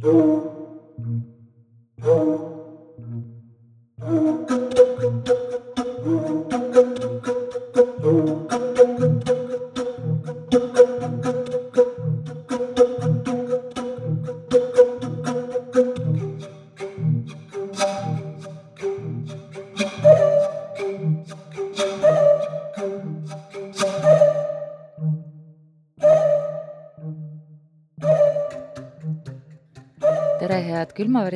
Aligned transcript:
Thank. 0.00 1.37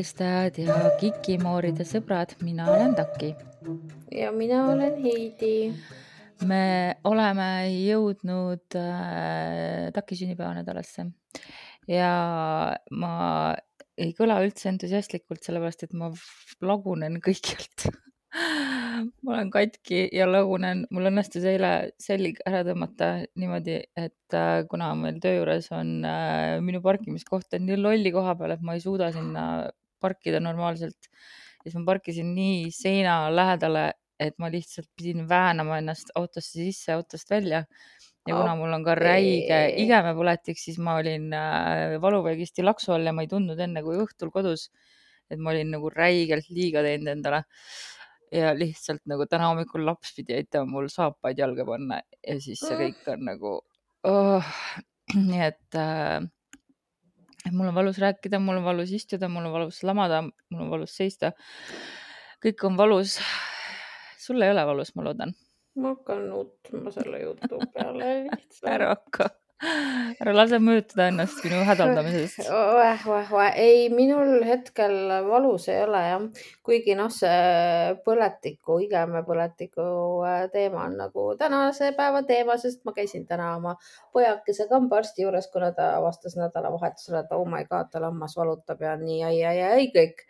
Külmaväristajad 0.03 0.59
ja 0.59 0.91
kikimooride 0.99 1.85
sõbrad, 1.87 2.35
mina 2.43 2.67
olen 2.71 2.95
Taki. 2.95 3.35
ja 4.11 4.33
mina 4.33 4.67
olen 4.73 4.97
Heidi. 5.03 5.73
me 6.45 6.97
oleme 7.05 7.71
jõudnud 7.71 8.75
äh, 8.75 9.93
Taki 9.95 10.17
sünnipäevanädalasse 10.17 11.07
ja 11.87 12.77
ma 12.91 13.55
ei 13.97 14.13
kõla 14.13 14.43
üldse 14.43 14.69
entusiastlikult, 14.73 15.43
sellepärast 15.43 15.85
et 15.85 15.93
ma 15.95 16.11
lagunen 16.61 17.21
kõikjalt 17.23 17.87
ma 19.23 19.37
olen 19.37 19.51
katki 19.51 20.09
ja 20.13 20.27
lagunen, 20.27 20.87
mul 20.91 21.07
õnnestus 21.13 21.45
eile 21.47 21.93
selg 22.01 22.41
ära 22.49 22.65
tõmmata 22.67 23.23
niimoodi, 23.39 23.79
et 23.95 24.35
äh, 24.35 24.65
kuna 24.67 24.97
meil 24.99 25.21
töö 25.23 25.39
juures 25.39 25.71
on 25.71 26.03
äh, 26.03 26.59
minu 26.59 26.83
parkimiskoht 26.83 27.55
on 27.55 27.69
nii 27.69 27.79
lolli 27.79 28.11
koha 28.11 28.35
peal, 28.35 28.57
et 28.57 28.67
ma 28.67 28.75
ei 28.75 28.83
suuda 28.83 29.13
sinna 29.15 29.71
parkida 30.03 30.41
normaalselt, 30.43 31.11
siis 31.63 31.77
ma 31.79 31.85
parkisin 31.93 32.35
nii 32.37 32.71
seina 32.75 33.17
lähedale, 33.33 33.91
et 34.23 34.37
ma 34.39 34.51
lihtsalt 34.53 34.89
pidin 34.99 35.27
väänama 35.29 35.81
ennast 35.83 36.13
autosse 36.19 36.61
sisse, 36.61 36.93
autost 36.95 37.31
välja. 37.31 37.65
ja 38.29 38.37
kuna 38.39 38.53
mul 38.55 38.71
on 38.77 38.85
ka 38.87 38.95
räige 38.95 39.57
igemepõletik, 39.83 40.59
siis 40.61 40.77
ma 40.79 40.95
olin 41.01 41.33
äh, 41.35 41.97
valuvaigist 42.03 42.61
laksu 42.63 42.93
all 42.95 43.09
ja 43.09 43.13
ma 43.13 43.25
ei 43.25 43.31
tundnud 43.31 43.59
enne 43.59 43.83
kui 43.83 43.99
õhtul 43.99 44.31
kodus, 44.31 44.69
et 45.31 45.41
ma 45.43 45.51
olin 45.51 45.73
nagu 45.75 45.91
räigelt 45.91 46.47
liiga 46.55 46.85
teinud 46.87 47.11
endale 47.17 47.43
ja 48.33 48.53
lihtsalt 48.57 49.03
nagu 49.11 49.27
täna 49.29 49.51
hommikul 49.51 49.85
laps 49.87 50.15
pidi 50.17 50.37
aitama 50.39 50.71
mul 50.77 50.89
saapaid 50.93 51.41
jalga 51.43 51.67
panna 51.69 51.99
ja 52.01 52.39
siis 52.41 52.63
see 52.63 52.79
kõik 52.79 53.11
on 53.13 53.27
nagu 53.29 53.57
oh. 54.09 54.55
nii 55.29 55.43
et 55.49 55.77
äh, 55.77 56.23
mul 57.51 57.69
on 57.73 57.75
valus 57.75 57.99
rääkida, 57.99 58.39
mul 58.39 58.61
on 58.61 58.65
valus 58.65 58.93
istuda, 58.93 59.29
mul 59.29 59.47
on 59.49 59.53
valus 59.53 59.83
lamada, 59.83 60.23
mul 60.23 60.67
on 60.67 60.71
valus 60.71 60.97
seista. 60.97 61.33
kõik 62.45 62.67
on 62.67 62.77
valus. 62.77 63.19
sul 64.19 64.43
ei 64.43 64.51
ole 64.51 64.67
valus, 64.67 64.95
ma 64.95 65.05
loodan. 65.05 65.35
ma 65.77 65.95
hakkan 65.97 66.29
nutma 66.29 66.91
selle 66.91 67.23
jutu 67.23 67.63
peale 67.75 68.15
lihtsalt. 68.31 68.73
ära 68.75 68.95
hakka 68.95 69.31
ära 69.63 70.33
lase 70.35 70.59
mõjutada 70.63 71.07
ennast 71.11 71.43
minu 71.45 71.61
hädaldamisest. 71.67 72.49
oeh, 72.51 73.05
oeh, 73.13 73.33
oeh, 73.37 73.59
ei, 73.63 73.85
minul 73.95 74.43
hetkel 74.47 74.95
valus 75.29 75.69
ei 75.71 75.83
ole 75.85 76.01
jah, 76.03 76.25
kuigi 76.67 76.97
noh, 76.99 77.11
see 77.15 77.93
põletiku, 78.07 78.81
igemepõletiku 78.87 79.85
äh, 80.27 80.47
teema 80.55 80.87
on 80.89 80.97
nagu 81.05 81.27
tänase 81.39 81.93
päeva 81.99 82.25
teema, 82.29 82.59
sest 82.61 82.83
ma 82.89 82.95
käisin 82.97 83.27
täna 83.29 83.53
oma 83.59 83.77
pojakesega 84.15 84.79
hambaarsti 84.81 85.27
juures, 85.27 85.51
kuna 85.53 85.71
ta 85.77 85.93
avastas 86.01 86.35
nädalavahetusel, 86.41 87.21
et 87.23 87.37
oh 87.37 87.47
my 87.49 87.63
god, 87.71 87.93
tal 87.93 88.09
hammas 88.09 88.35
valutab 88.39 88.83
ja 88.83 88.97
nii 88.99 89.23
ai, 89.29 89.39
ai, 89.47 89.63
ai 89.69 89.87
kõik. 89.95 90.27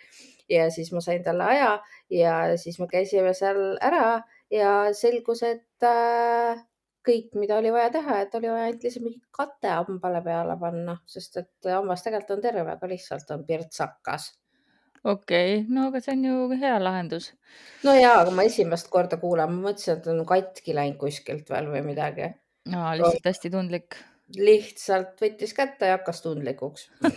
ja 0.52 0.68
siis 0.74 0.90
ma 0.92 1.00
sain 1.00 1.22
talle 1.24 1.44
aja 1.48 1.72
ja 2.12 2.34
siis 2.60 2.76
me 2.82 2.90
käisime 2.90 3.32
seal 3.34 3.78
ära 3.80 4.20
ja 4.52 4.92
selgus, 4.92 5.40
et 5.46 5.88
äh, 5.88 6.60
kõik, 7.06 7.32
mida 7.38 7.56
oli 7.58 7.72
vaja 7.74 7.90
teha, 7.96 8.20
et 8.24 8.36
oli 8.38 8.50
vaja 8.50 8.68
ainult 8.68 8.86
lihtsalt 8.86 9.06
mingi 9.06 9.20
kate 9.38 9.72
hambale 9.72 10.22
peale 10.24 10.56
panna, 10.60 10.96
sest 11.06 11.40
et 11.42 11.70
hammas 11.70 12.04
tegelikult 12.04 12.36
on 12.36 12.44
terve, 12.44 12.76
aga 12.76 12.90
lihtsalt 12.90 13.34
on 13.34 13.44
pirtsakas. 13.48 14.28
okei 15.04 15.56
okay., 15.58 15.66
no 15.68 15.88
aga 15.90 16.02
see 16.04 16.14
on 16.16 16.24
ju 16.28 16.60
hea 16.62 16.76
lahendus. 16.82 17.32
no 17.86 17.96
ja, 17.98 18.14
aga 18.20 18.34
ma 18.34 18.46
esimest 18.48 18.90
korda 18.92 19.18
kuulen, 19.22 19.52
ma 19.56 19.68
mõtlesin, 19.70 19.98
et 19.98 20.08
on 20.14 20.24
katki 20.28 20.78
läinud 20.78 21.00
kuskilt 21.00 21.50
veel 21.50 21.70
või 21.74 21.84
midagi. 21.92 22.32
no 22.72 22.88
lihtsalt 22.98 23.30
hästi 23.32 23.54
tundlik 23.56 23.98
lihtsalt 24.36 25.18
võttis 25.20 25.52
kätte 25.56 25.90
ja 25.90 25.98
hakkas 25.98 26.22
tundlikuks 26.24 26.88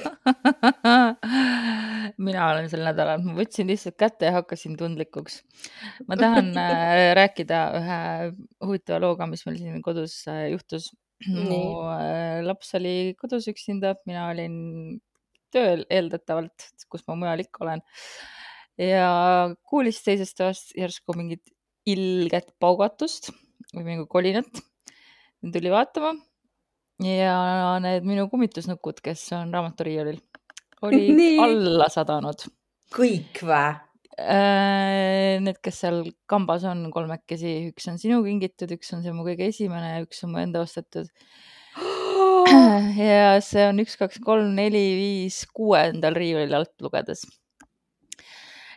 mina 2.17 2.49
olen 2.51 2.67
sel 2.71 2.83
nädalal, 2.85 3.23
ma 3.23 3.35
võtsin 3.37 3.69
lihtsalt 3.69 3.97
kätte 3.99 4.29
ja 4.29 4.35
hakkasin 4.37 4.75
tundlikuks. 4.79 5.39
ma 6.09 6.17
tahan 6.19 6.51
äh, 6.61 7.13
rääkida 7.17 7.61
ühe 7.79 7.99
huvitava 8.65 9.01
looga, 9.03 9.27
mis 9.29 9.45
meil 9.47 9.59
siin 9.59 9.81
kodus 9.85 10.21
äh, 10.31 10.47
juhtus. 10.53 10.91
mu 11.31 11.59
äh, 11.87 12.43
laps 12.45 12.73
oli 12.77 13.15
kodus 13.19 13.47
üksinda, 13.51 13.95
mina 14.07 14.27
olin 14.33 14.55
tööl 15.55 15.85
eeldatavalt, 15.89 16.69
kus 16.91 17.05
ma 17.07 17.15
mujal 17.19 17.45
ikka 17.45 17.63
olen. 17.65 17.83
ja 18.81 19.09
kuulis 19.63 20.01
teisest 20.03 20.37
toast 20.37 20.75
järsku 20.77 21.15
mingit 21.17 21.43
ilget 21.87 22.51
paugatust 22.59 23.31
või 23.73 23.85
mingit 23.91 24.11
kolinat. 24.11 24.63
tuli 25.53 25.71
vaatama 25.71 26.15
ja 27.03 27.35
need 27.83 28.05
minu 28.07 28.27
kummitusnukud, 28.31 29.01
kes 29.03 29.27
on 29.37 29.53
raamaturiiulil, 29.53 30.21
olid 30.85 31.23
alla 31.45 31.89
sadanud. 31.91 32.47
kõik 32.95 33.41
vä? 33.43 33.63
Äh, 34.15 35.35
need, 35.43 35.59
kes 35.63 35.81
seal 35.83 36.05
kambas 36.31 36.63
on 36.69 36.85
kolmekesi, 36.93 37.73
üks 37.73 37.89
on 37.91 37.99
sinu 37.99 38.21
kingitud, 38.23 38.71
üks 38.77 38.93
on 38.95 39.03
see 39.03 39.11
mu 39.15 39.25
kõige 39.27 39.49
esimene 39.51 39.97
ja 39.97 40.05
üks 40.05 40.23
on 40.23 40.31
mu 40.31 40.39
enda 40.39 40.61
ostetud. 40.63 41.11
ja 43.09 43.35
see 43.43 43.65
on 43.67 43.83
üks, 43.83 43.97
kaks, 43.99 44.21
kolm, 44.23 44.53
neli, 44.55 44.85
viis, 45.01 45.41
kuuendal 45.51 46.15
riiulil 46.15 46.55
alt 46.55 46.71
lugedes 46.85 47.25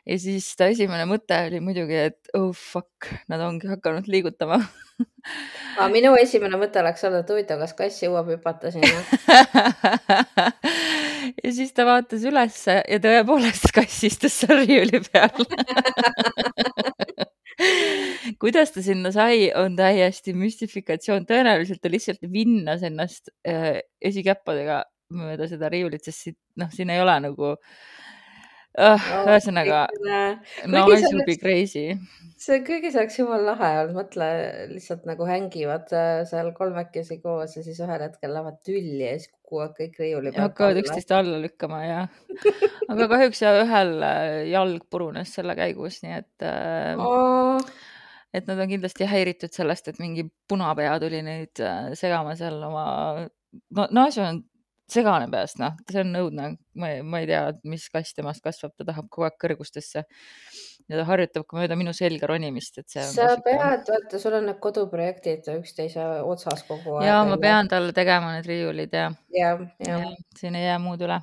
ja 0.09 0.17
siis 0.21 0.47
ta 0.57 0.69
esimene 0.73 1.05
mõte 1.09 1.37
oli 1.49 1.61
muidugi, 1.65 1.97
et 2.09 2.31
oh 2.39 2.51
fuck, 2.57 3.09
nad 3.29 3.43
ongi 3.45 3.69
hakanud 3.69 4.09
liigutama. 4.11 4.61
Aga 5.79 5.89
minu 5.93 6.15
esimene 6.19 6.59
mõte 6.61 6.81
oleks 6.81 7.05
olnud, 7.07 7.23
et 7.23 7.33
huvitav, 7.33 7.61
kas 7.63 7.75
kass 7.79 8.03
jõuab 8.03 8.27
hüpata 8.33 8.73
sinna. 8.75 8.99
Ja 11.45 11.51
siis 11.53 11.75
ta 11.77 11.85
vaatas 11.85 12.23
ülesse 12.25 12.79
ja 12.89 12.99
tõepoolest 13.03 13.69
kass 13.77 14.05
istus 14.07 14.33
seal 14.41 14.63
riiuli 14.63 15.01
peal. 15.05 15.35
Kuidas 18.41 18.73
ta 18.73 18.81
sinna 18.87 19.11
sai, 19.13 19.51
on 19.59 19.77
täiesti 19.77 20.33
müstifikatsioon, 20.39 21.27
tõenäoliselt 21.29 21.83
ta 21.85 21.93
lihtsalt 21.93 22.23
vinnas 22.33 22.83
ennast 22.87 23.29
äh, 23.49 23.83
esikäppadega 24.01 24.85
mööda 25.19 25.45
seda 25.51 25.67
riiulit, 25.73 26.05
sest 26.07 26.21
siit, 26.25 26.39
noh, 26.61 26.71
siin 26.73 26.91
ei 26.95 27.01
ole 27.03 27.17
nagu 27.29 27.45
uh, 27.53 27.59
ühesõnaga, 28.78 29.87
no 30.71 30.84
I 30.87 31.00
should 31.03 31.25
be 31.27 31.37
crazy. 31.41 31.99
see 32.39 32.61
kõigis 32.66 32.94
oleks 32.94 33.19
jumala 33.19 33.53
lahe 33.53 33.71
olnud, 33.81 33.97
mõtle 33.97 34.28
lihtsalt 34.71 35.09
nagu 35.11 35.27
hängivad 35.27 35.91
äh, 35.97 36.22
seal 36.28 36.53
kolmekesi 36.55 37.19
koos 37.22 37.56
ja 37.59 37.65
siis 37.67 37.81
ühel 37.83 38.05
hetkel 38.06 38.33
lähevad 38.37 38.61
tülli 38.67 39.03
ja 39.03 39.17
siis 39.17 39.33
kukuvad 39.33 39.75
kõik 39.81 39.99
riiuli 39.99 40.31
pealt. 40.31 40.44
hakkavad 40.47 40.81
üksteist 40.84 41.12
alla 41.17 41.43
lükkama 41.43 41.83
ja, 41.83 42.00
aga 42.87 43.11
kahjuks 43.15 43.44
ühel 43.50 43.94
äh, 44.06 44.25
jalg 44.53 44.87
purunes 44.91 45.34
selle 45.34 45.59
käigus, 45.59 46.03
nii 46.06 46.19
et 46.22 46.47
äh, 46.47 46.94
oh 47.03 47.62
et 48.34 48.49
nad 48.49 48.61
on 48.61 48.71
kindlasti 48.71 49.09
häiritud 49.09 49.55
sellest, 49.55 49.88
et 49.91 50.00
mingi 50.03 50.27
punapea 50.50 50.97
tuli 51.03 51.21
neid 51.25 51.62
äh, 51.65 51.93
segama 51.99 52.34
seal 52.38 52.61
oma, 52.69 52.84
no 53.75 53.88
Naasja 53.97 54.28
on 54.33 54.43
segane 54.88 55.28
peast, 55.32 55.59
noh, 55.60 55.76
see 55.91 56.00
on 56.03 56.16
õudne, 56.22 56.49
ma, 56.81 56.91
ma 57.04 57.21
ei 57.22 57.28
tea, 57.28 57.43
mis 57.69 57.87
kass 57.93 58.16
temast 58.16 58.44
kasvab, 58.44 58.73
ta 58.79 58.87
tahab 58.88 59.08
kogu 59.12 59.26
aeg 59.29 59.37
kõrgustesse 59.43 60.05
ja 60.88 60.96
ta 60.96 61.05
harjutab 61.11 61.44
ka 61.49 61.58
mööda 61.58 61.76
minu 61.79 61.93
selga 61.96 62.31
ronimist, 62.31 62.81
et 62.81 62.88
see 62.93 63.05
sa 63.12 63.35
pead, 63.44 63.61
vaata, 63.61 64.20
sul 64.20 64.38
on 64.38 64.49
need 64.49 64.61
koduprojektid 64.64 65.50
üksteise 65.58 66.06
otsas 66.25 66.64
kogu 66.69 66.99
aeg. 66.99 67.08
ja 67.11 67.19
ma 67.29 67.37
pean 67.43 67.69
talle 67.70 67.93
tegema 67.96 68.32
need 68.37 68.49
riiulid 68.49 68.96
ja, 68.96 69.11
ja, 69.35 69.52
ja. 69.85 69.99
ja 70.06 70.14
siin 70.38 70.56
ei 70.58 70.69
jää 70.69 70.79
muud 70.82 71.05
üle. 71.05 71.20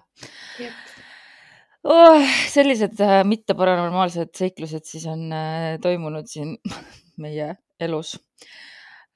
Oh, 1.85 2.21
sellised 2.49 2.97
äh, 3.05 3.19
mitte 3.27 3.53
paranormaalsed 3.57 4.31
seiklused 4.37 4.87
siis 4.89 5.05
on 5.09 5.27
äh, 5.33 5.75
toimunud 5.81 6.29
siin 6.29 6.55
meie 7.21 7.53
elus 7.81 8.15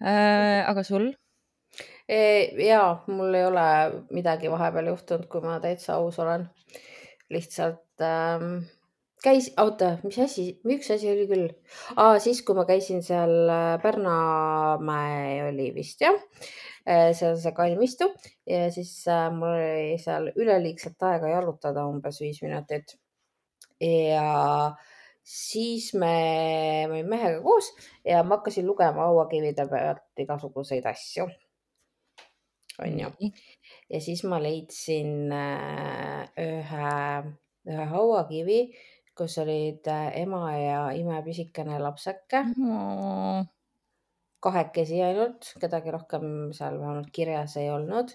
äh,. 0.02 0.66
aga 0.70 0.86
sul? 0.86 1.12
Ja 2.10 2.84
mul 3.08 3.38
ei 3.38 3.46
ole 3.46 3.68
midagi 4.16 4.50
vahepeal 4.52 4.90
juhtunud, 4.94 5.28
kui 5.30 5.44
ma 5.46 5.60
täitsa 5.62 6.00
aus 6.00 6.20
olen. 6.20 6.50
lihtsalt 7.30 8.02
ähm, 8.02 8.64
käis, 9.24 9.52
oota, 9.60 9.92
mis 10.04 10.18
asi, 10.24 10.46
üks 10.66 10.90
asi 10.96 11.10
oli 11.12 11.28
küll 11.30 11.48
ah,, 12.00 12.16
siis 12.24 12.42
kui 12.46 12.58
ma 12.58 12.66
käisin 12.70 13.04
seal 13.06 13.52
äh, 13.52 13.76
Pärnamäe 13.84 15.50
oli 15.50 15.70
vist 15.76 16.02
jah, 16.04 16.18
äh, 16.88 17.12
seal 17.18 17.38
see 17.42 17.54
kalmistu 17.56 18.10
ja 18.50 18.70
siis 18.74 18.94
äh, 19.12 19.28
mul 19.36 19.52
oli 19.52 20.00
seal 20.02 20.32
üleliigset 20.36 21.10
aega 21.10 21.34
jalutada 21.36 21.86
umbes 21.90 22.22
viis 22.24 22.42
minutit. 22.46 22.96
ja 23.80 24.74
siis 25.24 25.94
me, 25.94 26.16
me 26.90 26.96
olime 26.96 27.16
mehega 27.16 27.44
koos 27.44 27.70
ja 28.06 28.24
ma 28.24 28.40
hakkasin 28.40 28.68
lugema 28.68 29.08
hauakivide 29.12 29.68
pealt 29.70 30.24
igasuguseid 30.26 30.88
asju. 30.90 31.30
Onju. 32.86 33.12
ja 33.90 34.02
siis 34.02 34.24
ma 34.24 34.40
leidsin 34.44 35.34
ühe, 35.34 36.94
ühe 37.70 37.86
hauakivi 37.94 38.62
kus 39.20 39.36
olid 39.44 39.88
äh, 39.92 40.12
ema 40.24 40.44
ja 40.56 40.84
imepisikene 40.96 41.80
lapseke. 41.84 42.46
Oh.. 42.64 43.44
kahekesi 44.40 45.02
ainult, 45.04 45.50
kedagi 45.60 45.92
rohkem 45.92 46.24
seal 46.56 46.78
vähemalt 46.80 47.10
kirjas 47.16 47.58
ei 47.60 47.68
olnud. 47.74 48.14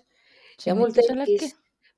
ja 0.65 0.73
mul 0.79 0.95
tekkis, 0.97 1.51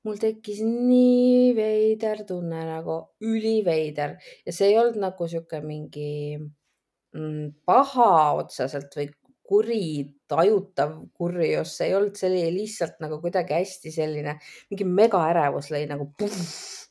mul 0.03 0.19
tekkis 0.19 0.59
nii 0.65 1.53
veider 1.55 2.25
tunne 2.27 2.65
nagu 2.67 2.97
üliveider. 3.23 4.17
Ja 4.43 4.55
see 4.55 4.73
ei 4.73 4.79
olnud 4.81 4.99
nagu 5.05 5.29
sihuke 5.31 5.61
mingi 5.63 6.09
mm, 6.35 7.53
paha 7.69 8.11
otseselt 8.41 8.99
või 8.99 9.07
kuri, 9.47 9.83
tajutav 10.27 10.97
kurjus, 11.17 11.77
see 11.77 11.89
ei 11.89 11.95
olnud, 11.97 12.17
oli 12.27 12.41
lihtsalt 12.55 12.99
nagu 13.03 13.21
kuidagi 13.23 13.55
hästi 13.55 13.93
selline, 13.95 14.37
mingi 14.71 14.87
megaärevus 14.87 15.71
lõi 15.73 15.85
nagu 15.89 16.09
puff 16.19 16.87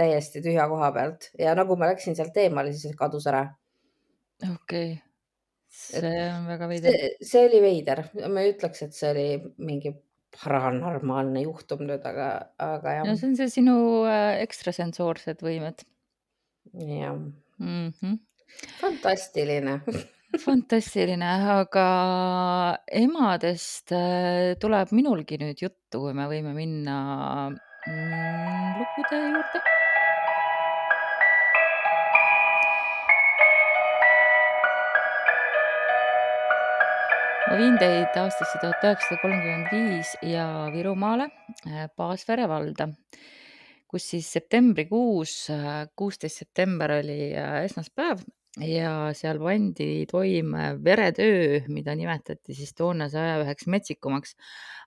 täiesti 0.00 0.42
tühja 0.44 0.66
koha 0.70 0.90
pealt 0.94 1.30
ja 1.38 1.54
nagu 1.58 1.76
ma 1.78 1.90
läksin 1.90 2.16
sealt 2.18 2.36
eemale, 2.40 2.74
siis 2.76 2.96
kadus 2.98 3.26
ära. 3.30 3.46
okei 4.44 4.92
okay., 4.92 5.00
see 5.70 6.14
on 6.34 6.46
väga 6.50 6.68
veider. 6.70 7.00
see 7.32 7.42
oli 7.48 7.60
veider, 7.64 8.04
ma 8.28 8.44
ei 8.44 8.54
ütleks, 8.54 8.84
et 8.86 8.96
see 8.96 9.10
oli 9.12 9.26
mingi 9.62 9.92
paranormaalne 10.36 11.42
juhtum 11.42 11.84
nüüd, 11.88 12.04
aga, 12.06 12.30
aga 12.62 12.96
jah. 13.00 13.08
no 13.08 13.16
see 13.18 13.30
on 13.32 13.36
see 13.38 13.50
sinu 13.58 13.76
äh, 14.08 14.38
ekstrasensoorsed 14.44 15.42
võimed. 15.46 15.84
jah 16.74 17.16
mm 17.16 17.92
-hmm.. 18.00 18.18
fantastiline 18.80 19.80
fantastiline, 20.38 21.26
aga 21.26 21.86
emadest 22.86 23.90
äh, 23.90 24.54
tuleb 24.62 24.92
minulgi 24.94 25.40
nüüd 25.40 25.58
juttu, 25.58 26.04
kui 26.04 26.14
me 26.14 26.28
võime 26.30 26.52
minna 26.54 26.96
mm, 27.50 28.78
lugude 28.78 29.18
juurde. 29.24 29.62
Ma 37.50 37.58
viin 37.58 37.74
teid 37.82 38.14
aastasse 38.14 38.62
tuhat 38.62 38.84
üheksasada 38.86 39.18
kolmkümmend 39.24 39.72
viis 39.74 40.14
ja 40.22 40.46
Virumaale 40.70 41.26
äh, 41.66 41.88
Paasvere 41.98 42.46
valda, 42.46 42.92
kus 43.90 44.12
siis 44.12 44.30
septembrikuus, 44.30 45.40
äh, 45.50 45.88
kuusteist 45.98 46.44
september 46.44 47.00
oli 47.00 47.32
äh, 47.34 47.64
esmaspäev 47.64 48.22
ja 48.66 48.92
seal 49.16 49.40
pandi 49.42 50.06
toime 50.10 50.74
veretöö, 50.84 51.60
mida 51.68 51.94
nimetati 51.96 52.54
siis 52.56 52.74
toona 52.76 53.08
saja 53.12 53.40
üheks 53.44 53.66
metsikumaks. 53.70 54.36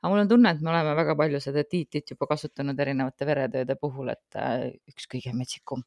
aga 0.02 0.12
mul 0.12 0.24
on 0.26 0.32
tunne, 0.32 0.54
et 0.54 0.62
me 0.62 0.72
oleme 0.74 0.96
väga 1.00 1.16
palju 1.20 1.42
seda 1.44 1.64
tiitlit 1.64 2.14
juba 2.16 2.28
kasutanud 2.30 2.80
erinevate 2.80 3.26
veretööde 3.26 3.76
puhul, 3.80 4.14
et 4.14 4.40
üks 4.92 5.10
kõige 5.12 5.36
metsikum 5.38 5.84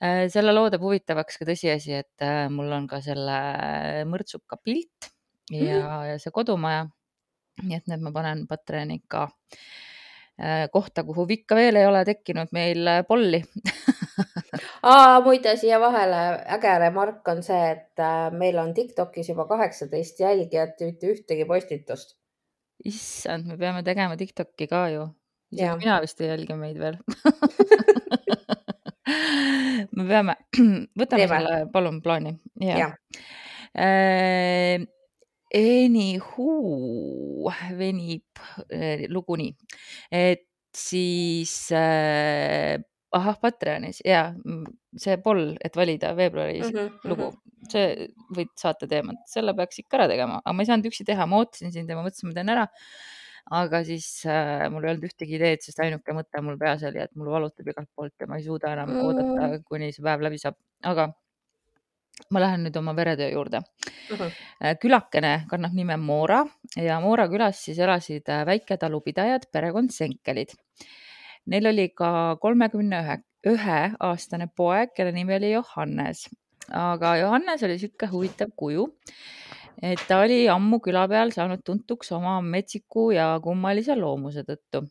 selle 0.00 0.54
loo 0.54 0.70
teeb 0.72 0.80
huvitavaks 0.80 1.36
ka 1.36 1.44
tõsiasi, 1.44 1.98
et 2.00 2.22
mul 2.48 2.70
on 2.72 2.86
ka 2.88 3.02
selle 3.04 3.34
mõrtsuka 4.08 4.56
pilt 4.64 5.10
ja 5.50 5.82
mm., 5.82 6.08
ja 6.10 6.18
see 6.22 6.32
kodumaja. 6.34 6.86
nii 7.60 7.76
et 7.76 7.90
nüüd 7.90 8.00
ma 8.06 8.12
panen 8.14 8.46
Patreoni 8.48 9.02
ka 9.10 9.26
äh, 10.40 10.68
kohta, 10.72 11.04
kuhu 11.04 11.26
ikka 11.28 11.58
veel 11.58 11.76
ei 11.76 11.86
ole 11.86 12.04
tekkinud 12.08 12.54
meil 12.56 12.88
äh, 12.88 13.02
polli 13.08 13.42
Aa, 14.82 15.20
muide 15.24 15.56
siia 15.60 15.78
vahele 15.82 16.20
äge 16.56 16.72
remark 16.82 17.28
on 17.32 17.42
see, 17.46 17.60
et 17.74 17.98
äh, 18.02 18.30
meil 18.36 18.58
on 18.62 18.74
Tiktokis 18.74 19.28
juba 19.32 19.44
kaheksateist 19.50 20.20
jälgijat, 20.20 20.80
mitte 20.86 21.06
ühtegi 21.14 21.44
postitust. 21.48 22.08
issand, 22.84 23.46
me 23.46 23.56
peame 23.60 23.82
tegema 23.84 24.16
Tiktoki 24.16 24.66
ka 24.70 24.88
ju. 24.88 25.08
mina 25.52 26.00
vist 26.00 26.20
ei 26.20 26.28
jälgi 26.30 26.54
meid 26.56 26.78
veel 26.78 26.96
me 29.96 30.04
peame, 30.06 30.34
võtame 31.00 31.26
Teeme. 31.26 31.34
selle 31.34 31.66
palun 31.72 32.02
plaani. 32.02 32.38
ja, 32.60 32.78
ja. 32.84 32.88
Äh, 33.74 34.86
Anywho 35.50 37.50
venib 37.78 38.38
äh, 38.70 39.06
lugu 39.10 39.34
nii, 39.38 39.50
et 40.14 40.46
siis 40.76 41.54
äh, 41.74 42.78
ahah, 43.16 43.38
Patreonis 43.42 44.00
ja 44.06 44.24
see 44.98 45.16
poll, 45.24 45.54
et 45.64 45.76
valida 45.76 46.12
veebruaris 46.18 46.68
mm 46.68 46.76
-hmm, 46.76 46.98
lugu 47.10 47.30
mm, 47.30 47.36
-hmm. 47.36 47.70
see 47.72 48.10
võid 48.36 48.52
saata 48.62 48.88
teemat, 48.90 49.22
selle 49.26 49.54
peaks 49.54 49.82
ikka 49.82 49.98
ära 49.98 50.08
tegema, 50.10 50.42
aga 50.44 50.52
ma 50.56 50.62
ei 50.62 50.70
saanud 50.70 50.90
üksi 50.90 51.06
teha, 51.06 51.26
ma 51.26 51.40
ootasin 51.42 51.72
sind 51.72 51.90
ja 51.90 51.96
ma 51.98 52.04
mõtlesin, 52.06 52.30
ma 52.30 52.38
teen 52.38 52.54
ära. 52.56 52.68
aga 53.50 53.80
siis 53.84 54.06
äh, 54.26 54.68
mul 54.70 54.84
ei 54.84 54.90
olnud 54.92 55.04
ühtegi 55.08 55.34
ideed, 55.34 55.62
sest 55.64 55.80
ainuke 55.80 56.12
mõte 56.14 56.42
mul 56.44 56.58
peas 56.58 56.82
oli, 56.86 57.00
et 57.02 57.10
mul 57.16 57.30
valutab 57.32 57.66
igalt 57.66 57.88
poolt 57.96 58.14
ja 58.20 58.26
ma 58.30 58.36
ei 58.36 58.44
suuda 58.44 58.72
enam 58.72 58.92
mm. 58.92 59.00
oodata, 59.00 59.62
kuni 59.66 59.92
see 59.92 60.04
päev 60.04 60.22
läbi 60.22 60.38
saab, 60.38 60.58
aga 60.86 61.08
ma 62.28 62.42
lähen 62.44 62.64
nüüd 62.66 62.76
oma 62.76 62.94
veretöö 62.96 63.30
juurde 63.32 63.62
uh. 63.62 64.18
-huh. 64.18 64.32
külakene 64.80 65.46
kannab 65.50 65.74
nime 65.74 65.96
Moora 65.96 66.44
ja 66.76 67.00
Moora 67.00 67.26
külas 67.28 67.64
siis 67.64 67.78
elasid 67.78 68.28
äh, 68.28 68.44
väiketalupidajad, 68.46 69.48
perekond 69.52 69.90
Senkelid. 69.90 70.54
Neil 71.46 71.66
oli 71.70 71.88
ka 71.96 72.36
kolmekümne 72.42 73.00
ühe, 73.04 73.16
ühe 73.48 73.80
aastane 74.10 74.50
poeg, 74.56 74.92
kelle 74.96 75.12
nimi 75.16 75.34
oli 75.38 75.54
Johannes, 75.54 76.26
aga 76.68 77.16
Johannes 77.22 77.64
oli 77.64 77.78
niisugune 77.78 78.12
huvitav 78.12 78.52
kuju, 78.60 78.86
et 79.82 80.02
ta 80.08 80.20
oli 80.26 80.42
ammu 80.52 80.82
küla 80.84 81.06
peal 81.08 81.32
saanud 81.32 81.64
tuntuks 81.64 82.12
oma 82.12 82.38
metsiku 82.44 83.10
ja 83.16 83.32
kummalise 83.42 83.96
loomuse 83.96 84.44
tõttu. 84.44 84.84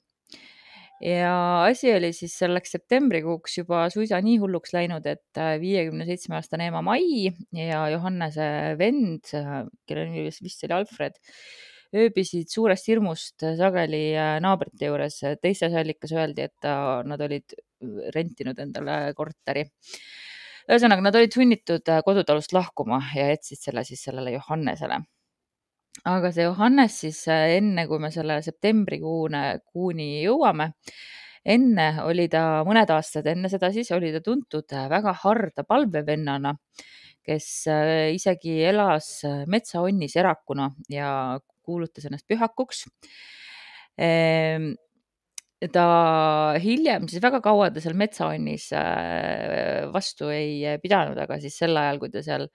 Ja 1.00 1.64
asi 1.64 1.94
oli 1.96 2.10
siis 2.12 2.34
selleks 2.42 2.74
septembrikuuks 2.76 3.54
juba 3.62 3.86
suisa 3.94 4.18
nii 4.20 4.36
hulluks 4.42 4.74
läinud, 4.76 5.06
et 5.08 5.40
viiekümne 5.62 6.04
seitsme 6.10 6.36
aastane 6.36 6.68
ema 6.68 6.82
Mai 6.84 7.30
ja 7.56 7.86
Johannese 7.94 8.76
vend, 8.82 9.30
kelle 9.32 10.10
nimi 10.10 10.26
vist 10.28 10.66
oli 10.68 10.76
Alfred, 10.76 11.16
ööbisid 11.96 12.52
suurest 12.54 12.88
hirmust 12.92 13.46
sageli 13.58 14.04
äh, 14.18 14.38
naabrite 14.44 14.92
juures. 14.92 15.22
teises 15.42 15.74
allikas 15.74 16.14
öeldi, 16.14 16.50
et 16.50 16.70
nad 17.12 17.22
olid 17.22 17.56
rentinud 18.16 18.60
endale 18.60 19.14
korteri. 19.18 19.70
ühesõnaga, 20.70 21.02
nad 21.02 21.16
olid 21.16 21.34
sunnitud 21.34 21.96
kodutalust 22.06 22.54
lahkuma 22.54 23.02
ja 23.16 23.32
jätsid 23.32 23.64
selle 23.64 23.84
siis 23.88 24.04
sellele 24.06 24.36
Johannesele 24.38 25.02
aga 26.08 26.32
see 26.32 26.46
Johannes 26.46 27.00
siis 27.04 27.24
äh, 27.32 27.58
enne, 27.58 27.86
kui 27.88 28.00
me 28.00 28.12
selle 28.14 28.40
septembrikuune, 28.46 29.44
kuuni 29.74 30.22
jõuame, 30.24 30.72
enne 31.46 31.90
oli 32.06 32.28
ta, 32.32 32.64
mõned 32.68 32.92
aastad 32.94 33.28
enne 33.32 33.50
seda 33.52 33.72
siis 33.76 33.92
oli 33.96 34.12
ta 34.16 34.22
tuntud 34.24 34.72
äh, 34.76 34.88
väga 34.92 35.16
harda 35.24 35.66
palvevennana, 35.68 36.56
kes 37.26 37.50
äh, 37.72 38.10
isegi 38.16 38.62
elas 38.70 39.12
metsaonnis 39.48 40.16
erakuna 40.20 40.70
ja 40.90 41.12
kuulutas 41.70 42.10
ennast 42.10 42.26
pühakuks 42.30 42.88
ehm, 44.02 44.74
ta 45.74 45.88
hiljem 46.64 47.08
siis 47.12 47.22
väga 47.24 47.42
kaua 47.46 47.70
ta 47.76 47.84
seal 47.84 47.98
metsaonnis 48.00 48.70
vastu 49.94 50.30
ei 50.34 50.78
pidanud, 50.84 51.20
aga 51.20 51.40
siis 51.44 51.58
sel 51.60 51.78
ajal, 51.78 52.00
kui 52.02 52.14
ta 52.14 52.24
seal 52.26 52.48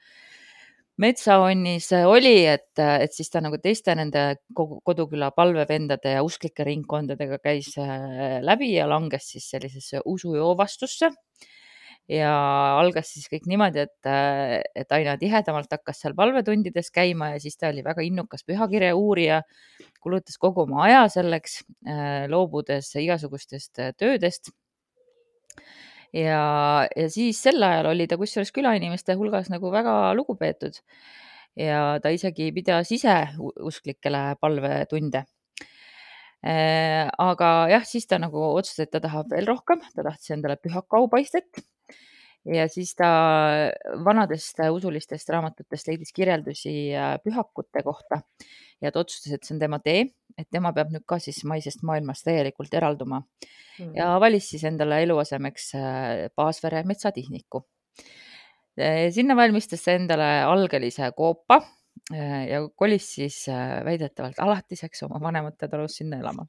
metsaonnis 1.02 1.88
oli, 2.06 2.44
et, 2.46 2.70
et 2.78 3.14
siis 3.14 3.30
ta 3.32 3.42
nagu 3.42 3.58
teiste 3.62 3.94
nende 3.98 4.24
koduküla 4.54 5.32
palvevendade 5.34 6.14
ja 6.16 6.22
usklike 6.26 6.66
ringkondadega 6.66 7.40
käis 7.42 7.72
äh, 7.82 8.38
läbi 8.46 8.74
ja 8.76 8.86
langes 8.90 9.32
siis 9.34 9.48
sellisesse 9.50 10.04
usujoovastusse. 10.04 11.10
Ja 12.10 12.32
algas 12.80 13.08
siis 13.14 13.28
kõik 13.32 13.46
niimoodi, 13.48 13.84
et, 13.86 14.08
et 14.76 14.92
aina 14.92 15.16
tihedamalt 15.20 15.72
hakkas 15.72 16.02
seal 16.02 16.16
palvetundides 16.18 16.90
käima 16.94 17.32
ja 17.32 17.40
siis 17.40 17.56
ta 17.56 17.70
oli 17.72 17.84
väga 17.84 18.04
innukas 18.04 18.44
pühakirja 18.44 18.92
uurija, 18.98 19.40
kulutas 20.04 20.36
kogu 20.40 20.66
oma 20.66 20.84
aja 20.88 21.06
selleks, 21.12 21.62
äh, 21.88 22.26
loobudes 22.28 22.92
igasugustest 23.00 23.80
töödest. 23.96 24.52
Ja, 26.14 26.86
ja 26.94 27.08
siis 27.10 27.40
sel 27.42 27.62
ajal 27.64 27.90
oli 27.90 28.06
ta 28.06 28.18
kusjuures 28.20 28.52
külainimeste 28.54 29.16
hulgas 29.18 29.48
nagu 29.50 29.72
väga 29.72 30.12
lugupeetud 30.14 30.76
ja 31.58 31.98
ta 32.02 32.12
isegi 32.14 32.52
pidas 32.54 32.92
ise 32.94 33.16
usklikele 33.40 34.34
palvetunde. 34.40 35.24
Äh, 36.44 37.08
aga 37.18 37.50
jah, 37.72 37.84
siis 37.88 38.04
ta 38.06 38.18
nagu 38.20 38.36
otsustas, 38.52 38.84
et 38.84 38.92
ta 38.92 39.00
tahab 39.00 39.30
veel 39.32 39.48
rohkem, 39.48 39.80
ta 39.96 40.04
tahtis 40.04 40.34
endale 40.36 40.58
pühaka 40.60 41.00
aupaistet 41.00 41.64
ja 42.52 42.66
siis 42.68 42.92
ta 42.96 43.08
vanadest 44.04 44.60
usulistest 44.72 45.30
raamatutest 45.32 45.88
leidis 45.88 46.12
kirjeldusi 46.16 46.74
äh, 46.92 47.14
pühakute 47.24 47.82
kohta 47.84 48.20
ja 48.82 48.92
ta 48.92 49.00
otsustas, 49.00 49.32
et 49.32 49.46
see 49.46 49.56
on 49.56 49.62
tema 49.62 49.80
tee, 49.84 50.04
et 50.38 50.48
tema 50.52 50.74
peab 50.76 50.92
nüüd 50.92 51.06
ka 51.08 51.18
siis 51.22 51.42
maisest 51.48 51.84
maailmast 51.86 52.26
täielikult 52.28 52.74
eralduma 52.74 53.22
mm. 53.22 53.94
ja 53.96 54.12
valis 54.20 54.50
siis 54.52 54.66
endale 54.68 55.00
eluasemeks 55.06 55.70
äh, 55.78 56.26
Paasvere 56.36 56.84
metsatihniku. 56.88 57.64
Äh, 58.80 59.08
sinna 59.14 59.36
valmistas 59.38 59.86
ta 59.86 59.96
endale 59.96 60.30
algelise 60.44 61.10
koopa 61.16 61.62
ja 62.12 62.58
kolis 62.76 63.06
siis 63.14 63.36
väidetavalt 63.86 64.40
alatiseks 64.42 65.04
oma 65.06 65.20
vanemate 65.22 65.68
talus 65.72 65.94
sinna 66.00 66.18
elama. 66.20 66.44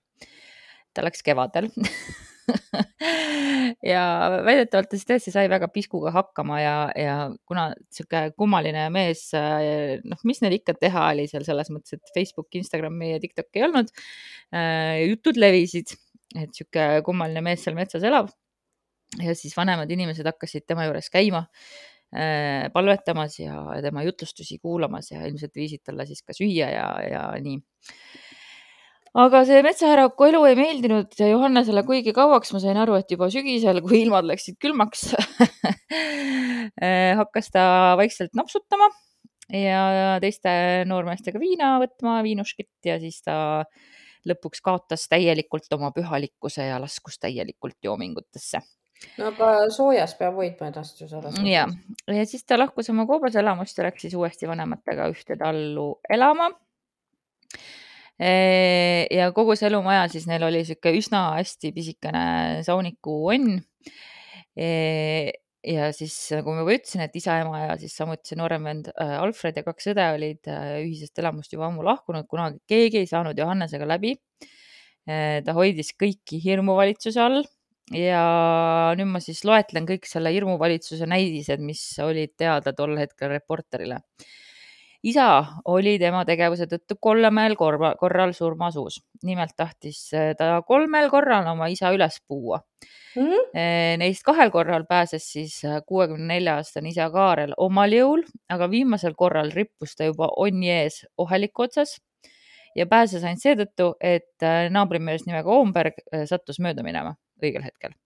ta 0.92 1.04
läks 1.06 1.22
kevadel 1.24 1.70
ja 3.94 4.04
väidetavalt 4.46 4.90
ta 4.92 4.98
siis 4.98 5.08
tõesti 5.10 5.34
sai 5.34 5.48
väga 5.52 5.70
piskuga 5.74 6.12
hakkama 6.16 6.60
ja, 6.62 6.76
ja 7.00 7.16
kuna 7.50 7.68
sihuke 7.94 8.28
kummaline 8.38 8.88
mees, 8.94 9.28
äh, 9.38 9.98
noh, 10.06 10.22
mis 10.28 10.42
neil 10.44 10.58
ikka 10.60 10.76
teha 10.80 11.08
oli 11.14 11.28
seal 11.32 11.46
selles 11.48 11.72
mõttes, 11.74 11.98
et 11.98 12.14
Facebooki, 12.16 12.62
Instagrami 12.62 13.14
ja 13.14 13.22
TikTok'i 13.24 13.62
ei 13.62 13.68
olnud. 13.68 13.92
Äh, 14.56 15.06
jutud 15.10 15.40
levisid, 15.42 15.96
et 16.36 16.54
sihuke 16.56 16.88
kummaline 17.08 17.44
mees 17.46 17.66
seal 17.66 17.78
metsas 17.78 18.06
elab. 18.06 18.32
ja 19.22 19.36
siis 19.38 19.54
vanemad 19.56 19.92
inimesed 19.92 20.26
hakkasid 20.28 20.66
tema 20.68 20.88
juures 20.88 21.08
käima 21.14 21.46
äh, 21.46 22.66
palvetamas 22.74 23.38
ja 23.40 23.62
tema 23.86 24.04
jutlustusi 24.04 24.58
kuulamas 24.60 25.12
ja 25.12 25.22
ilmselt 25.28 25.56
viisid 25.56 25.86
talle 25.86 26.08
siis 26.10 26.24
ka 26.26 26.36
süüa 26.36 26.72
ja, 26.74 26.88
ja 27.06 27.28
nii 27.40 27.62
aga 29.16 29.42
see 29.48 29.64
metsahärraku 29.66 30.28
elu 30.28 30.44
ei 30.50 30.58
meeldinud 30.60 31.16
Johannesele 31.20 31.86
kuigi 31.88 32.14
kauaks, 32.16 32.52
ma 32.56 32.62
sain 32.64 32.80
aru, 32.82 32.98
et 33.00 33.12
juba 33.12 33.30
sügisel, 33.34 33.82
kui 33.86 34.02
ilmad 34.04 34.28
läksid 34.28 34.60
külmaks 34.62 35.08
hakkas 37.22 37.52
ta 37.54 37.66
vaikselt 38.00 38.36
napsutama 38.38 38.90
ja 39.54 40.18
teiste 40.24 40.50
noormeestega 40.90 41.40
viina 41.40 41.76
võtma, 41.84 42.20
viinuškit 42.26 42.90
ja 42.92 42.98
siis 43.02 43.22
ta 43.26 43.38
lõpuks 44.26 44.64
kaotas 44.66 45.06
täielikult 45.12 45.70
oma 45.78 45.92
pühalikkuse 45.96 46.66
ja 46.72 46.80
laskus 46.82 47.20
täielikult 47.22 47.78
joomingutesse. 47.86 48.62
No 49.20 49.30
aga 49.30 49.70
soojas 49.76 50.16
peab 50.18 50.38
hoidma 50.40 50.72
ennast 50.72 51.02
ju 51.02 51.08
selles 51.08 51.36
mõttes. 51.36 51.50
ja, 51.52 51.66
ja 52.10 52.26
siis 52.26 52.46
ta 52.48 52.58
lahkus 52.58 52.90
oma 52.90 53.06
koobase 53.06 53.42
elamust 53.42 53.78
ja 53.78 53.86
läks 53.86 54.08
siis 54.08 54.16
uuesti 54.18 54.48
vanematega 54.50 55.10
ühte 55.12 55.38
tallu 55.38 55.90
elama 56.10 56.50
ja 58.20 59.32
kogu 59.36 59.58
see 59.60 59.68
elumaja 59.68 60.06
siis 60.12 60.28
neil 60.30 60.46
oli 60.48 60.62
sihuke 60.68 60.94
üsna 60.96 61.36
hästi 61.36 61.74
pisikene 61.76 62.62
sauniku 62.64 63.16
onn. 63.34 63.58
ja 65.66 65.90
siis 65.98 66.14
nagu 66.32 66.54
ma 66.54 66.62
juba 66.62 66.76
ütlesin, 66.78 67.02
et 67.04 67.16
isa, 67.18 67.40
ema 67.42 67.64
ja 67.66 67.76
siis 67.82 67.96
samuti 67.98 68.32
see 68.32 68.38
noorem 68.40 68.70
vend 68.70 68.88
äh, 68.94 69.18
Alfred 69.20 69.58
ja 69.60 69.66
kaks 69.66 69.90
õde 69.92 70.06
olid 70.14 70.48
äh, 70.48 70.78
ühisest 70.86 71.20
elamust 71.20 71.52
juba 71.52 71.68
ammu 71.68 71.84
lahkunud, 71.84 72.28
kunagi 72.30 72.62
keegi 72.70 73.02
ei 73.02 73.10
saanud 73.10 73.38
Johannesega 73.38 73.88
läbi. 73.90 74.16
ta 75.06 75.54
hoidis 75.54 75.92
kõiki 76.02 76.40
hirmuvalitsuse 76.42 77.20
all 77.22 77.44
ja 77.94 78.22
nüüd 78.98 79.12
ma 79.12 79.20
siis 79.22 79.44
loetlen 79.46 79.86
kõik 79.86 80.08
selle 80.10 80.32
hirmuvalitsuse 80.34 81.06
näidised, 81.06 81.62
mis 81.62 81.84
olid 82.02 82.34
teada 82.40 82.74
tol 82.74 82.96
hetkel 82.98 83.30
Reporterile 83.30 84.00
isa 85.06 85.28
oli 85.70 85.96
tema 86.02 86.24
tegevuse 86.26 86.66
tõttu 86.70 86.98
kolmel 87.02 87.56
korra, 87.60 87.94
korral 88.00 88.34
surmasuus. 88.34 89.02
nimelt 89.24 89.54
tahtis 89.58 90.00
eh, 90.14 90.34
ta 90.38 90.62
kolmel 90.68 91.10
korral 91.14 91.48
oma 91.52 91.68
isa 91.72 91.92
üles 91.94 92.18
puua 92.28 92.60
mm. 93.16 93.22
-hmm. 93.22 93.98
Neist 94.02 94.24
kahel 94.24 94.52
korral 94.52 94.86
pääses 94.90 95.32
siis 95.32 95.64
eh, 95.64 95.82
kuuekümne 95.86 96.34
nelja 96.34 96.56
aastane 96.56 96.90
isa 96.90 97.10
Kaarel 97.10 97.54
omal 97.58 97.92
jõul, 97.92 98.24
aga 98.50 98.70
viimasel 98.70 99.14
korral 99.18 99.52
rippus 99.52 99.96
ta 99.96 100.10
juba 100.10 100.30
onni 100.38 100.72
ees 100.72 101.06
oheliku 101.18 101.68
otsas 101.68 102.00
ja 102.76 102.86
pääses 102.86 103.24
ainult 103.24 103.42
seetõttu, 103.42 103.94
et 104.02 104.70
naabrimees 104.70 105.26
nimega 105.26 105.50
Oomberg 105.50 106.02
sattus 106.26 106.60
mööda 106.60 106.84
minema 106.84 107.16
õigel 107.42 107.64
hetkel 107.64 107.94
Äh, 107.94 108.05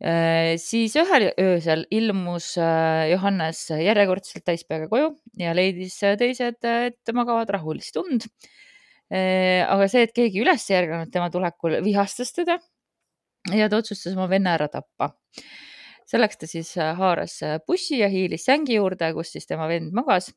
siis 0.00 0.94
ühel 0.96 1.26
öösel 1.36 1.84
ilmus 1.92 2.54
äh, 2.56 3.10
Johannes 3.10 3.66
järjekordselt 3.68 4.46
täispeaga 4.48 4.88
koju 4.88 5.10
ja 5.36 5.52
leidis 5.52 5.98
äh, 6.08 6.16
teised, 6.16 6.56
et 6.64 7.12
magavad 7.12 7.52
rahulist 7.52 8.00
und. 8.00 8.24
aga 9.10 9.88
see, 9.90 10.04
et 10.06 10.12
keegi 10.14 10.38
üles 10.38 10.62
ei 10.70 10.76
ärganud 10.78 11.10
tema 11.10 11.26
tulekul, 11.34 11.80
vihastas 11.82 12.30
teda 12.30 12.54
ja 13.50 13.66
ta 13.68 13.80
otsustas 13.82 14.14
oma 14.14 14.28
venna 14.30 14.52
ära 14.54 14.68
tappa. 14.70 15.10
selleks 16.06 16.38
ta 16.38 16.46
siis 16.46 16.70
haaras 16.78 17.40
bussi 17.66 17.98
ja 17.98 18.08
hiilis 18.08 18.46
sängi 18.46 18.78
juurde, 18.78 19.10
kus 19.12 19.34
siis 19.34 19.50
tema 19.50 19.66
vend 19.66 19.90
magas 19.92 20.30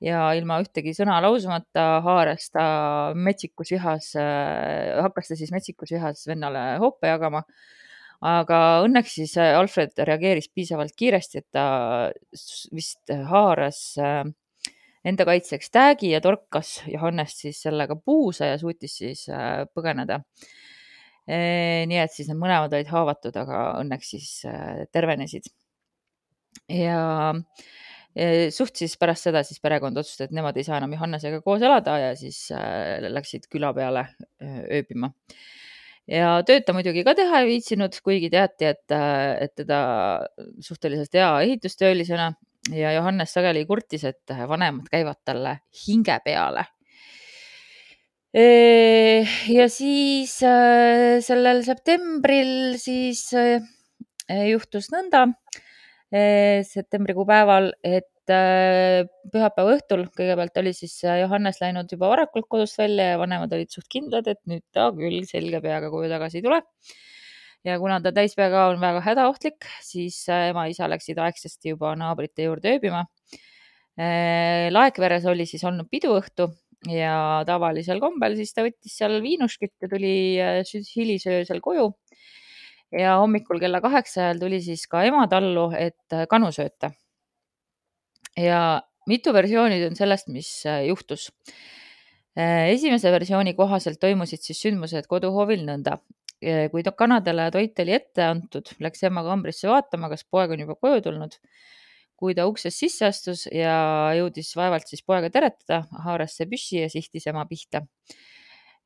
ja 0.00 0.30
ilma 0.38 0.60
ühtegi 0.62 0.94
sõna 0.94 1.18
lausumata 1.26 2.00
haaras 2.06 2.48
ta 2.54 2.66
metsikus 3.14 3.74
vihas, 3.74 4.12
hakkas 4.14 5.32
ta 5.32 5.36
siis 5.36 5.50
metsikus 5.50 5.92
vihas 5.98 6.24
vennale 6.30 6.78
hoope 6.78 7.10
jagama 7.10 7.42
aga 8.24 8.58
õnneks 8.84 9.18
siis 9.18 9.34
äh, 9.40 9.52
Alfred 9.58 9.92
reageeris 10.08 10.48
piisavalt 10.54 10.94
kiiresti, 10.96 11.42
et 11.42 11.48
ta 11.52 11.66
vist 12.74 13.12
haaras 13.30 13.80
äh, 14.00 14.22
enda 15.04 15.26
kaitseks 15.28 15.72
täägi 15.74 16.14
ja 16.14 16.22
torkas 16.24 16.78
Johannest 16.88 17.44
siis 17.44 17.60
sellega 17.66 17.96
puusa 18.00 18.54
ja 18.54 18.60
suutis 18.60 18.96
siis 19.02 19.26
äh, 19.28 19.64
põgeneda. 19.74 20.22
nii 21.24 21.96
et 22.02 22.12
siis 22.12 22.26
need 22.28 22.36
mõlemad 22.36 22.74
olid 22.76 22.90
haavatud, 22.92 23.36
aga 23.40 23.60
õnneks 23.80 24.10
siis 24.12 24.26
tervenesid. 24.92 25.46
ja 26.68 27.32
suht 28.52 28.76
siis 28.76 28.98
pärast 29.00 29.24
seda 29.24 29.40
siis 29.42 29.62
perekond 29.64 29.96
otsustas, 29.96 30.28
et 30.28 30.36
nemad 30.36 30.56
ei 30.60 30.66
saa 30.68 30.76
enam 30.82 30.92
Johannesega 30.92 31.40
koos 31.40 31.64
elada 31.64 31.96
ja 31.98 32.10
siis 32.16 32.50
läksid 33.08 33.48
küla 33.48 33.72
peale 33.72 34.04
ööbima 34.44 35.14
ja 36.10 36.36
tööd 36.46 36.66
ta 36.66 36.74
muidugi 36.76 37.04
ka 37.06 37.14
teha 37.16 37.42
ei 37.42 37.50
viitsinud, 37.54 37.96
kuigi 38.04 38.30
teati, 38.32 38.70
et, 38.74 38.94
et 38.94 39.54
teda 39.56 39.78
suhteliselt 40.64 41.16
hea 41.16 41.30
ehitustöölisena 41.46 42.32
ja 42.74 42.94
Johannes 42.96 43.34
sageli 43.36 43.64
kurtis, 43.68 44.04
et 44.08 44.34
vanemad 44.48 44.88
käivad 44.92 45.20
talle 45.24 45.58
hinge 45.86 46.18
peale. 46.24 46.66
ja 48.34 49.68
siis 49.70 50.40
äh, 50.42 51.20
sellel 51.22 51.62
septembril 51.62 52.74
siis 52.82 53.28
äh, 53.38 53.62
juhtus 54.50 54.90
nõnda 54.90 55.28
septembrikuu 56.14 57.24
päeval, 57.26 57.72
et 57.82 58.13
Äh, 58.24 59.04
pühapäeva 59.28 59.74
õhtul 59.76 60.06
kõigepealt 60.16 60.56
oli 60.56 60.70
siis 60.72 60.94
äh, 61.04 61.18
Johannes 61.20 61.58
läinud 61.60 61.90
juba 61.92 62.08
varakult 62.08 62.46
kodust 62.48 62.78
välja 62.80 63.10
ja 63.10 63.18
vanemad 63.20 63.52
olid 63.52 63.68
suht 63.68 63.84
kindlad, 63.92 64.30
et 64.32 64.40
nüüd 64.48 64.62
ta 64.72 64.86
küll 64.96 65.26
selge 65.28 65.60
peaga 65.60 65.90
koju 65.92 66.08
tagasi 66.08 66.40
ei 66.40 66.46
tule. 66.46 66.62
ja 67.68 67.76
kuna 67.80 67.98
ta 68.00 68.14
täispeaga 68.16 68.70
on 68.70 68.80
väga 68.80 69.02
hädaohtlik, 69.04 69.68
siis 69.84 70.22
äh, 70.32 70.48
ema-isa 70.54 70.88
läksid 70.88 71.20
aegsasti 71.20 71.74
juba 71.74 71.92
naabrite 72.00 72.48
juurde 72.48 72.72
ööbima. 72.78 73.04
Laekveres 74.74 75.22
oli 75.30 75.44
siis 75.46 75.62
olnud 75.62 75.86
piduõhtu 75.86 76.48
ja 76.90 77.44
tavalisel 77.46 78.00
kombel 78.02 78.34
siis 78.34 78.50
ta 78.50 78.64
võttis 78.66 78.96
seal 78.98 79.20
viinuskit 79.22 79.76
ja 79.84 79.88
tuli 79.92 80.16
hilisöösel 80.96 81.60
koju. 81.62 81.92
ja 82.90 83.14
hommikul 83.20 83.60
kella 83.62 83.80
kaheksa 83.84 84.24
ajal 84.24 84.42
tuli 84.48 84.60
siis 84.64 84.88
ka 84.90 85.04
ema 85.04 85.28
tallu, 85.30 85.70
et 85.78 86.26
kanu 86.28 86.50
sööta 86.50 86.90
ja 88.36 88.82
mitu 89.10 89.32
versiooni 89.34 89.80
on 89.86 89.96
sellest, 89.98 90.28
mis 90.32 90.50
äh, 90.66 90.84
juhtus. 90.88 91.30
Äh, 92.38 92.72
esimese 92.72 93.12
versiooni 93.14 93.54
kohaselt 93.54 94.00
toimusid 94.02 94.42
siis 94.42 94.62
sündmused 94.64 95.08
koduhoovil 95.10 95.64
nõnda. 95.66 96.00
Äh, 96.44 96.66
kui 96.72 96.84
kanadele 96.84 97.50
toit 97.54 97.78
oli 97.84 97.96
ette 97.96 98.26
antud, 98.26 98.74
läks 98.82 99.04
ema 99.06 99.24
kambrisse 99.26 99.70
vaatama, 99.70 100.10
kas 100.12 100.26
poeg 100.26 100.54
on 100.56 100.66
juba 100.66 100.78
koju 100.80 101.08
tulnud. 101.08 101.38
kui 102.14 102.30
ta 102.32 102.44
uksest 102.46 102.78
sisse 102.78 103.08
astus 103.10 103.40
ja 103.52 103.74
jõudis 104.14 104.52
vaevalt 104.56 104.86
siis 104.88 105.02
poega 105.02 105.28
teretada, 105.34 105.80
haaras 106.04 106.36
see 106.38 106.46
püssi 106.46 106.78
ja 106.78 106.86
sihtis 106.88 107.26
ema 107.26 107.42
pihta. 107.44 107.82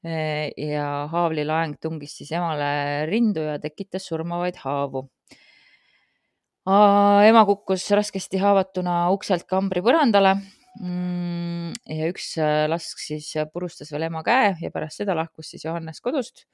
ja 0.02 0.86
haavlilaeng 1.12 1.76
tungis 1.82 2.16
siis 2.16 2.32
emale 2.32 3.04
rindu 3.06 3.44
ja 3.44 3.58
tekitas 3.60 4.06
surmavaid 4.08 4.56
haavu 4.64 5.04
ema 6.68 7.44
kukkus 7.48 7.86
raskesti 7.96 8.40
haavatuna 8.42 9.08
ukselt 9.14 9.46
kambri 9.48 9.80
põrandale 9.84 10.34
mm, 10.80 11.76
ja 11.88 12.08
üks 12.12 12.34
äh, 12.42 12.66
lask 12.68 13.00
siis 13.02 13.30
purustas 13.52 13.92
veel 13.94 14.08
ema 14.08 14.24
käe 14.26 14.54
ja 14.60 14.72
pärast 14.74 15.02
seda 15.02 15.16
lahkus 15.16 15.54
siis 15.54 15.64
Johannes 15.64 16.02
kodust 16.04 16.44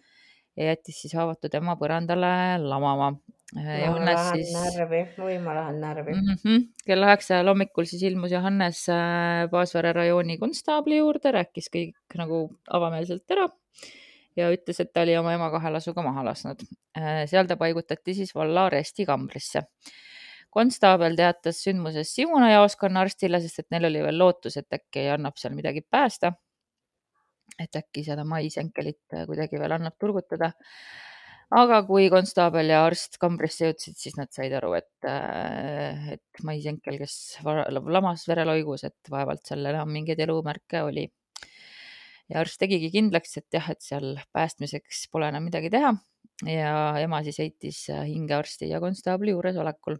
ja 0.54 0.70
jättis 0.70 1.00
siis 1.02 1.16
haavatud 1.18 1.54
ema 1.58 1.74
põrandale 1.80 2.30
lamama. 2.62 3.10
Äh, 3.58 3.88
ma 3.90 4.04
lähen 4.06 4.38
siis... 4.38 4.54
närvi, 4.54 5.02
oi 5.22 5.34
ma 5.42 5.56
lähen 5.58 5.82
närvi 5.82 6.14
mm. 6.14 6.38
-hmm. 6.44 6.62
kell 6.86 7.06
üheksa 7.08 7.36
ajal 7.36 7.52
hommikul 7.52 7.90
siis 7.90 8.02
ilmus 8.06 8.32
Johannes 8.32 8.86
äh, 8.88 9.50
Paasvere 9.50 9.92
rajooni 9.92 10.38
konstaabli 10.38 11.02
juurde, 11.02 11.34
rääkis 11.34 11.70
kõik 11.74 12.18
nagu 12.18 12.46
avameelselt 12.70 13.30
ära 13.30 13.50
ja 14.36 14.50
ütles, 14.52 14.80
et 14.80 14.92
ta 14.92 15.04
oli 15.04 15.16
oma 15.18 15.34
ema 15.36 15.50
kahe 15.52 15.72
lasuga 15.74 16.02
maha 16.06 16.24
lasknud. 16.30 16.64
seal 17.30 17.50
ta 17.50 17.56
paigutati 17.60 18.14
siis 18.14 18.34
valla 18.34 18.66
arestikambrisse. 18.70 19.66
konstaabel 20.54 21.16
teatas 21.18 21.62
sündmusest 21.64 22.14
Simuna 22.14 22.50
jaoskonna 22.52 23.00
arstile, 23.00 23.40
sest 23.40 23.64
et 23.64 23.70
neil 23.74 23.88
oli 23.90 24.02
veel 24.02 24.18
lootus, 24.18 24.56
et 24.56 24.72
äkki 24.72 25.08
annab 25.16 25.36
seal 25.36 25.54
midagi 25.54 25.82
päästa. 25.82 26.32
et 27.58 27.76
äkki 27.76 28.04
seda 28.04 28.24
Mais 28.24 28.56
enkelit 28.58 29.26
kuidagi 29.26 29.58
veel 29.60 29.72
annab 29.72 29.94
turgutada 29.98 30.52
aga 31.52 31.80
kui 31.86 32.08
konstaabel 32.12 32.72
ja 32.72 32.82
arst 32.86 33.18
kambrisse 33.22 33.68
jõudsid, 33.68 33.96
siis 34.00 34.16
nad 34.18 34.30
said 34.34 34.54
aru, 34.58 34.72
et, 34.78 35.08
et 36.16 36.44
Mais 36.46 36.64
Enkel, 36.70 36.98
kes 37.02 37.16
lamas 37.44 38.24
vereloigus, 38.28 38.86
et 38.88 39.12
vaevalt 39.12 39.44
seal 39.46 39.66
enam 39.70 39.92
mingeid 39.92 40.20
elumärke 40.24 40.82
oli. 40.86 41.08
Ja 42.30 42.40
arst 42.40 42.58
tegigi 42.60 42.90
kindlaks, 42.94 43.36
et 43.40 43.58
jah, 43.58 43.70
et 43.70 43.82
seal 43.84 44.14
päästmiseks 44.32 45.06
pole 45.12 45.28
enam 45.28 45.44
midagi 45.44 45.70
teha 45.72 45.92
ja 46.48 46.72
ema 47.02 47.20
siis 47.26 47.38
heitis 47.42 47.84
hinge 47.92 48.34
arsti 48.36 48.70
ja 48.72 48.80
konstaabli 48.82 49.34
juuresolekul. 49.34 49.98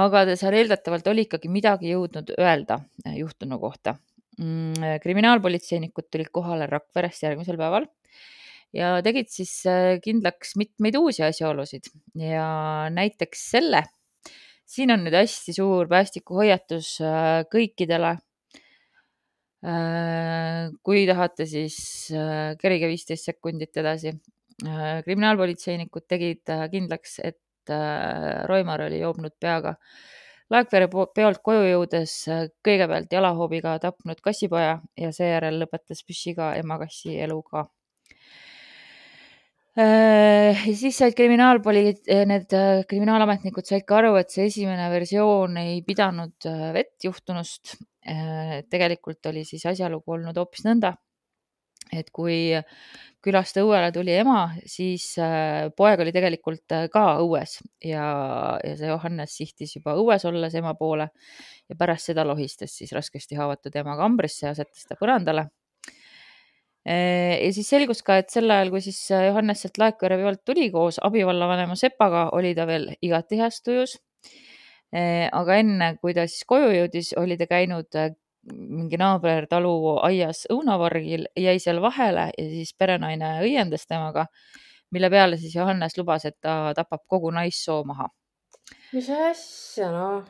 aga 0.00 0.24
seal 0.36 0.54
eeldatavalt 0.54 1.08
oli 1.10 1.26
ikkagi 1.26 1.48
midagi 1.50 1.90
jõudnud 1.94 2.34
öelda 2.38 2.78
juhtunu 3.16 3.58
kohta. 3.58 3.96
Mm, 4.40 5.00
kriminaalpolitseinikud 5.02 6.06
tulid 6.08 6.30
kohale 6.32 6.68
Rakverest 6.70 7.26
järgmisel 7.26 7.58
päeval 7.60 7.88
ja 8.76 8.98
tegid 9.04 9.30
siis 9.32 9.52
äh, 9.68 9.98
kindlaks 10.02 10.54
mitmeid 10.60 10.98
uusi 10.98 11.24
asjaolusid 11.26 11.90
ja 12.18 12.88
näiteks 12.94 13.50
selle. 13.56 13.84
siin 14.70 14.92
on 14.94 15.02
nüüd 15.02 15.16
hästi 15.18 15.52
suur 15.56 15.88
päästikuhoiatus 15.90 16.98
äh, 17.02 17.42
kõikidele. 17.50 18.16
Äh, 19.60 20.70
kui 20.82 21.04
tahate, 21.08 21.44
siis 21.46 21.76
kerige 22.60 22.88
viisteist 22.88 23.28
sekundit 23.28 23.76
edasi. 23.76 24.14
kriminaalpolitseinikud 25.04 26.04
tegid 26.08 26.50
kindlaks, 26.72 27.18
et 27.24 27.72
Roimar 28.48 28.82
oli 28.86 28.98
joobnud 29.00 29.36
peaga. 29.40 29.74
Laekvere 30.50 30.88
peolt 31.14 31.40
koju 31.44 31.68
jõudes 31.68 32.14
kõigepealt 32.66 33.12
jalahoobiga 33.12 33.78
tapnud 33.80 34.20
kassipoja 34.20 34.80
ja 34.98 35.12
seejärel 35.12 35.60
lõpetas 35.62 36.02
püssiga 36.04 36.54
ema 36.58 36.80
kassi 36.80 37.14
elu 37.22 37.38
ka 37.46 37.68
Äh, 39.78 40.66
ja 40.66 40.72
siis 40.74 40.96
said 40.98 41.14
kriminaalpoli-, 41.14 41.94
äh, 42.10 42.24
need 42.26 42.50
äh, 42.56 42.82
kriminaalametnikud 42.90 43.68
said 43.68 43.84
ka 43.86 44.00
aru, 44.00 44.16
et 44.18 44.32
see 44.34 44.48
esimene 44.50 44.88
versioon 44.90 45.54
ei 45.62 45.78
pidanud 45.86 46.48
vett 46.74 47.06
juhtunust. 47.06 47.76
Tegelikult 48.00 49.26
oli 49.28 49.44
siis 49.44 49.66
asjalugu 49.68 50.16
olnud 50.16 50.38
hoopis 50.40 50.64
nõnda, 50.64 50.94
et 51.92 52.08
kui 52.14 52.56
külast 53.20 53.58
õuele 53.60 53.90
tuli 53.92 54.14
ema, 54.16 54.54
siis 54.64 55.12
poeg 55.76 56.00
oli 56.00 56.14
tegelikult 56.16 56.76
ka 56.92 57.04
õues 57.20 57.58
ja, 57.84 58.06
ja 58.64 58.74
see 58.78 58.88
Johannes 58.88 59.36
sihtis 59.36 59.76
juba 59.76 59.98
õues 60.00 60.24
olles 60.30 60.56
ema 60.56 60.72
poole 60.78 61.10
ja 61.68 61.76
pärast 61.76 62.08
seda 62.08 62.24
lohistas 62.24 62.78
siis 62.80 62.96
raskesti 62.96 63.36
haavatud 63.36 63.76
ema 63.82 63.98
kambrisse 64.00 64.46
ja 64.46 64.54
asetas 64.56 64.88
ta 64.88 64.96
põrandale 64.96 65.50
Äh, 66.88 67.36
ja 67.44 67.52
siis 67.52 67.68
selgus 67.68 68.00
ka, 68.00 68.16
et 68.22 68.30
sel 68.32 68.48
ajal, 68.50 68.70
kui 68.72 68.80
siis 68.80 68.98
äh, 69.12 69.26
Johannes 69.28 69.60
sealt 69.60 69.76
Laekvere 69.82 70.16
pealt 70.16 70.40
tuli 70.48 70.70
koos 70.72 70.96
abivallavanema 71.04 71.76
Sepaga, 71.76 72.30
oli 72.36 72.54
ta 72.56 72.64
veel 72.68 72.88
igati 73.04 73.36
heas 73.40 73.60
tujus. 73.66 73.98
Äh, 74.90 75.28
aga 75.32 75.60
enne, 75.62 75.92
kui 76.02 76.14
ta 76.16 76.26
siis 76.26 76.46
koju 76.50 76.72
jõudis, 76.74 77.12
oli 77.20 77.36
ta 77.38 77.46
käinud 77.50 77.98
mingi 78.50 78.98
naabertalu 78.98 79.74
aias 80.08 80.46
õunavargil, 80.50 81.28
jäi 81.38 81.58
seal 81.62 81.78
vahele 81.84 82.30
ja 82.32 82.48
siis 82.48 82.72
perenaine 82.78 83.36
õiendas 83.44 83.86
temaga, 83.86 84.26
mille 84.90 85.10
peale 85.12 85.38
siis 85.38 85.54
Johannes 85.54 85.98
lubas, 85.98 86.24
et 86.26 86.38
ta 86.40 86.72
tapab 86.74 87.04
kogu 87.06 87.30
naissoo 87.36 87.84
maha. 87.84 88.08
mis 88.92 89.10
asja, 89.10 89.90
noh 89.92 90.24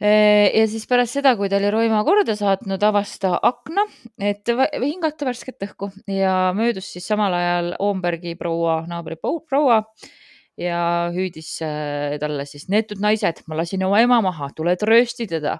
ja 0.00 0.64
siis 0.68 0.86
pärast 0.90 1.14
seda, 1.14 1.36
kui 1.38 1.48
ta 1.48 1.56
oli 1.60 1.70
Roima 1.70 2.02
korda 2.04 2.34
saatnud, 2.36 2.82
avas 2.82 3.14
ta 3.22 3.36
akna, 3.42 3.86
et 4.18 4.50
hingata 4.82 5.28
värsket 5.28 5.62
õhku 5.68 5.90
ja 6.10 6.52
möödus 6.56 6.90
siis 6.92 7.06
samal 7.06 7.34
ajal 7.34 7.74
Oombergi 7.78 8.34
proua, 8.36 8.82
naabri 8.90 9.16
proua 9.16 9.84
ja 10.60 11.10
hüüdis 11.14 11.56
äh, 11.66 12.16
talle 12.22 12.46
siis 12.46 12.68
neetud 12.72 13.02
naised, 13.02 13.42
ma 13.50 13.58
lasin 13.58 13.84
oma 13.86 14.02
ema 14.04 14.20
maha, 14.24 14.50
tuled 14.56 14.82
röösti 14.86 15.26
teda. 15.30 15.58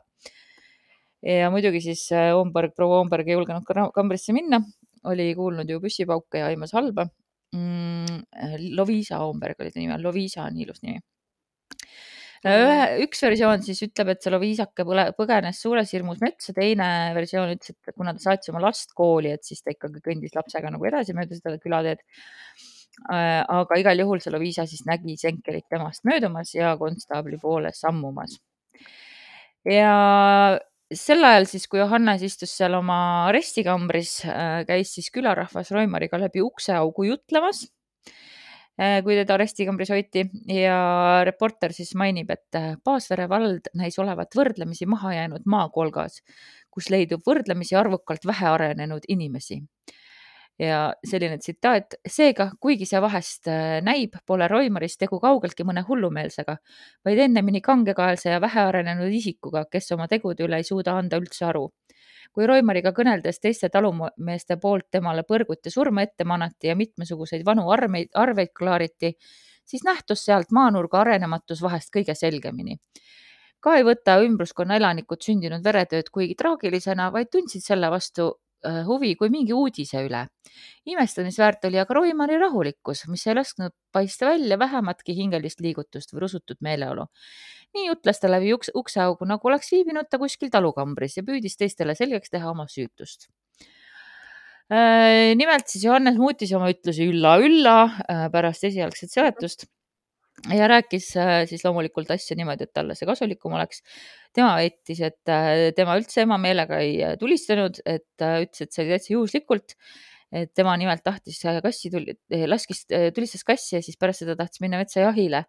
ja 1.25 1.51
muidugi 1.51 1.81
siis 1.85 2.07
äh, 2.13 2.33
Oomberg, 2.37 2.75
proua 2.77 3.01
Oomberg 3.03 3.29
ei 3.29 3.39
julgenud 3.39 3.93
kambrisse 3.95 4.37
minna, 4.37 4.61
oli 5.11 5.33
kuulnud 5.35 5.71
ju 5.71 5.81
püssipauke 5.83 6.43
ja 6.43 6.53
aimas 6.53 6.77
halba 6.77 7.09
mm,. 7.55 8.23
Loviisa 8.77 9.23
Oomberg 9.25 9.61
oli 9.61 9.73
ta 9.75 9.81
nimi, 9.81 9.99
Loviisa 10.03 10.47
on 10.47 10.63
ilus 10.63 10.83
nimi 10.85 11.01
ühe, 12.45 12.81
üks 13.05 13.23
versioon 13.25 13.63
siis 13.65 13.81
ütleb, 13.87 14.11
et 14.13 14.25
see 14.25 14.33
loviisake 14.33 14.85
põgenes 15.17 15.61
suures 15.65 15.93
hirmus 15.97 16.21
metsa, 16.21 16.53
teine 16.57 16.87
versioon 17.17 17.55
ütles, 17.55 17.73
et 17.73 17.97
kuna 17.97 18.13
ta 18.13 18.21
saatis 18.21 18.53
oma 18.53 18.61
last 18.67 18.93
kooli, 18.97 19.33
et 19.33 19.45
siis 19.49 19.65
ta 19.65 19.73
ikkagi 19.73 20.03
kõndis 20.05 20.37
lapsega 20.37 20.73
nagu 20.75 20.89
edasi 20.91 21.17
mööda 21.17 21.39
seda 21.39 21.57
külateed. 21.63 22.05
Äh, 23.11 23.43
aga 23.51 23.79
igal 23.81 23.99
juhul 23.99 24.23
see 24.23 24.33
Loviisa 24.33 24.69
siis 24.71 24.85
nägi 24.87 25.17
Senkerit 25.19 25.67
temast 25.71 26.05
möödumas 26.07 26.55
ja 26.55 26.77
konstaabli 26.79 27.41
poole 27.43 27.73
sammumas. 27.75 28.39
ja 29.67 30.59
sel 30.95 31.25
ajal 31.25 31.49
siis, 31.51 31.67
kui 31.67 31.81
Johannes 31.81 32.23
istus 32.23 32.53
seal 32.55 32.77
oma 32.79 32.99
arestikambris, 33.31 34.21
äh, 34.29 34.63
käis 34.69 34.95
siis 34.95 35.11
külarahvas 35.11 35.73
Roimariga 35.75 36.21
läbi 36.21 36.45
ukseaugu 36.45 37.09
jutlemas 37.11 37.65
Äh, 38.75 39.05
kui 39.07 39.15
teda 39.15 39.37
arestikambris 39.37 39.93
hoiti 39.95 40.25
ja 40.51 40.77
reporter 41.23 41.71
siis 41.73 41.93
mainib, 41.95 42.33
et 42.35 42.59
Paasvere 42.83 43.29
vald 43.31 43.69
näis 43.79 44.01
olevat 44.03 44.35
võrdlemisi 44.35 44.89
maha 44.91 45.13
jäänud 45.15 45.45
maakolgas, 45.47 46.19
kus 46.75 46.91
leidub 46.91 47.23
võrdlemisi 47.27 47.79
arvukalt 47.79 48.27
vähearenenud 48.27 49.07
inimesi. 49.15 49.61
Ja 50.59 50.95
selline 51.07 51.39
tsitaat, 51.39 51.97
seega, 52.07 52.51
kuigi 52.61 52.87
see 52.87 53.01
vahest 53.03 53.49
äh, 53.51 53.81
näib, 53.83 54.15
pole 54.27 54.49
Roimaris 54.49 54.99
tegu 55.01 55.19
kaugeltki 55.23 55.67
mõne 55.67 55.83
hullumeelsega, 55.89 56.57
vaid 57.05 57.23
ennemini 57.27 57.61
kangekaelse 57.65 58.31
ja 58.37 58.41
vähearenenud 58.41 59.13
isikuga, 59.13 59.65
kes 59.71 59.91
oma 59.97 60.07
tegude 60.09 60.47
üle 60.47 60.63
ei 60.63 60.69
suuda 60.69 60.99
anda 60.99 61.19
üldse 61.23 61.49
aru 61.51 61.71
kui 62.35 62.49
Roimariga 62.51 62.91
kõneldes 62.95 63.39
teiste 63.39 63.69
talumeeste 63.71 64.57
poolt 64.59 64.89
temale 64.91 65.23
põrgut 65.23 65.63
ja 65.65 65.71
surma 65.71 66.03
ette 66.03 66.27
manati 66.27 66.71
ja 66.71 66.75
mitmesuguseid 66.75 67.45
vanu 67.47 67.69
armeid, 67.71 68.11
arveid 68.19 68.51
klaariti, 68.59 69.13
siis 69.65 69.85
nähtus 69.87 70.25
sealt 70.27 70.51
maanurga 70.51 71.05
arenematus 71.05 71.63
vahest 71.63 71.93
kõige 71.95 72.17
selgemini. 72.19 72.79
ka 73.61 73.77
ei 73.79 73.85
võta 73.87 74.19
ümbruskonna 74.21 74.77
elanikud 74.77 75.23
sündinud 75.25 75.63
veretööd 75.65 76.11
kuigi 76.13 76.35
traagilisena, 76.35 77.11
vaid 77.13 77.31
tundsid 77.33 77.63
selle 77.65 77.89
vastu 77.91 78.27
huvi 78.87 79.15
kui 79.21 79.31
mingi 79.31 79.53
uudise 79.53 80.05
üle. 80.07 80.27
imestamisväärt 80.87 81.65
oli 81.69 81.79
aga 81.81 81.95
Roimari 81.95 82.39
rahulikkus, 82.39 83.07
mis 83.09 83.27
ei 83.27 83.35
lasknud 83.35 83.73
paista 83.93 84.27
välja 84.27 84.59
vähematki 84.59 85.17
hingelist 85.17 85.61
liigutust 85.61 86.15
või 86.15 86.27
rusutud 86.27 86.61
meeleolu 86.61 87.07
nii 87.75 87.89
jutles 87.89 88.21
ta 88.23 88.31
läbi 88.31 88.53
ukse, 88.55 88.73
ukseaugu, 88.79 89.27
nagu 89.29 89.51
oleks 89.51 89.73
viibinud 89.75 90.09
ta 90.11 90.21
kuskil 90.23 90.51
talukambris 90.55 91.19
ja 91.19 91.25
püüdis 91.27 91.59
teistele 91.59 91.97
selgeks 91.99 92.33
teha 92.33 92.51
oma 92.51 92.67
süütust. 92.71 93.29
Äh, 94.73 95.35
nimelt 95.37 95.69
siis 95.69 95.85
Johannes 95.85 96.17
muutis 96.17 96.53
oma 96.57 96.71
ütlusi 96.73 97.09
ülla-ülla 97.11 97.79
äh, 97.85 98.27
pärast 98.33 98.65
esialgset 98.71 99.13
seletust 99.13 99.67
ja 100.53 100.69
rääkis 100.69 101.13
äh, 101.17 101.35
siis 101.49 101.65
loomulikult 101.65 102.11
asja 102.15 102.37
niimoodi, 102.37 102.69
et 102.69 102.75
talle 102.77 102.97
see 102.99 103.09
kasulikum 103.09 103.55
oleks. 103.57 103.83
tema 104.35 104.57
väitis, 104.59 105.01
et 105.01 105.35
tema 105.77 105.95
üldse 105.97 106.25
ema 106.25 106.39
meelega 106.43 106.81
ei 106.83 107.15
tulistanud, 107.21 107.79
et 107.87 108.19
ütles, 108.19 108.65
et 108.65 108.73
see 108.75 108.83
oli 108.83 108.97
täitsa 108.97 109.15
juhuslikult 109.15 109.77
et 110.35 110.51
tema 110.57 110.75
nimelt 110.81 111.05
tahtis 111.07 111.39
kassi, 111.63 111.91
eh, 112.35 112.45
laskis, 112.51 112.85
tulistas 113.15 113.45
kassi 113.47 113.77
ja 113.77 113.83
siis 113.85 113.99
pärast 114.01 114.25
seda 114.25 114.37
tahtis 114.39 114.63
minna 114.65 114.81
metsajahile. 114.83 115.45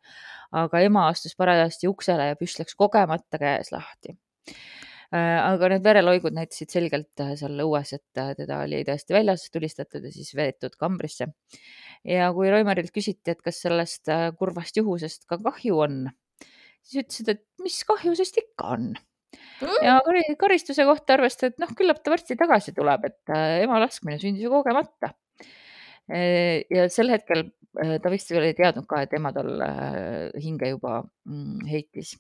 aga 0.56 0.80
ema 0.86 1.08
astus 1.10 1.34
parajasti 1.36 1.88
uksele 1.90 2.30
ja 2.30 2.36
püss 2.40 2.60
läks 2.60 2.76
kogemata 2.80 3.40
käes 3.42 3.72
lahti. 3.74 4.14
Äh, 5.14 5.38
aga 5.38 5.70
need 5.70 5.84
vereloigud 5.86 6.34
näitasid 6.34 6.72
selgelt 6.74 7.22
äh, 7.22 7.36
seal 7.38 7.60
õues, 7.62 7.92
et 7.94 8.22
äh, 8.22 8.32
teda 8.40 8.64
oli 8.66 8.82
tõesti 8.88 9.14
väljas 9.14 9.44
tulistatud 9.54 10.06
ja 10.08 10.12
siis 10.14 10.32
veetud 10.38 10.74
kambrisse. 10.82 11.28
ja 12.10 12.32
kui 12.34 12.50
Roimarilt 12.50 12.94
küsiti, 12.94 13.36
et 13.36 13.42
kas 13.46 13.62
sellest 13.62 14.10
kurvast 14.40 14.78
juhusest 14.78 15.28
ka 15.30 15.38
kahju 15.42 15.82
on, 15.86 16.00
siis 16.82 17.04
ütlesid, 17.04 17.30
et 17.36 17.44
mis 17.62 17.78
kahju 17.86 18.16
sest 18.18 18.40
ikka 18.42 18.72
on 18.78 18.96
ja 19.84 20.00
karistuse 20.40 20.86
kohta 20.88 21.18
arvestas, 21.20 21.54
et 21.54 21.62
noh, 21.62 21.70
küllap 21.78 22.02
ta 22.02 22.14
varsti 22.14 22.38
tagasi 22.40 22.74
tuleb, 22.78 23.06
et 23.10 23.34
ema 23.66 23.82
laskmine 23.84 24.18
sündis 24.22 24.46
ju 24.46 24.52
kogemata. 24.54 25.12
Ja 26.08 26.86
sel 26.94 27.12
hetkel 27.12 27.50
ta 27.74 28.12
vist 28.14 28.32
veel 28.32 28.48
ei 28.48 28.56
teadnud 28.56 28.88
ka, 28.88 29.02
et 29.04 29.16
ema 29.18 29.34
tal 29.36 29.60
hinge 30.40 30.72
juba 30.72 31.02
mm, 31.04 31.68
heitis. 31.68 32.14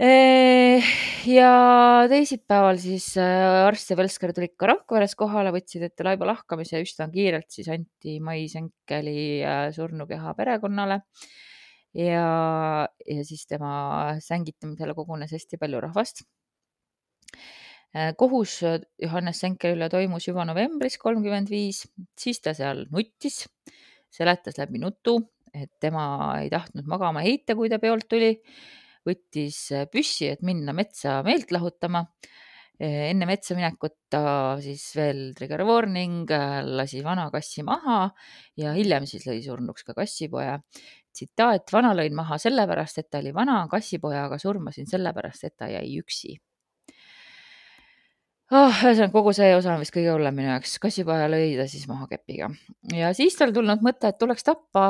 Ja 0.00 1.48
teisipäeval 2.08 2.78
siis 2.80 3.12
äh, 3.20 3.66
arst 3.66 3.90
ja 3.92 3.96
Velsker 3.98 4.32
tulid 4.32 4.54
ka 4.56 4.70
Rakveres 4.70 5.14
kohale, 5.18 5.52
võtsid 5.52 5.84
ette 5.84 6.06
laiba 6.06 6.30
lahkamise 6.30 6.80
üsna 6.80 7.10
kiirelt 7.12 7.50
siis 7.52 7.68
anti 7.68 8.18
Mais 8.20 8.56
Enkeli 8.56 9.42
äh, 9.44 9.68
surnukeha 9.74 10.34
perekonnale. 10.38 11.02
ja, 11.94 12.88
ja 12.88 13.24
siis 13.24 13.44
tema 13.46 14.16
sängitamisele 14.20 14.94
kogunes 14.96 15.32
hästi 15.36 15.60
palju 15.60 15.84
rahvast. 15.84 16.24
Äh, 17.92 18.14
kohus 18.16 18.62
Johannes 18.98 19.44
Senkeli 19.44 19.76
üle 19.76 19.90
toimus 19.92 20.26
juba 20.26 20.46
novembris 20.48 20.96
kolmkümmend 20.98 21.52
viis, 21.52 21.84
siis 22.18 22.40
ta 22.40 22.56
seal 22.56 22.86
nuttis, 22.90 23.44
seletas 24.08 24.56
läbi 24.56 24.80
nutu, 24.80 25.18
et 25.52 25.68
tema 25.80 26.38
ei 26.40 26.48
tahtnud 26.48 26.88
magama 26.88 27.20
heita, 27.20 27.52
kui 27.54 27.68
ta 27.68 27.76
peolt 27.78 28.08
tuli 28.08 28.38
võttis 29.08 29.58
äh, 29.74 29.86
püssi, 29.90 30.30
et 30.32 30.42
minna 30.46 30.74
metsa 30.76 31.20
meelt 31.26 31.52
lahutama. 31.54 32.04
Äh, 32.82 33.10
enne 33.10 33.28
metsa 33.28 33.56
minekut 33.58 33.94
ta 34.12 34.22
siis 34.62 34.84
veel 34.96 35.30
trigger 35.38 35.64
warning, 35.68 36.30
äh, 36.32 36.60
lasi 36.66 37.02
vana 37.04 37.28
kassi 37.34 37.64
maha 37.66 38.04
ja 38.58 38.72
hiljem 38.76 39.06
siis 39.10 39.26
lõi 39.28 39.40
surnuks 39.44 39.86
ka 39.88 39.96
kassipoja. 39.98 40.60
tsitaat, 41.12 41.68
vana 41.72 41.90
lõin 41.92 42.14
maha 42.16 42.38
sellepärast, 42.40 43.02
et 43.02 43.10
ta 43.12 43.20
oli 43.20 43.34
vana, 43.36 43.66
kassipoja 43.68 44.24
aga 44.30 44.38
surmasin 44.40 44.86
sellepärast, 44.88 45.44
et 45.44 45.56
ta 45.60 45.68
jäi 45.68 45.98
üksi 46.00 46.38
oh,. 48.52 48.78
ühesõnaga 48.84 49.12
kogu 49.12 49.34
see 49.36 49.50
osa 49.56 49.74
on 49.74 49.82
vist 49.82 49.94
kõige 49.94 50.12
hullem 50.14 50.38
minu 50.38 50.48
jaoks, 50.54 50.78
kassipoja 50.82 51.28
lõi 51.28 51.52
ta 51.58 51.66
siis 51.68 51.84
maha 51.90 52.08
kepiga 52.10 52.48
ja 52.96 53.12
siis 53.16 53.36
tal 53.38 53.52
tulnud 53.52 53.84
mõte, 53.84 54.08
et 54.08 54.18
tuleks 54.20 54.48
tappa 54.48 54.86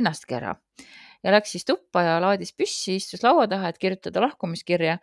ennastki 0.00 0.38
ära 0.40 0.56
ja 1.24 1.34
läks 1.34 1.54
siis 1.54 1.66
tuppa 1.68 2.02
ja 2.04 2.14
laadis 2.22 2.52
püssi, 2.56 2.96
istus 3.00 3.24
laua 3.24 3.46
taha, 3.50 3.70
et 3.70 3.78
kirjutada 3.80 4.22
lahkumiskirja. 4.24 4.98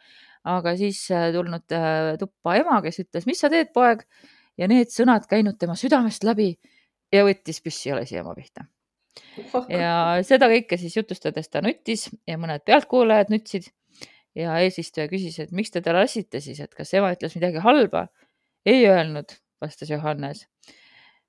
aga 0.47 0.77
siis 0.79 1.01
äh, 1.11 1.29
tulnud 1.35 1.73
äh, 1.75 2.15
tuppa 2.19 2.55
ema, 2.55 2.79
kes 2.81 3.01
ütles, 3.03 3.25
mis 3.27 3.39
sa 3.41 3.49
teed, 3.51 3.73
poeg 3.75 4.05
ja 4.57 4.67
need 4.71 4.93
sõnad 4.93 5.25
käinud 5.27 5.57
tema 5.59 5.75
südamest 5.75 6.23
läbi 6.23 6.53
ja 7.11 7.25
võttis 7.27 7.59
püssi 7.63 7.89
ja 7.89 7.97
lasi 7.97 8.17
ema 8.21 8.35
pihta. 8.35 8.67
ja 9.69 9.95
seda 10.29 10.49
kõike 10.51 10.79
siis 10.79 10.95
jutustades 10.97 11.49
ta 11.49 11.61
nuttis 11.61 12.07
ja 12.27 12.37
mõned 12.39 12.63
pealtkuulajad 12.65 13.33
nutsid 13.33 13.69
ja 14.37 14.59
eesistuja 14.61 15.07
küsis, 15.11 15.39
et 15.41 15.51
miks 15.51 15.73
te 15.73 15.81
ta 15.81 15.95
lasite 15.97 16.41
siis, 16.41 16.59
et 16.61 16.73
kas 16.77 16.93
ema 16.93 17.11
ütles 17.15 17.35
midagi 17.35 17.63
halba. 17.63 18.07
ei 18.65 18.87
öelnud, 18.87 19.33
vastas 19.61 19.89
Johannes 19.89 20.45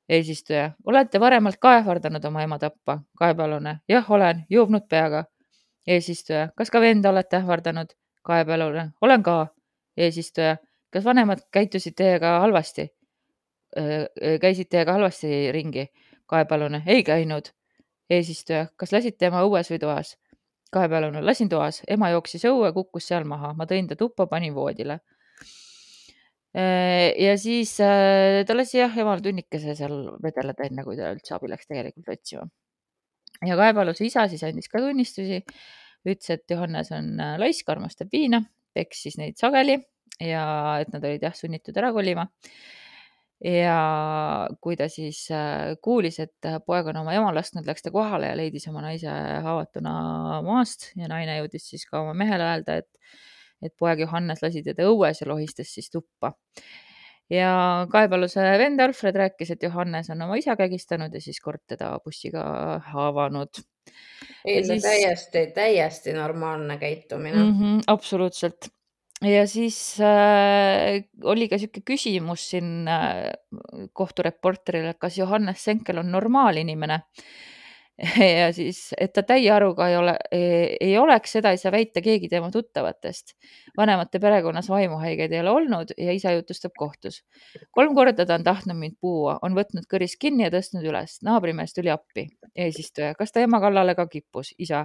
eesistuja, 0.08 0.70
olete 0.86 1.20
varemalt 1.20 1.56
ka 1.60 1.74
ähvardanud 1.78 2.24
oma 2.24 2.42
ema 2.42 2.58
tappa? 2.58 2.98
kaebealune, 3.18 3.78
jah, 3.88 4.10
olen, 4.10 4.44
joobnud 4.50 4.88
peaga. 4.88 5.24
eesistuja, 5.86 6.48
kas 6.56 6.70
ka 6.70 6.80
venda 6.80 7.10
olete 7.10 7.36
ähvardanud? 7.36 7.92
kaebealune, 8.22 8.90
olen 9.00 9.22
ka. 9.22 9.46
eesistuja, 9.96 10.56
kas 10.90 11.04
vanemad 11.04 11.44
käitusid 11.52 11.96
teiega 11.96 12.38
halvasti? 12.40 12.88
käisid 14.40 14.68
teiega 14.70 14.92
halvasti 14.92 15.52
ringi? 15.52 15.86
kaebealune, 16.26 16.82
ei 16.86 17.04
käinud. 17.04 17.52
eesistuja, 18.10 18.66
kas 18.76 18.92
lasite 18.92 19.26
ema 19.26 19.44
õues 19.44 19.70
või 19.70 19.78
toas? 19.78 20.16
kaebealune, 20.72 21.22
lasin 21.22 21.48
toas, 21.48 21.82
ema 21.88 22.10
jooksis 22.10 22.44
õue, 22.44 22.72
kukkus 22.72 23.08
seal 23.08 23.24
maha, 23.24 23.54
ma 23.54 23.66
tõin 23.66 23.88
ta 23.88 23.96
tuppa, 23.96 24.26
panin 24.26 24.54
voodile 24.54 25.00
ja 26.54 27.34
siis 27.38 27.74
äh, 27.84 28.44
ta 28.46 28.56
lasi 28.56 28.80
jah 28.80 28.94
emal 28.98 29.20
tunnikese 29.24 29.74
seal 29.76 29.98
vedeleda, 30.22 30.64
enne 30.68 30.84
kui 30.86 30.96
ta 30.96 31.12
üldse 31.12 31.36
abi 31.36 31.50
läks 31.52 31.68
tegelikult 31.68 32.08
otsima. 32.14 32.48
ja 33.44 33.58
kaebealuse 33.58 34.06
isa 34.06 34.26
siis 34.28 34.42
andis 34.48 34.70
ka 34.72 34.80
tunnistusi, 34.82 35.42
ütles, 36.08 36.30
et 36.32 36.50
Johannes 36.50 36.90
on 36.96 37.12
äh, 37.20 37.36
laisk, 37.38 37.68
armastab 37.68 38.08
viina, 38.12 38.42
peksis 38.74 39.18
neid 39.20 39.36
sageli 39.40 39.78
ja 40.24 40.42
et 40.80 40.90
nad 40.92 41.04
olid 41.04 41.22
jah 41.22 41.36
sunnitud 41.36 41.76
ära 41.76 41.92
kolima. 41.92 42.26
ja 43.44 44.48
kui 44.60 44.74
ta 44.74 44.88
siis 44.90 45.28
kuulis, 45.84 46.16
et 46.18 46.48
poeg 46.66 46.88
on 46.90 47.04
oma 47.04 47.12
ema 47.14 47.28
lasknud, 47.36 47.68
läks 47.68 47.84
ta 47.84 47.92
kohale 47.94 48.32
ja 48.32 48.38
leidis 48.40 48.66
oma 48.72 48.82
naise 48.82 49.12
haavatuna 49.44 50.40
maast 50.42 50.90
ja 50.98 51.06
naine 51.12 51.36
jõudis 51.38 51.68
siis 51.70 51.86
ka 51.86 52.00
oma 52.02 52.16
mehele 52.18 52.48
öelda, 52.48 52.80
et 52.82 52.90
et 53.62 53.74
poeg 53.78 54.04
Johannes 54.04 54.42
lasi 54.42 54.62
teda 54.66 54.86
õues 54.90 55.22
ja 55.22 55.28
lohistas 55.28 55.72
siis 55.74 55.90
tuppa. 55.90 56.32
ja 57.30 57.50
kaebealuse 57.92 58.44
vend 58.60 58.80
Alfred 58.80 59.16
rääkis, 59.20 59.50
et 59.52 59.62
Johannes 59.62 60.08
on 60.10 60.22
oma 60.24 60.38
isa 60.40 60.56
kägistanud 60.56 61.14
ja 61.14 61.20
siis 61.20 61.40
kord 61.44 61.60
teda 61.68 61.92
bussiga 62.04 62.44
haavanud. 62.92 63.62
ei, 64.44 64.62
see 64.64 64.64
siis... 64.72 64.82
täiesti, 64.82 65.46
täiesti 65.54 66.16
normaalne 66.16 66.78
käitumine 66.78 67.42
mm. 67.42 67.52
-hmm, 67.58 67.82
absoluutselt 67.86 68.70
ja 69.22 69.46
siis 69.46 69.98
äh, 70.00 71.04
oli 71.24 71.48
ka 71.48 71.56
niisugune 71.56 71.84
küsimus 71.84 72.50
siin 72.50 72.88
äh, 72.88 73.32
kohtureporterile, 73.92 74.94
et 74.94 74.98
kas 74.98 75.18
Johannes 75.18 75.64
Senkel 75.64 75.98
on 75.98 76.12
normaalinimene 76.12 76.94
äh, 76.94 77.47
ja 78.38 78.52
siis, 78.54 78.92
et 79.00 79.12
ta 79.12 79.24
täie 79.26 79.50
aruga 79.50 79.88
ei 79.90 79.96
ole, 79.98 80.14
ei 80.30 80.92
oleks, 80.98 81.32
seda 81.34 81.50
ei 81.50 81.58
saa 81.58 81.72
väita 81.74 82.00
keegi 82.02 82.28
tema 82.30 82.50
tuttavatest. 82.54 83.34
vanemate 83.76 84.20
perekonnas 84.22 84.68
vaimuhaigeid 84.70 85.32
ei 85.32 85.40
ole 85.40 85.50
olnud 85.50 85.94
ja 85.98 86.12
isa 86.14 86.32
jutustab 86.36 86.72
kohtus. 86.78 87.24
kolm 87.70 87.94
korda 87.94 88.26
ta 88.26 88.34
on 88.34 88.44
tahtnud 88.44 88.78
mind 88.78 88.96
puua, 89.00 89.38
on 89.42 89.56
võtnud 89.58 89.88
kõris 89.90 90.14
kinni 90.20 90.46
ja 90.46 90.50
tõstnud 90.54 90.86
üles. 90.86 91.18
naabrimees 91.26 91.74
tuli 91.74 91.90
appi. 91.90 92.28
eesistuja, 92.54 93.14
kas 93.18 93.32
ta 93.32 93.42
ema 93.42 93.60
kallale 93.60 93.94
ka 93.94 94.06
kippus? 94.06 94.54
isa. 94.58 94.84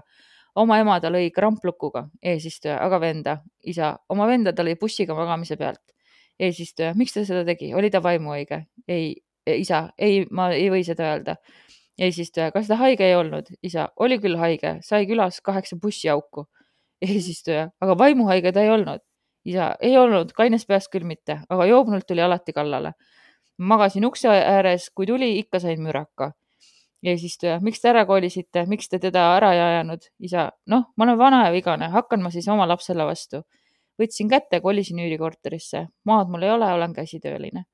oma 0.56 0.80
ema 0.80 1.00
ta 1.00 1.14
lõi 1.14 1.30
kramplukuga. 1.32 2.08
eesistuja, 2.22 2.80
aga 2.82 3.00
venda? 3.00 3.38
isa. 3.62 3.98
oma 4.10 4.28
venda 4.28 4.54
ta 4.54 4.66
lõi 4.66 4.74
bussiga 4.80 5.14
magamise 5.14 5.58
pealt. 5.58 5.94
eesistuja, 6.40 6.96
miks 6.96 7.14
ta 7.14 7.26
seda 7.26 7.46
tegi? 7.46 7.76
oli 7.76 7.92
ta 7.92 8.02
vaimuhaige? 8.02 8.66
ei, 8.88 9.14
isa, 9.46 9.90
ei, 10.00 10.26
ma 10.32 10.50
ei 10.56 10.70
või 10.74 10.82
seda 10.88 11.14
öelda 11.14 11.38
eesistuja, 12.00 12.52
kas 12.52 12.68
ta 12.68 12.78
haige 12.80 13.06
ei 13.08 13.16
olnud? 13.16 13.50
isa, 13.64 13.88
oli 14.00 14.20
küll 14.20 14.38
haige, 14.40 14.78
sai 14.82 15.08
külas 15.10 15.42
kaheksa 15.42 15.78
bussiauku. 15.82 16.48
eesistuja, 17.04 17.70
aga 17.82 17.98
vaimuhaige 17.98 18.52
ta 18.52 18.62
ei 18.62 18.70
olnud. 18.70 19.02
isa, 19.46 19.74
ei 19.82 19.98
olnud, 19.98 20.32
kaines 20.34 20.66
peas 20.66 20.88
küll 20.90 21.06
mitte, 21.06 21.42
aga 21.50 21.66
joobnult 21.66 22.08
tuli 22.08 22.22
alati 22.22 22.54
kallale. 22.54 22.94
magasin 23.58 24.06
ukse 24.06 24.30
ääres, 24.30 24.90
kui 24.96 25.06
tuli, 25.06 25.38
ikka 25.40 25.60
sain 25.60 25.82
müraka. 25.82 26.32
eesistuja, 27.04 27.60
miks 27.62 27.82
te 27.82 27.90
ära 27.90 28.06
kolisite, 28.06 28.66
miks 28.66 28.90
te 28.90 29.00
teda 29.00 29.36
ära 29.38 29.54
ei 29.54 29.62
ajanud? 29.62 30.10
isa, 30.20 30.52
noh, 30.68 30.90
ma 30.98 31.04
olen 31.06 31.18
vana 31.18 31.46
ja 31.48 31.52
vigane, 31.52 31.90
hakkan 31.90 32.24
ma 32.24 32.32
siis 32.32 32.48
oma 32.48 32.68
lapsele 32.68 33.06
vastu. 33.06 33.44
võtsin 34.02 34.30
kätte, 34.30 34.62
kolisin 34.62 35.00
üürikorterisse, 35.00 35.88
maad 36.06 36.30
mul 36.30 36.44
ei 36.44 36.50
ole, 36.50 36.74
olen 36.74 36.94
käsitööline 36.94 37.66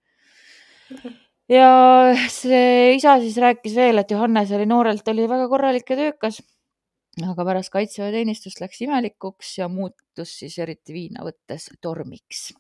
ja 1.50 1.70
see 2.32 2.96
isa 2.98 3.18
siis 3.24 3.38
rääkis 3.42 3.76
veel, 3.78 4.02
et 4.02 4.12
Johannes 4.12 4.54
oli 4.56 4.68
noorelt, 4.70 5.08
oli 5.12 5.28
väga 5.30 5.50
korralik 5.52 5.90
ja 5.90 6.00
töökas. 6.00 6.42
aga 7.20 7.44
pärast 7.44 7.72
kaitseväeteenistust 7.74 8.62
läks 8.62 8.80
imelikuks 8.86 9.58
ja 9.58 9.68
muutus 9.68 10.38
siis 10.40 10.56
eriti 10.60 10.94
viina 10.94 11.26
võttes 11.26 11.68
tormiks. 11.82 12.54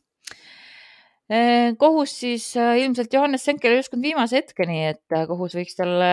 Kohus 1.77 2.15
siis 2.23 2.55
eh, 2.57 2.79
ilmselt 2.81 3.13
Johannes 3.13 3.43
Senkel 3.45 3.75
ei 3.75 3.83
uskunud 3.83 4.01
viimase 4.01 4.39
hetkeni, 4.39 4.79
et 4.89 5.13
eh, 5.13 5.27
kohus 5.29 5.53
võiks 5.53 5.77
talle 5.77 6.09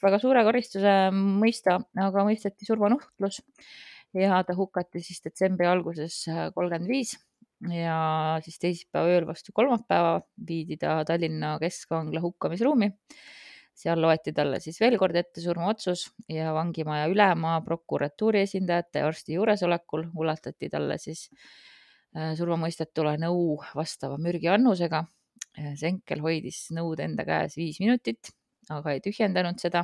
väga 0.00 0.18
suure 0.22 0.44
karistuse 0.46 0.94
mõista, 1.12 1.76
aga 2.08 2.24
mõisteti 2.24 2.64
surmanuhtlus 2.64 3.42
ja 4.16 4.40
ta 4.48 4.56
hukati 4.56 5.04
siis 5.04 5.20
detsembri 5.22 5.68
alguses 5.68 6.24
kolmkümmend 6.56 6.88
viis 6.88 7.12
ja 7.68 7.96
siis 8.44 8.58
teisipäeva 8.62 9.10
ööl 9.12 9.26
vastu 9.28 9.52
kolmapäeva 9.56 10.20
viidi 10.48 10.78
ta 10.80 11.00
Tallinna 11.04 11.58
Keskvangla 11.60 12.22
hukkamisruumi. 12.24 12.90
seal 13.80 14.00
loeti 14.02 14.32
talle 14.36 14.58
siis 14.60 14.76
veel 14.80 14.98
kord 15.00 15.16
ette 15.16 15.40
surmaotsus 15.40 16.10
ja 16.28 16.50
vangimaja 16.52 17.06
ülema 17.08 17.60
prokuratuuri 17.64 18.42
esindajate 18.44 19.00
ja 19.00 19.06
arsti 19.08 19.38
juuresolekul 19.38 20.04
ulatati 20.16 20.68
talle 20.68 20.98
siis 20.98 21.30
äh, 22.16 22.34
surmamõistetule 22.36 23.16
nõu 23.20 23.56
vastava 23.76 24.18
mürgiannusega. 24.18 25.04
Senkel 25.76 26.20
hoidis 26.22 26.68
nõud 26.76 27.00
enda 27.02 27.24
käes 27.26 27.56
viis 27.58 27.80
minutit, 27.82 28.30
aga 28.70 28.92
ei 28.94 29.00
tühjendanud 29.02 29.58
seda 29.58 29.82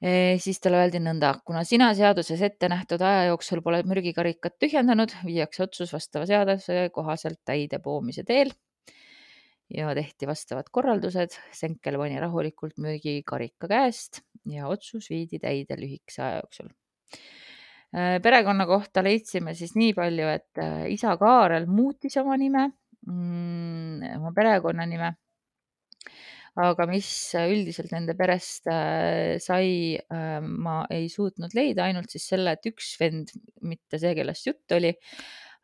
siis 0.00 0.60
talle 0.64 0.80
öeldi 0.80 1.00
nõnda, 1.02 1.34
kuna 1.44 1.60
sina 1.68 1.90
seaduses 1.96 2.40
ette 2.42 2.70
nähtud 2.72 3.02
aja 3.04 3.26
jooksul 3.28 3.60
pole 3.64 3.82
mürgikarikat 3.88 4.56
tühjendanud, 4.62 5.12
viiakse 5.26 5.66
otsus 5.66 5.92
vastava 5.92 6.24
seaduse 6.28 6.88
kohaselt 6.94 7.40
täide 7.44 7.80
poomise 7.84 8.24
teel. 8.24 8.52
ja 9.70 9.92
tehti 9.94 10.26
vastavad 10.26 10.66
korraldused, 10.72 11.36
Senkel 11.54 11.94
pani 12.00 12.16
rahulikult 12.18 12.80
mürgikarika 12.82 13.68
käest 13.70 14.18
ja 14.50 14.66
otsus 14.66 15.06
viidi 15.10 15.38
täide 15.38 15.76
lühikese 15.78 16.22
aja 16.22 16.40
jooksul. 16.40 16.72
perekonna 18.22 18.66
kohta 18.66 19.04
leidsime 19.04 19.54
siis 19.54 19.76
nii 19.76 19.94
palju, 19.94 20.26
et 20.28 20.64
isa 20.88 21.16
Kaarel 21.16 21.66
muutis 21.66 22.16
oma 22.16 22.36
nime, 22.40 22.70
mm, 23.06 24.16
oma 24.16 24.32
perekonnanime 24.32 25.14
aga 26.58 26.86
mis 26.90 27.08
üldiselt 27.38 27.92
nende 27.94 28.16
perest 28.18 28.66
äh, 28.70 29.36
sai, 29.42 29.98
äh, 30.00 30.38
ma 30.40 30.82
ei 30.90 31.08
suutnud 31.12 31.54
leida, 31.54 31.86
ainult 31.86 32.10
siis 32.10 32.26
selle, 32.32 32.56
et 32.56 32.70
üks 32.70 32.94
vend, 33.00 33.30
mitte 33.62 34.00
see, 34.02 34.14
kellest 34.18 34.48
jutt 34.48 34.76
oli, 34.76 34.92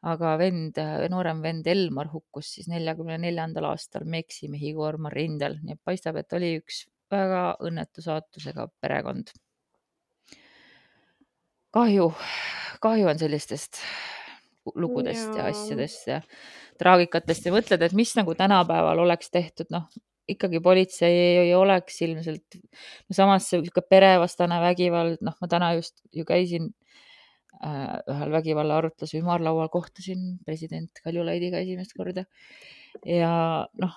aga 0.06 0.34
vend, 0.38 0.78
noorem 1.10 1.40
vend 1.42 1.66
Elmar 1.66 2.10
hukkus 2.12 2.52
siis 2.58 2.68
neljakümne 2.70 3.16
neljandal 3.18 3.72
aastal 3.72 4.04
Meeksi 4.06 4.50
mehikoorma 4.52 5.10
rindel, 5.10 5.58
nii 5.64 5.74
et 5.74 5.82
paistab, 5.82 6.20
et 6.20 6.36
oli 6.36 6.52
üks 6.60 6.84
väga 7.10 7.56
õnnetu 7.64 8.04
saatusega 8.04 8.68
perekond. 8.82 9.32
kahju, 11.76 12.12
kahju 12.80 13.08
on 13.10 13.18
sellistest 13.20 13.80
lugudest 14.74 15.34
ja, 15.34 15.44
ja 15.44 15.50
asjadest 15.52 16.06
ja 16.08 16.20
traagikatest 16.80 17.46
ja 17.46 17.52
mõtled, 17.54 17.82
et 17.82 17.94
mis 17.96 18.14
nagu 18.16 18.34
tänapäeval 18.34 19.04
oleks 19.04 19.30
tehtud, 19.30 19.68
noh, 19.70 19.86
ikkagi 20.28 20.60
politsei 20.62 21.18
ei 21.44 21.54
oleks 21.54 22.00
ilmselt 22.06 22.58
no, 22.58 23.14
samas 23.14 23.46
niisugune 23.52 23.86
perevastane 23.90 24.58
vägivald, 24.62 25.22
noh, 25.26 25.36
ma 25.40 25.48
täna 25.50 25.72
just 25.76 26.02
ju 26.14 26.26
käisin 26.28 26.72
äh, 27.62 27.96
ühel 28.10 28.34
vägivalla 28.34 28.80
arutluse 28.80 29.20
ümarlaual, 29.22 29.70
kohtusin 29.72 30.36
president 30.46 31.02
Kaljulaidiga 31.04 31.62
esimest 31.62 31.94
korda 31.96 32.26
ja 33.06 33.30
noh, 33.82 33.96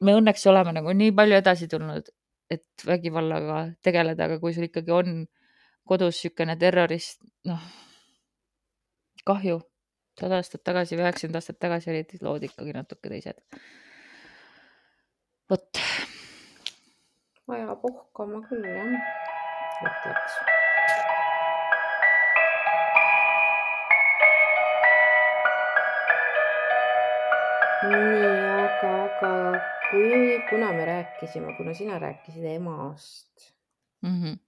me 0.00 0.16
õnneks 0.18 0.46
oleme 0.50 0.74
nagu 0.76 0.94
nii 0.96 1.12
palju 1.16 1.40
edasi 1.40 1.68
tulnud, 1.70 2.08
et 2.50 2.86
vägivallaga 2.86 3.64
tegeleda, 3.84 4.26
aga 4.26 4.40
kui 4.42 4.54
sul 4.56 4.68
ikkagi 4.68 4.94
on 4.94 5.24
kodus 5.90 6.20
niisugune 6.20 6.56
terrorist, 6.60 7.22
noh, 7.48 7.66
kahju 9.26 9.60
sada 10.20 10.40
aastat 10.40 10.64
tagasi 10.66 10.98
üheksakümmend 10.98 11.38
aastat 11.40 11.58
tagasi 11.62 11.92
olid 11.92 12.16
lood 12.24 12.44
ikkagi 12.48 12.74
natuke 12.76 13.12
teised. 13.12 13.40
vot. 15.50 15.80
Vajab 17.50 17.84
uhkama 17.90 18.42
küll 18.48 18.66
jah, 18.66 18.96
ütleks. 19.88 20.40
nii, 27.80 28.26
aga, 28.66 28.90
aga 29.06 29.32
kui, 29.88 30.36
kuna 30.50 30.68
me 30.76 30.84
rääkisime, 30.84 31.56
kuna 31.56 31.74
sina 31.74 31.98
rääkisid 31.98 32.44
emast 32.54 33.50
mm. 34.02 34.16
-hmm 34.22 34.38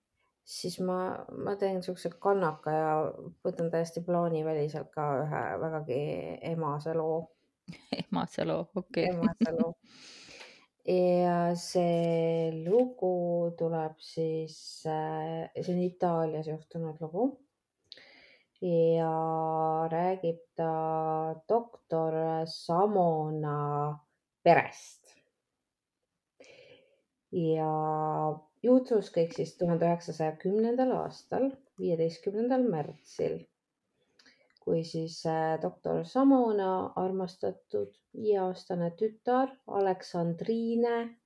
siis 0.52 0.80
ma, 0.80 0.96
ma 1.44 1.54
teen 1.56 1.78
niisuguse 1.78 2.10
kannaka 2.22 2.74
ja 2.74 2.94
võtan 3.46 3.70
täiesti 3.72 4.02
plaaniväliselt 4.06 4.90
ka 4.94 5.06
ühe 5.22 5.42
vägagi 5.62 6.00
emase 6.52 6.94
loo. 6.98 7.22
emase 8.02 8.44
loo, 8.48 8.66
okei 8.74 9.08
okay.. 9.10 9.14
emase 9.14 9.56
loo. 9.58 9.72
ja 10.88 11.54
see 11.54 12.50
lugu 12.64 13.54
tuleb 13.58 13.94
siis, 14.02 14.82
äh, 14.86 15.48
see 15.60 15.74
on 15.74 15.82
Itaalias 15.82 16.48
juhtunud 16.48 17.00
lugu. 17.00 17.38
ja 18.62 19.88
räägib 19.90 20.38
ta 20.54 21.34
doktor 21.48 22.14
Samona 22.46 23.98
perest. 24.42 25.14
ja 27.32 27.70
juhtus 28.62 29.10
kõik 29.10 29.34
siis 29.34 29.56
tuhande 29.58 29.86
üheksasaja 29.86 30.36
kümnendal 30.38 30.92
aastal, 30.98 31.50
viieteistkümnendal 31.78 32.62
märtsil, 32.70 33.40
kui 34.64 34.84
siis 34.84 35.18
äh, 35.26 35.58
doktor 35.62 36.04
Samona 36.06 36.92
armastatud 36.96 37.94
viieaastane 38.16 38.90
tütar 38.98 39.50
Aleksandriine 39.66 41.18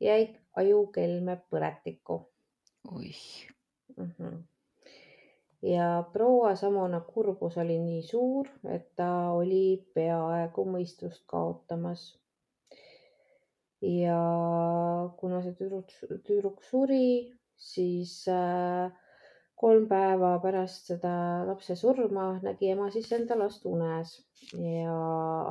jäi 0.00 0.22
ajukelme 0.56 1.36
põletikku. 1.50 2.18
oih 2.94 3.22
mm. 3.96 4.10
-hmm. 4.18 4.42
ja 5.62 6.04
proua 6.12 6.54
Samona 6.54 7.00
kurbus 7.00 7.58
oli 7.58 7.78
nii 7.78 8.02
suur, 8.02 8.48
et 8.64 8.88
ta 8.96 9.30
oli 9.30 9.86
peaaegu 9.94 10.64
mõistust 10.64 11.22
kaotamas 11.26 12.22
ja 13.82 14.18
kuna 15.18 15.42
see 15.42 15.54
tüdruk, 15.58 15.90
tüdruk 16.26 16.62
suri, 16.62 17.32
siis 17.56 18.28
äh, 18.28 18.92
kolm 19.62 19.84
päeva 19.88 20.32
pärast 20.42 20.88
seda 20.90 21.12
lapse 21.46 21.76
surma 21.78 22.32
nägi 22.42 22.72
ema 22.74 22.88
siis 22.90 23.12
enda 23.14 23.36
last 23.38 23.66
unes 23.70 24.16
ja 24.58 24.96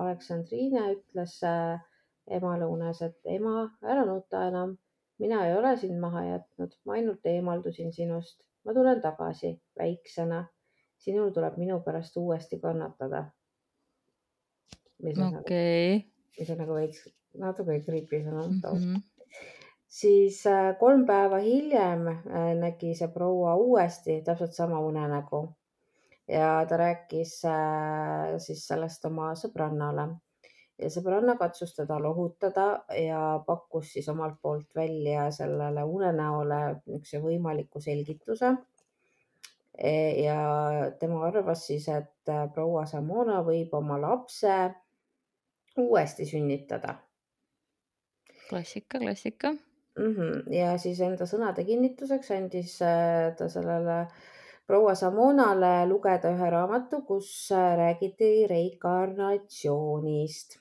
Aleksandriine 0.01 0.89
ütles 0.97 1.37
äh, 1.47 1.79
emale 2.27 2.67
unes, 2.69 3.01
et 3.05 3.17
ema, 3.35 3.65
ära 3.81 4.05
nuta 4.07 4.45
enam, 4.49 4.75
mina 5.21 5.45
ei 5.47 5.55
ole 5.57 5.75
sind 5.79 5.99
maha 6.01 6.23
jätnud, 6.27 6.75
ma 6.85 6.97
ainult 6.97 7.27
eemaldusin 7.27 7.93
sinust, 7.95 8.41
ma 8.65 8.75
tulen 8.77 9.01
tagasi 9.03 9.55
väiksena. 9.79 10.47
sinul 11.01 11.31
tuleb 11.33 11.55
minu 11.57 11.79
pärast 11.81 12.17
uuesti 12.17 12.59
kannatada. 12.61 13.23
okei 15.01 15.95
okay.. 15.95 16.03
mis 16.37 16.49
on 16.49 16.59
nagu 16.61 16.75
veits 16.77 17.07
natuke 17.41 17.79
creepy 17.85 18.19
sõna 18.21 18.43
mm. 18.45 18.59
-hmm. 18.61 19.01
Siis 19.91 20.45
äh, 20.47 20.77
kolm 20.79 21.05
päeva 21.05 21.41
hiljem 21.43 22.07
äh, 22.07 22.53
nägi 22.59 22.93
see 22.95 23.11
proua 23.11 23.55
uuesti 23.59 24.21
täpselt 24.25 24.55
sama 24.55 24.79
unenägu. 24.79 25.49
Ja 26.27 26.65
ta 26.69 26.77
rääkis 26.77 27.41
äh, 27.45 28.37
siis 28.39 28.63
sellest 28.67 29.05
oma 29.05 29.33
sõbrannale. 29.35 30.07
Ja 30.81 30.89
sõbranna 30.89 31.35
katsus 31.37 31.75
teda 31.75 31.99
lohutada 32.01 32.85
ja 32.97 33.19
pakkus 33.45 33.91
siis 33.93 34.07
omalt 34.09 34.39
poolt 34.41 34.71
välja 34.75 35.27
sellele 35.31 35.83
unenäole 35.83 36.61
niisuguse 36.87 37.19
võimaliku 37.21 37.81
selgituse. 37.83 38.55
E, 39.77 39.91
ja 40.23 40.39
tema 40.99 41.21
arvas 41.27 41.67
siis, 41.67 41.85
et 41.91 42.33
proua 42.55 42.87
Samona 42.89 43.43
võib 43.45 43.75
oma 43.77 43.99
lapse 44.01 44.55
uuesti 45.77 46.25
sünnitada. 46.25 46.95
Klassika, 48.49 48.97
klassika 48.97 49.53
mm. 49.99 50.15
-hmm. 50.15 50.53
ja 50.53 50.77
siis 50.77 50.99
enda 51.01 51.25
sõnade 51.29 51.65
kinnituseks 51.67 52.31
andis 52.31 52.81
äh, 52.85 53.35
ta 53.37 53.49
sellele 53.49 54.07
proua 54.67 54.95
Samonale 54.95 55.85
lugeda 55.89 56.29
ühe 56.31 56.49
raamatu, 56.49 57.01
kus 57.07 57.51
äh, 57.51 57.77
räägiti 57.77 58.47
reinkarnatsioonist, 58.47 60.59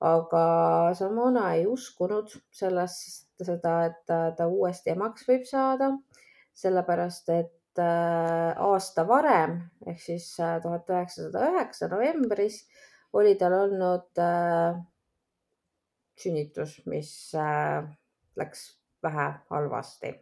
aga 0.00 0.94
Samona 0.98 1.54
ei 1.54 1.66
uskunud 1.66 2.28
sellest, 2.50 3.26
seda, 3.42 3.84
et 3.86 4.06
ta, 4.06 4.46
uuesti 4.46 4.90
emaks 4.90 5.28
võib 5.28 5.44
saada, 5.46 5.98
sellepärast 6.54 7.28
et 7.34 7.78
äh, 7.78 8.52
aasta 8.70 9.08
varem 9.08 9.70
ehk 9.86 10.00
siis 10.00 10.36
tuhat 10.62 10.90
üheksasada 10.90 11.50
üheksa 11.50 11.88
novembris 11.88 12.68
oli 13.12 13.34
tal 13.40 13.52
olnud 13.52 14.18
äh, 14.18 14.76
sünnitus, 16.18 16.86
mis 16.86 17.34
äh, 17.34 17.84
läks 18.36 18.66
vähe 19.02 19.32
halvasti 19.50 20.12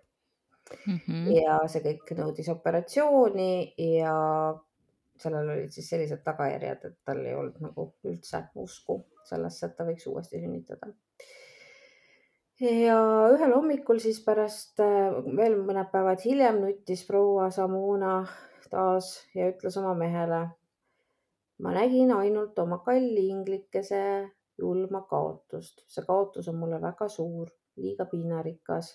mm. 0.87 0.99
-hmm. 1.09 1.29
ja 1.37 1.59
see 1.69 1.83
kõik 1.85 2.15
nõudis 2.19 2.49
operatsiooni 2.53 3.75
ja 4.01 4.15
sellel 5.21 5.53
olid 5.53 5.73
siis 5.75 5.89
sellised 5.93 6.23
tagajärjed, 6.25 6.85
et 6.85 6.99
tal 7.05 7.21
ei 7.25 7.35
olnud 7.37 7.61
nagu 7.61 7.87
üldse 8.09 8.43
usku 8.55 9.03
sellesse, 9.29 9.67
et 9.67 9.77
ta 9.77 9.85
võiks 9.89 10.07
uuesti 10.09 10.41
sünnitada. 10.41 10.93
ja 12.61 12.97
ühel 13.35 13.53
hommikul 13.55 14.01
siis 14.01 14.21
pärast 14.25 14.81
äh, 14.85 15.13
veel 15.37 15.59
mõned 15.61 15.91
päevad 15.93 16.25
hiljem 16.25 16.61
nuttis 16.65 17.05
proua 17.09 17.51
Samuna 17.51 18.25
taas 18.71 19.15
ja 19.35 19.51
ütles 19.53 19.77
oma 19.81 19.95
mehele. 19.95 20.49
ma 21.61 21.73
nägin 21.77 22.13
ainult 22.17 22.59
oma 22.59 22.79
kalli 22.85 23.29
inglikese 23.29 24.03
julma 24.59 25.03
kaotust. 25.11 25.85
see 25.89 26.05
kaotus 26.07 26.49
on 26.49 26.57
mulle 26.57 26.81
väga 26.83 27.09
suur, 27.09 27.51
liiga 27.77 28.07
piinarikas, 28.11 28.91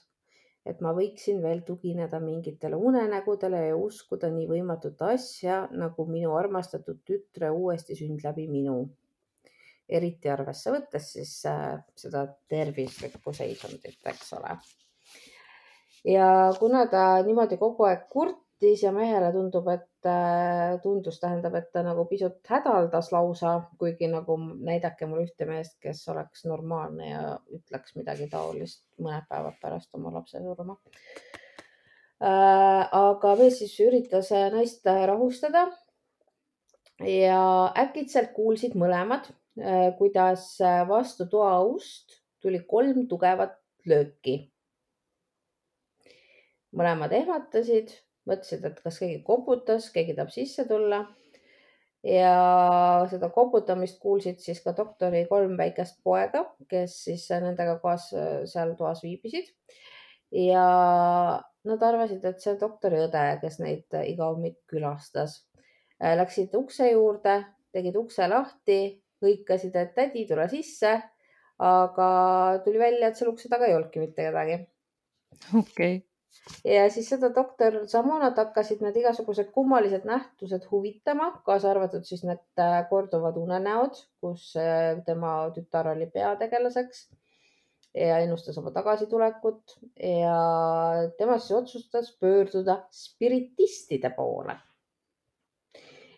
et 0.66 0.82
ma 0.82 0.92
võiksin 0.98 1.42
veel 1.44 1.62
tugineda 1.66 2.20
mingitele 2.20 2.76
unenägudele 2.76 3.62
ja 3.68 3.76
uskuda 3.78 4.32
nii 4.34 4.48
võimatut 4.50 5.02
asja 5.06 5.66
nagu 5.72 6.08
minu 6.10 6.34
armastatud 6.38 7.04
tütre 7.06 7.52
uuesti 7.54 7.98
sünd 7.98 8.26
läbi 8.26 8.48
minu. 8.50 8.80
eriti 9.86 10.30
arvesse 10.34 10.72
võttes 10.74 11.12
siis 11.14 11.32
äh, 11.46 11.76
seda 11.96 12.24
tervislikku 12.50 13.34
seisundit, 13.34 14.00
eks 14.06 14.34
ole. 14.34 14.56
ja 16.04 16.30
kuna 16.60 16.88
ta 16.90 17.22
niimoodi 17.28 17.58
kogu 17.62 17.86
aeg 17.86 18.08
kurt 18.10 18.45
nuttis 18.66 18.84
ja 18.84 18.92
mehele 18.92 19.32
tundub, 19.32 19.68
et 19.70 20.08
äh, 20.10 20.80
tundus, 20.82 21.20
tähendab, 21.22 21.56
et 21.56 21.72
ta 21.72 21.84
nagu 21.86 22.06
pisut 22.10 22.40
hädaldas 22.50 23.12
lausa, 23.14 23.62
kuigi 23.80 24.08
nagu 24.10 24.38
näidake 24.38 25.06
mulle 25.06 25.26
ühte 25.28 25.46
meest, 25.46 25.78
kes 25.82 26.08
oleks 26.10 26.46
normaalne 26.46 27.10
ja 27.10 27.24
ütleks 27.54 27.96
midagi 27.96 28.28
taolist 28.32 28.84
mõned 29.00 29.28
päevad 29.30 29.58
pärast 29.62 29.94
oma 29.96 30.14
lapse 30.14 30.42
surma. 30.42 30.78
Äh, 32.24 32.84
aga 32.90 33.36
mees 33.38 33.60
siis 33.60 33.76
üritas 33.84 34.32
naist 34.32 34.86
rahustada 34.86 35.68
ja 37.06 37.72
äkitselt 37.78 38.34
kuulsid 38.34 38.74
mõlemad, 38.80 39.30
äh, 39.60 39.92
kuidas 40.00 40.56
vastu 40.90 41.30
toaust 41.30 42.22
tuli 42.42 42.64
kolm 42.66 43.08
tugevat 43.08 43.60
lööki. 43.86 44.50
mõlemad 46.76 47.14
ehmatasid, 47.16 47.94
mõtlesid, 48.30 48.66
et 48.66 48.82
kas 48.84 49.00
keegi 49.02 49.22
koputas, 49.26 49.90
keegi 49.94 50.16
tahab 50.18 50.34
sisse 50.34 50.68
tulla. 50.70 51.06
ja 52.06 53.06
seda 53.10 53.32
koputamist 53.34 53.98
kuulsid 53.98 54.38
siis 54.38 54.60
ka 54.62 54.76
doktori 54.78 55.24
kolm 55.26 55.56
väikest 55.58 56.04
poega, 56.06 56.44
kes 56.70 57.00
siis 57.08 57.26
nendega 57.34 57.80
koos 57.82 58.12
seal 58.52 58.76
toas 58.78 59.02
viibisid. 59.04 59.50
ja 60.32 60.68
nad 61.66 61.84
arvasid, 61.84 62.26
et 62.26 62.42
see 62.42 62.54
on 62.54 62.62
doktori 62.62 63.02
õde, 63.08 63.26
kes 63.42 63.60
neid 63.64 63.98
iga 64.06 64.30
hommik 64.30 64.62
külastas. 64.70 65.40
Läksid 66.00 66.54
ukse 66.60 66.92
juurde, 66.92 67.40
tegid 67.74 67.98
ukse 67.98 68.28
lahti, 68.30 68.80
hõikasid, 69.24 69.76
et 69.80 69.94
tädi, 69.98 70.26
tule 70.30 70.48
sisse. 70.52 71.02
aga 71.56 72.08
tuli 72.66 72.80
välja, 72.82 73.08
et 73.08 73.16
seal 73.16 73.30
ukse 73.32 73.48
taga 73.48 73.70
ei 73.70 73.78
olnudki 73.78 74.02
mitte 74.04 74.26
kedagi. 74.28 74.58
okei 75.54 75.62
okay. 75.62 76.15
Ja 76.64 76.86
siis 76.94 77.10
seda 77.10 77.30
doktor 77.36 77.82
Samonat 77.90 78.38
hakkasid 78.42 78.82
need 78.86 78.98
igasugused 79.02 79.52
kummalised 79.56 80.06
nähtused 80.08 80.68
huvitama, 80.72 81.32
kaasa 81.46 81.72
arvatud 81.72 82.06
siis 82.08 82.24
need 82.28 82.44
äh, 82.62 82.80
korduvad 82.90 83.38
unenäod, 83.42 84.00
kus 84.22 84.52
äh, 84.60 85.00
tema 85.06 85.38
tütar 85.56 85.92
oli 85.94 86.10
peategelaseks 86.14 87.08
ja 87.96 88.20
ennustas 88.20 88.58
oma 88.60 88.72
tagasitulekut 88.76 89.78
ja 90.04 90.38
tema 91.18 91.38
siis 91.40 91.58
otsustas 91.62 92.16
pöörduda 92.20 92.82
spiritistide 92.92 94.10
poole 94.10 94.58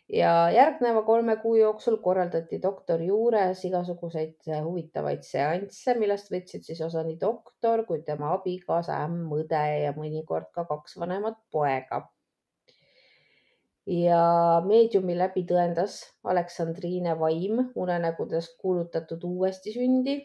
ja 0.10 0.50
järgneva 0.52 1.02
kolme 1.04 1.36
kuu 1.42 1.56
jooksul 1.56 1.98
korraldati 2.04 2.62
doktori 2.64 3.10
juures 3.12 3.64
igasuguseid 3.68 4.50
äh, 4.50 4.62
huvitavaid 4.64 5.24
seansse, 5.28 5.96
millest 6.00 6.32
võtsid 6.32 6.64
siis 6.68 6.82
osa 6.86 7.04
nii 7.04 7.18
doktor 7.22 7.84
kui 7.88 8.04
tema 8.08 8.32
abikaasa, 8.38 9.02
ämm, 9.08 9.26
õde 9.42 9.64
ja 9.84 9.96
mõnikord 9.98 10.48
ka 10.56 10.66
kaks 10.70 10.98
vanemat 11.00 11.42
poega. 11.52 12.08
ja 13.88 14.22
meediumi 14.68 15.14
läbi 15.16 15.46
tõendas 15.48 16.02
Aleksandriine 16.24 17.14
vaim 17.20 17.70
unenägudes 17.76 18.50
kuulutatud 18.60 19.24
uuesti 19.24 19.72
sündi 19.72 20.16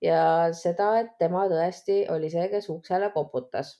ja 0.00 0.48
seda, 0.56 0.94
et 1.00 1.16
tema 1.18 1.44
tõesti 1.48 2.06
oli 2.10 2.30
see, 2.32 2.46
kes 2.48 2.68
uksele 2.72 3.10
koputas 3.12 3.74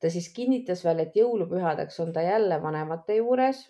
ta 0.00 0.10
siis 0.12 0.28
kinnitas 0.32 0.84
veel, 0.84 1.00
et 1.04 1.16
jõulupühadeks 1.16 2.00
on 2.04 2.12
ta 2.12 2.22
jälle 2.24 2.62
vanemate 2.62 3.16
juures 3.16 3.64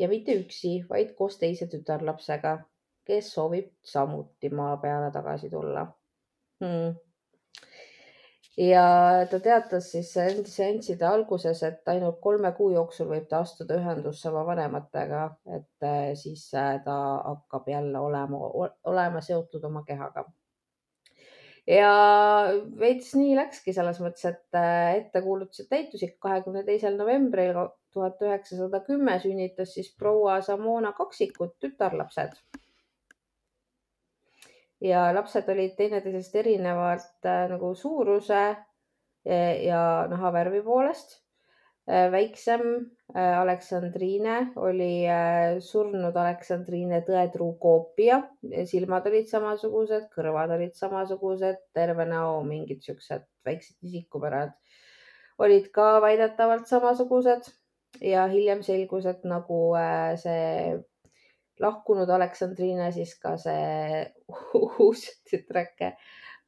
ja 0.00 0.08
mitte 0.08 0.34
üksi, 0.40 0.80
vaid 0.88 1.14
koos 1.18 1.38
teise 1.40 1.68
tütarlapsega, 1.68 2.56
kes 3.06 3.30
soovib 3.36 3.70
samuti 3.84 4.50
maa 4.54 4.76
peale 4.82 5.12
tagasi 5.14 5.50
tulla. 5.52 5.86
Hmm.. 6.60 6.96
ja 8.60 8.82
ta 9.30 9.38
teatas 9.40 9.86
siis 9.92 10.10
seansside 10.12 11.06
alguses, 11.08 11.62
et 11.64 11.88
ainult 11.88 12.18
kolme 12.20 12.50
kuu 12.56 12.68
jooksul 12.74 13.08
võib 13.12 13.28
ta 13.30 13.40
astuda 13.44 13.78
ühendusse 13.80 14.28
oma 14.28 14.42
vanematega, 14.50 15.22
et 15.56 15.88
eh, 15.92 16.10
siis 16.24 16.44
eh, 16.54 16.74
ta 16.84 16.98
hakkab 17.30 17.72
jälle 17.72 18.04
olema, 18.08 18.42
olema 18.92 19.24
seotud 19.24 19.64
oma 19.70 19.84
kehaga 19.88 20.26
ja 21.70 21.90
veits 22.80 23.12
nii 23.14 23.34
läkski 23.38 23.74
selles 23.74 24.00
mõttes, 24.02 24.24
et 24.26 24.58
äh, 24.58 24.96
ettekuulutused 25.00 25.68
täitusid 25.70 26.16
kahekümne 26.22 26.64
teisel 26.66 26.96
novembril 26.98 27.54
tuhat 27.94 28.22
üheksasada 28.22 28.82
kümme 28.86 29.18
sünnitas 29.22 29.74
siis 29.76 29.92
proua 29.98 30.40
Samona 30.46 30.92
kaksikud 30.96 31.56
tütarlapsed. 31.62 32.34
ja 34.80 35.10
lapsed 35.14 35.48
olid 35.52 35.74
teineteisest 35.76 36.36
erinevalt 36.42 37.26
äh, 37.28 37.46
nagu 37.52 37.74
suuruse 37.74 38.42
ja, 39.24 39.80
nahavärvi 40.08 40.62
poolest 40.64 41.19
väiksem 42.12 42.62
äh, 43.16 43.38
Aleksandriine 43.40 44.52
oli 44.56 45.06
äh, 45.10 45.58
surnud 45.64 46.16
Aleksandriine 46.16 47.02
tõetruu 47.06 47.54
koopia, 47.62 48.20
silmad 48.70 49.08
olid 49.10 49.28
samasugused, 49.30 50.08
kõrvad 50.14 50.54
olid 50.56 50.76
samasugused, 50.78 51.62
terve 51.74 52.06
näo 52.08 52.40
mingid 52.46 52.84
siuksed 52.86 53.26
väiksed 53.46 53.90
isikupärad 53.90 54.54
olid 55.40 55.70
ka 55.72 56.00
väidetavalt 56.04 56.68
samasugused 56.68 57.48
ja 58.04 58.26
hiljem 58.30 58.62
selgus, 58.64 59.06
et 59.08 59.24
nagu 59.28 59.60
see 60.20 60.76
lahkunud 61.60 62.10
Aleksandriine, 62.12 62.90
siis 62.92 63.14
ka 63.20 63.36
see 63.40 64.04
uus 64.60 65.06
tütreke 65.28 65.94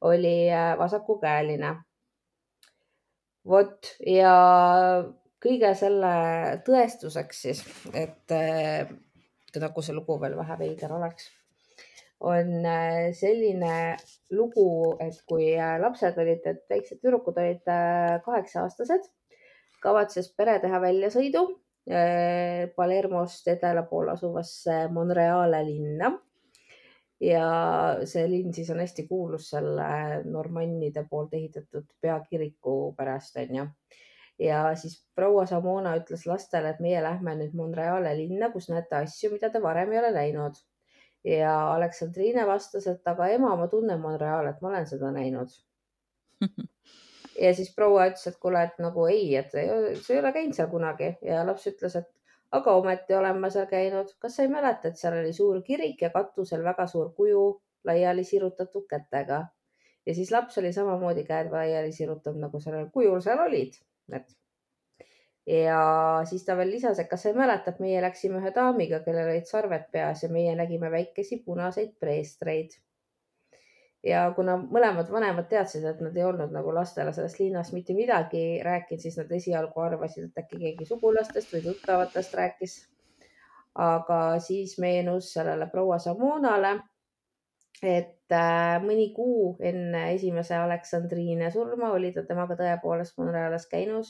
oli 0.09 0.37
vasakukäeline. 0.79 1.75
vot 3.49 3.89
ja 4.07 4.35
kõige 5.43 5.73
selle 5.77 6.11
tõestuseks 6.65 7.41
siis, 7.45 7.63
et 7.93 8.33
äh, 8.35 8.91
nagu 9.59 9.83
see 9.83 9.95
lugu 9.95 10.17
veel 10.21 10.37
vähe 10.39 10.59
veider 10.61 10.93
oleks, 10.95 11.27
on 12.23 12.53
äh, 12.69 13.09
selline 13.17 13.97
lugu, 14.31 14.67
et 15.03 15.19
kui 15.29 15.51
äh, 15.57 15.75
lapsed 15.83 16.19
olid, 16.23 16.45
et 16.47 16.63
väiksed 16.71 17.01
tüdrukud 17.03 17.39
olid 17.43 17.67
kaheksa-aastased, 18.25 19.09
kavatses 19.83 20.31
pere 20.37 20.59
teha 20.63 20.79
väljasõidu 20.79 21.47
Palermost 22.77 23.49
edela 23.51 23.81
pool 23.89 24.07
asuvasse 24.13 24.85
Monreale 24.95 25.59
linna. 25.67 26.13
Ja 27.19 27.49
see 28.07 28.23
linn 28.31 28.55
siis 28.55 28.69
on 28.71 28.79
hästi 28.79 29.03
kuulus 29.09 29.49
selle 29.51 29.89
normannide 30.23 31.03
poolt 31.09 31.35
ehitatud 31.35 31.89
peakiriku 31.99 32.77
pärast 32.95 33.35
onju 33.43 33.67
ja 34.39 34.75
siis 34.75 34.97
proua 35.15 35.45
Samona 35.45 35.95
ütles 35.99 36.25
lastele, 36.27 36.73
et 36.73 36.79
meie 36.83 37.01
lähme 37.03 37.35
nüüd 37.39 37.53
Monreale 37.57 38.15
linna, 38.17 38.49
kus 38.51 38.69
näete 38.69 39.03
asju, 39.03 39.31
mida 39.35 39.49
te 39.49 39.61
varem 39.61 39.91
ei 39.91 39.99
ole 39.99 40.11
näinud. 40.11 40.61
ja 41.23 41.53
Aleksandriine 41.73 42.47
vastas, 42.47 42.87
et 42.87 43.07
aga 43.07 43.27
ema, 43.31 43.55
ma 43.55 43.67
tunnen 43.71 43.99
Monreali, 43.99 44.49
et 44.49 44.61
ma 44.61 44.73
olen 44.73 44.87
seda 44.87 45.11
näinud 45.11 45.53
ja 47.41 47.53
siis 47.55 47.71
proua 47.75 48.09
ütles, 48.09 48.27
et 48.27 48.39
kuule, 48.41 48.63
et 48.63 48.81
nagu 48.83 49.05
ei, 49.07 49.35
et 49.35 49.51
sa 49.53 49.61
ei 50.13 50.19
ole 50.19 50.33
käinud 50.35 50.57
seal 50.57 50.69
kunagi 50.71 51.13
ja 51.23 51.45
laps 51.47 51.67
ütles, 51.71 51.95
et 51.95 52.09
aga 52.53 52.75
ometi 52.77 53.15
olen 53.17 53.39
ma 53.41 53.49
seal 53.53 53.67
käinud. 53.69 54.11
kas 54.19 54.35
sa 54.37 54.43
ei 54.43 54.51
mäleta, 54.51 54.89
et 54.89 54.99
seal 54.99 55.17
oli 55.19 55.33
suur 55.33 55.61
kirik 55.65 56.01
ja 56.01 56.09
katusel 56.13 56.63
väga 56.63 56.87
suur 56.87 57.13
kuju 57.15 57.45
laiali 57.87 58.23
sirutatud 58.23 58.85
kätega 58.89 59.45
ja 60.05 60.15
siis 60.15 60.31
laps 60.31 60.57
oli 60.57 60.73
samamoodi 60.73 61.23
käed 61.23 61.51
laiali 61.51 61.91
sirutanud, 61.91 62.39
nagu 62.47 62.59
sellel 62.59 62.89
kujul 62.93 63.21
seal 63.21 63.39
olid 63.47 63.79
et 64.11 64.31
ja 65.47 66.21
siis 66.25 66.45
ta 66.45 66.55
veel 66.57 66.71
lisas, 66.71 66.99
et 66.99 67.09
kas 67.09 67.25
sa 67.25 67.31
ei 67.31 67.37
mäleta, 67.37 67.73
et 67.73 67.83
meie 67.83 68.01
läksime 68.01 68.39
ühe 68.39 68.53
daamiga, 68.55 69.01
kellel 69.03 69.33
olid 69.33 69.49
sarved 69.49 69.89
peas 69.91 70.23
ja 70.23 70.31
meie 70.31 70.55
nägime 70.55 70.91
väikesi 70.91 71.41
punaseid 71.45 71.95
preestreid. 71.99 72.79
ja 74.03 74.33
kuna 74.35 74.57
mõlemad 74.59 75.11
vanemad 75.11 75.47
teadsid, 75.47 75.83
et 75.87 75.99
nad 76.03 76.17
ei 76.17 76.23
olnud 76.27 76.51
nagu 76.51 76.73
lastele 76.75 77.13
sellest 77.15 77.39
linnast 77.39 77.71
mitte 77.73 77.93
midagi 77.95 78.59
rääkinud, 78.63 79.01
siis 79.01 79.17
nad 79.17 79.31
esialgu 79.31 79.79
arvasid, 79.79 80.25
et 80.25 80.41
äkki 80.43 80.59
keegi 80.59 80.85
sugulastest 80.85 81.53
või 81.53 81.63
tuttavatest 81.67 82.33
rääkis. 82.39 82.79
aga 83.75 84.39
siis 84.39 84.77
meenus 84.79 85.33
sellele 85.33 85.67
proua 85.71 85.99
Samonale, 85.99 86.75
et 87.81 88.22
mõni 88.83 89.09
kuu 89.15 89.55
enne 89.63 90.03
esimese 90.13 90.55
Aleksandriine 90.55 91.51
surma 91.51 91.91
oli 91.95 92.11
ta 92.15 92.23
temaga 92.27 92.57
tõepoolest 92.59 93.17
Monrealis 93.17 93.67
käinud 93.71 94.07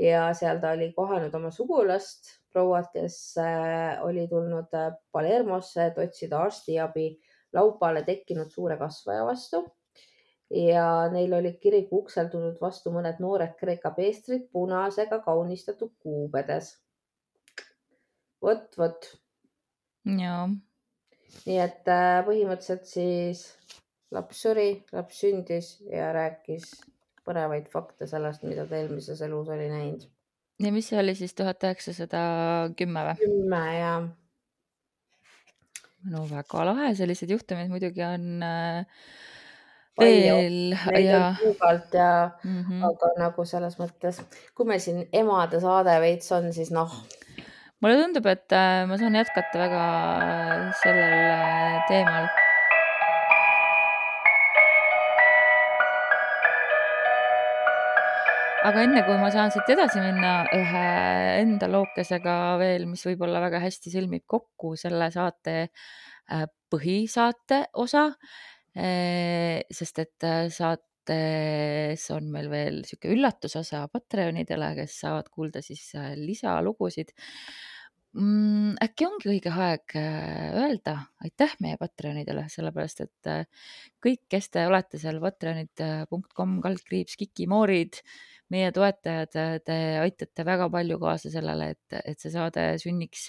ja 0.00 0.28
seal 0.34 0.60
ta 0.60 0.74
oli 0.76 0.92
kohanud 0.96 1.34
oma 1.34 1.50
sugulast, 1.54 2.30
prouad, 2.52 2.88
kes 2.94 3.16
äh, 3.42 3.98
oli 4.06 4.26
tulnud 4.28 4.72
äh, 4.74 4.92
Palermosse, 5.12 5.90
et 5.90 5.98
otsida 5.98 6.40
arstiabi 6.46 7.10
laupale 7.52 8.02
tekkinud 8.06 8.50
suure 8.50 8.78
kasvaja 8.78 9.26
vastu. 9.26 9.66
ja 10.50 11.06
neil 11.12 11.32
olid 11.32 11.60
kiriku 11.62 12.00
uksel 12.02 12.26
tulnud 12.30 12.56
vastu 12.60 12.90
mõned 12.90 13.20
noored 13.22 13.52
Kreeka 13.58 13.92
peestrid 13.94 14.48
punasega 14.52 15.20
kaunistatud 15.22 15.92
kuubedes. 16.02 16.72
vot, 18.42 18.66
vot. 18.78 19.12
jaa 20.18 20.48
nii 21.46 21.58
et 21.62 21.90
äh, 21.90 22.20
põhimõtteliselt 22.26 22.86
siis 22.88 23.44
laps 24.14 24.42
suri, 24.44 24.70
laps 24.94 25.20
sündis 25.22 25.74
ja 25.90 26.10
rääkis 26.14 26.70
põnevaid 27.26 27.68
fakte 27.70 28.08
sellest, 28.10 28.44
mida 28.48 28.66
ta 28.66 28.78
eelmises 28.80 29.20
elus 29.26 29.50
oli 29.52 29.68
näinud. 29.70 30.06
ja 30.60 30.72
mis 30.74 30.90
see 30.90 30.98
oli 31.00 31.14
siis 31.18 31.34
tuhat 31.38 31.62
üheksasada 31.68 32.22
kümme 32.76 33.04
või? 33.08 33.16
kümme 33.22 33.64
ja. 33.78 33.94
no 36.10 36.26
väga 36.30 36.66
lahe, 36.72 36.92
selliseid 36.98 37.36
juhtumeid 37.36 37.72
muidugi 37.72 38.04
on 38.06 38.46
äh, 38.46 39.04
veel 40.00 40.74
ja. 41.04 41.34
kuugalt 41.40 41.94
ja 41.94 42.30
mm, 42.44 42.60
-hmm. 42.64 42.84
aga 42.90 43.12
nagu 43.18 43.44
selles 43.44 43.78
mõttes, 43.80 44.22
kui 44.54 44.66
meil 44.66 44.82
siin 44.82 45.06
emade 45.12 45.60
saade 45.60 45.96
veits 46.02 46.32
on, 46.32 46.52
siis 46.56 46.72
noh 46.74 46.94
mulle 47.80 47.96
tundub, 47.96 48.26
et 48.28 48.52
äh, 48.52 48.84
ma 48.88 48.98
saan 49.00 49.16
jätkata 49.16 49.60
väga 49.62 49.82
äh, 50.20 50.64
sellel 50.82 51.14
äh, 51.32 51.80
teemal. 51.88 52.28
aga 58.60 58.82
enne 58.84 59.00
kui 59.06 59.16
ma 59.16 59.30
saan 59.32 59.48
siit 59.50 59.70
edasi 59.72 60.02
minna 60.04 60.44
ühe 60.52 60.82
enda 61.40 61.64
lookesega 61.72 62.34
veel, 62.60 62.84
mis 62.90 63.00
võib-olla 63.08 63.40
väga 63.40 63.62
hästi 63.62 63.88
sõlmib 63.94 64.26
kokku 64.28 64.74
selle 64.76 65.08
saate 65.10 65.54
põhisaate 66.70 67.62
osa, 67.80 68.04
sest 68.76 70.02
et 70.04 70.28
saat, 70.52 70.84
saates 71.00 72.10
on 72.14 72.30
meil 72.30 72.48
veel 72.50 72.80
niisugune 72.82 73.16
üllatusosa 73.16 73.86
Patreonidele, 73.92 74.74
kes 74.76 75.00
saavad 75.00 75.28
kuulda 75.32 75.62
siis 75.62 75.94
äh, 75.96 76.12
lisalugusid 76.16 77.12
mm,. 78.14 78.76
äkki 78.82 79.06
ongi 79.06 79.30
õige 79.32 79.50
aeg 79.50 79.94
öelda 79.96 80.96
aitäh 81.24 81.56
meie 81.60 81.78
Patreonidele, 81.80 82.46
sellepärast 82.48 83.00
et 83.06 83.30
kõik, 84.02 84.26
kes 84.28 84.50
te 84.50 84.66
olete 84.66 84.98
seal 84.98 85.20
patreonid.com 85.22 86.60
kaldkriips 86.64 87.16
kikimoorid 87.16 88.02
meie 88.50 88.72
toetajad, 88.74 89.30
te 89.64 89.78
aitate 90.02 90.44
väga 90.44 90.68
palju 90.70 90.98
kaasa 90.98 91.30
sellele, 91.30 91.70
et, 91.76 92.00
et 92.04 92.18
see 92.18 92.32
saade 92.34 92.72
sünniks 92.82 93.28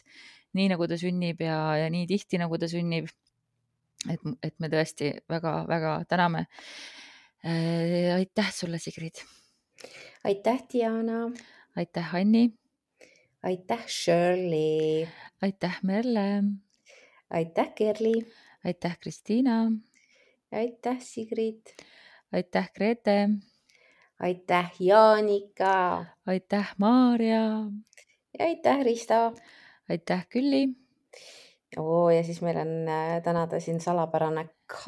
nii, 0.58 0.72
nagu 0.74 0.88
ta 0.90 0.98
sünnib 1.00 1.44
ja, 1.46 1.60
ja 1.78 1.92
nii 1.94 2.08
tihti, 2.10 2.42
nagu 2.42 2.58
ta 2.58 2.68
sünnib. 2.68 3.08
et, 4.10 4.24
et 4.42 4.56
me 4.60 4.68
tõesti 4.68 5.14
väga-väga 5.30 6.02
täname. 6.10 6.48
Äh, 7.46 8.16
aitäh 8.16 8.52
sulle, 8.54 8.78
Sigrid. 8.80 9.16
aitäh, 10.24 10.64
Diana. 10.74 11.32
aitäh, 11.76 12.16
Anni. 12.16 12.54
aitäh, 13.44 13.88
Shirley. 13.88 15.08
aitäh, 15.42 15.80
Merle. 15.84 16.44
aitäh, 17.30 17.74
Kerli. 17.76 18.34
aitäh, 18.66 19.00
Kristiina. 19.00 19.72
aitäh, 20.52 20.98
Sigrid. 21.00 21.62
aitäh, 22.32 22.72
Grete 22.74 23.30
aitäh, 24.22 24.72
Jaanika. 24.80 26.06
aitäh, 26.28 26.76
Maarja. 26.78 27.42
ja 28.40 28.46
aitäh, 28.46 28.80
Risto. 28.84 29.34
aitäh, 29.90 30.28
Külli. 30.30 30.68
oo, 31.78 32.10
ja 32.10 32.24
siis 32.24 32.42
meil 32.42 32.58
on 32.58 32.88
äh, 32.88 33.22
tänada 33.24 33.60
siin 33.60 33.80
salapärane 33.80 34.50
K. 34.68 34.86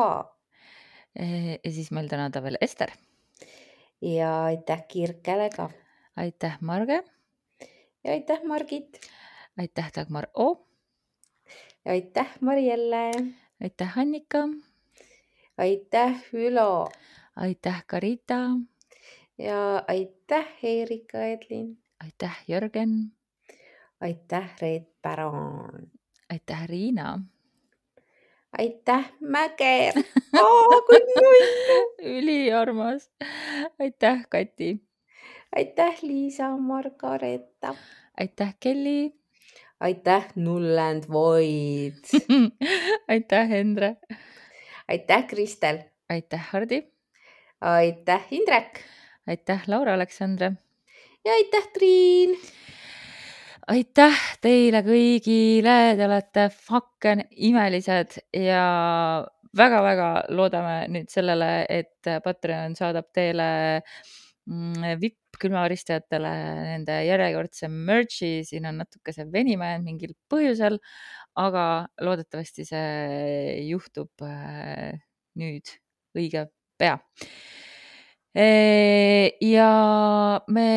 ja 1.63 1.71
siis 1.71 1.91
meil 1.91 2.07
tänada 2.09 2.41
veel 2.43 2.57
Ester. 2.61 2.91
ja 4.01 4.43
aitäh 4.43 4.83
Kirkele 4.87 5.49
ka. 5.49 5.69
aitäh, 6.15 6.57
Marge. 6.61 7.03
ja 8.03 8.11
aitäh, 8.11 8.43
Margit. 8.43 8.99
aitäh, 9.57 9.91
Dagmar 9.95 10.27
O. 10.33 10.67
ja 11.85 11.91
aitäh, 11.91 12.27
Marielle. 12.41 13.11
aitäh, 13.61 13.97
Annika. 13.99 14.37
aitäh, 15.57 16.23
Ülo. 16.33 16.89
aitäh, 17.35 17.83
Karita 17.87 18.39
ja 19.37 19.83
aitäh, 19.87 20.47
Erika 20.63 21.17
Edlin. 21.17 21.77
aitäh, 22.03 22.43
Jörgen. 22.47 23.11
aitäh, 24.01 24.55
Reet 24.61 25.01
Päron. 25.01 25.91
aitäh, 26.29 26.67
Riina. 26.67 27.19
Aitäh, 28.57 29.11
Mäger 29.19 29.93
oh,. 30.39 30.81
kui 30.87 30.99
null. 30.99 31.47
üliarmas. 32.17 33.11
aitäh, 33.79 34.25
Kati. 34.29 34.79
aitäh, 35.55 35.99
Liisa 36.01 36.57
Margareeta. 36.57 37.75
aitäh, 38.19 38.55
Kelly. 38.59 39.11
aitäh, 39.79 40.27
Null 40.35 40.77
and 40.77 41.03
Void 41.09 41.93
aitäh, 43.09 43.51
Endre. 43.51 43.97
aitäh, 44.87 45.27
Kristel. 45.27 45.77
aitäh, 46.09 46.49
Hardi. 46.51 46.83
aitäh, 47.61 48.27
Indrek 48.31 48.79
aitäh, 49.27 49.63
Laura 49.67 49.93
Aleksandre. 49.93 50.51
ja 51.25 51.33
aitäh, 51.33 51.67
Triin. 51.73 52.39
Aitäh 53.71 54.19
teile 54.43 54.81
kõigile, 54.85 55.75
te 55.97 56.05
olete 56.07 56.47
fucking 56.51 57.23
imelised 57.47 58.17
ja 58.35 58.63
väga-väga 59.57 60.09
loodame 60.33 60.75
nüüd 60.91 61.11
sellele, 61.13 61.65
et 61.69 62.09
Patreon 62.25 62.75
saadab 62.77 63.11
teile 63.15 63.47
mm, 64.49 64.97
vipp 65.01 65.39
külmaristajatele 65.41 66.31
nende 66.67 66.99
järjekordse 67.07 67.69
merch'i, 67.71 68.43
siin 68.47 68.67
on 68.69 68.81
natukese 68.83 69.25
venima 69.31 69.71
jäänud 69.71 69.87
mingil 69.87 70.13
põhjusel, 70.31 70.77
aga 71.39 71.65
loodetavasti 72.03 72.67
see 72.67 73.57
juhtub 73.69 74.25
äh, 74.27 74.93
nüüd 75.39 75.75
õige 76.17 76.47
pea. 76.77 76.97
Ja 78.33 79.67
me 80.49 80.69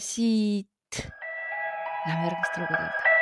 siit 0.00 0.70
läheme 2.06 2.28
järgmiste 2.28 2.60
lugude 2.60 2.82
juurde. 2.82 3.12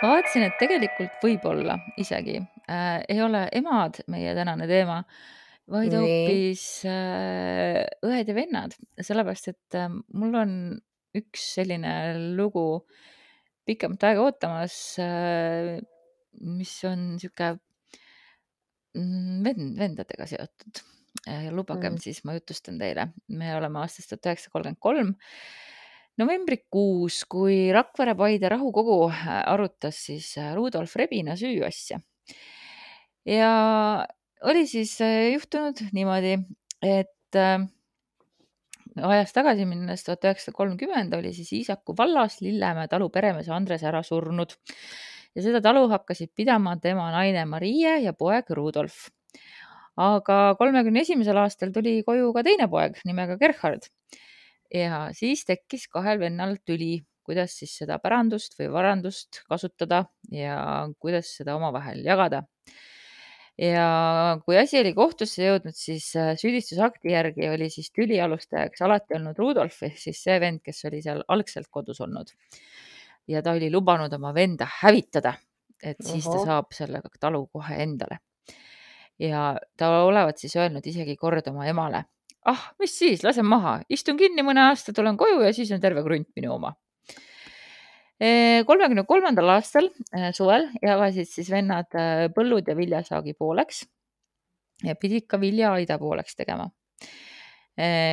ma 0.00 0.14
vaatasin, 0.14 0.46
et 0.46 0.56
tegelikult 0.56 1.20
võib-olla 1.20 1.76
isegi 2.00 2.38
äh, 2.40 3.02
ei 3.04 3.20
ole 3.20 3.42
emad 3.52 4.00
meie 4.08 4.32
tänane 4.38 4.64
teema, 4.70 5.02
vaid 5.68 5.92
hoopis 5.92 6.64
äh, 6.88 7.84
õed 8.08 8.32
ja 8.32 8.36
vennad, 8.36 8.76
sellepärast 8.96 9.52
et 9.52 9.76
äh, 9.76 9.92
mul 10.16 10.38
on 10.40 10.54
üks 11.20 11.50
selline 11.58 11.92
lugu 12.38 12.86
pikemat 13.68 14.08
aega 14.08 14.24
ootamas, 14.24 14.78
äh, 15.04 15.76
mis 16.40 16.78
on 16.88 17.10
niisugune 17.18 17.58
vend, 18.94 19.74
vendadega 19.78 20.26
seotud. 20.26 20.82
lubage 21.52 21.90
mm., 21.90 21.98
siis 22.00 22.22
ma 22.24 22.36
jutustan 22.36 22.78
teile, 22.80 23.10
me 23.28 23.50
oleme 23.56 23.80
aastast 23.82 24.12
tuhat 24.12 24.30
üheksasada 24.30 24.52
kolmkümmend 24.54 24.80
kolm 24.80 25.10
novembrikuus, 26.20 27.24
kui 27.30 27.70
Rakvere-Paide 27.74 28.50
rahukogu 28.52 28.96
äh, 29.08 29.26
arutas 29.50 29.98
siis 30.06 30.32
äh, 30.38 30.52
Rudolf 30.56 30.94
Rebina 30.96 31.36
süüasja. 31.36 32.00
ja 33.26 33.50
oli 34.48 34.66
siis 34.66 34.96
juhtunud 35.32 35.82
niimoodi, 35.92 36.38
et 36.82 37.36
ajas 38.96 39.34
tagasi 39.34 39.66
minnes 39.68 40.02
tuhat 40.06 40.24
üheksasada 40.24 40.56
kolmkümmend 40.56 41.14
oli 41.18 41.32
siis 41.36 41.52
Iisaku 41.52 41.94
vallas 41.98 42.40
Lillemäe 42.40 42.88
talu 42.88 43.10
peremees 43.12 43.50
Andres 43.52 43.84
ära 43.86 44.02
surnud 44.06 44.56
ja 45.36 45.44
seda 45.44 45.60
talu 45.64 45.86
hakkasid 45.92 46.32
pidama 46.36 46.76
tema 46.82 47.10
naine 47.14 47.44
Marie 47.46 47.96
ja 48.04 48.12
poeg 48.12 48.50
Rudolf. 48.56 49.08
aga 50.00 50.54
kolmekümne 50.58 51.02
esimesel 51.04 51.36
aastal 51.42 51.72
tuli 51.74 52.00
koju 52.06 52.32
ka 52.32 52.44
teine 52.46 52.68
poeg 52.70 52.98
nimega 53.04 53.36
Gerhard 53.40 53.88
ja 54.74 55.08
siis 55.16 55.44
tekkis 55.44 55.88
kahel 55.92 56.20
vennal 56.22 56.56
tüli, 56.66 57.02
kuidas 57.26 57.56
siis 57.58 57.74
seda 57.82 57.98
pärandust 58.02 58.56
või 58.58 58.70
varandust 58.72 59.42
kasutada 59.50 60.04
ja 60.32 60.86
kuidas 60.98 61.34
seda 61.36 61.56
omavahel 61.58 62.00
jagada 62.06 62.44
ja 63.60 64.38
kui 64.44 64.56
asi 64.58 64.78
oli 64.80 64.92
kohtusse 64.96 65.44
jõudnud, 65.44 65.76
siis 65.76 66.08
äh, 66.16 66.32
süüdistusakti 66.40 67.12
järgi 67.12 67.48
oli 67.50 67.68
siis 67.72 67.90
tüli 67.92 68.20
alustajaks 68.22 68.80
alati 68.86 69.18
olnud 69.18 69.38
Rudolf 69.40 69.82
ehk 69.86 69.98
siis 70.00 70.22
see 70.24 70.38
vend, 70.40 70.62
kes 70.64 70.84
oli 70.88 71.02
seal 71.04 71.20
algselt 71.28 71.68
kodus 71.70 72.00
olnud. 72.00 72.32
Ja 73.30 73.42
ta 73.42 73.54
oli 73.54 73.70
lubanud 73.72 74.12
oma 74.16 74.34
venda 74.34 74.66
hävitada, 74.80 75.34
et 75.82 76.00
siis 76.02 76.26
Oho. 76.26 76.40
ta 76.40 76.50
saab 76.50 76.74
selle 76.76 77.02
talu 77.20 77.46
kohe 77.52 77.78
endale. 77.82 78.20
ja 79.20 79.54
ta 79.76 79.90
olevat 80.02 80.38
siis 80.40 80.56
öelnud 80.56 80.86
isegi 80.86 81.16
kord 81.16 81.46
oma 81.48 81.66
emale, 81.68 82.04
ah, 82.48 82.70
mis 82.80 82.98
siis, 82.98 83.24
lasen 83.24 83.46
maha, 83.46 83.80
istun 83.88 84.16
kinni 84.16 84.42
mõne 84.42 84.64
aasta, 84.70 84.92
tulen 84.96 85.16
koju 85.20 85.42
ja 85.44 85.52
siis 85.52 85.72
on 85.76 85.80
terve 85.80 86.02
krunt 86.02 86.28
minu 86.36 86.54
oma 86.54 86.74
kolmekümne 88.68 89.06
kolmandal 89.08 89.54
aastal 89.56 89.86
äh, 90.12 90.28
suvel 90.36 90.66
jagasid 90.84 91.28
siis 91.28 91.48
vennad 91.50 91.88
äh, 91.96 92.26
põllud 92.36 92.66
ja 92.68 92.76
viljasaagi 92.76 93.32
pooleks 93.32 93.86
ja 94.84 94.94
pidid 94.96 95.26
ka 95.28 95.40
viljaaida 95.40 95.98
pooleks 95.98 96.36
tegema. 96.36 96.68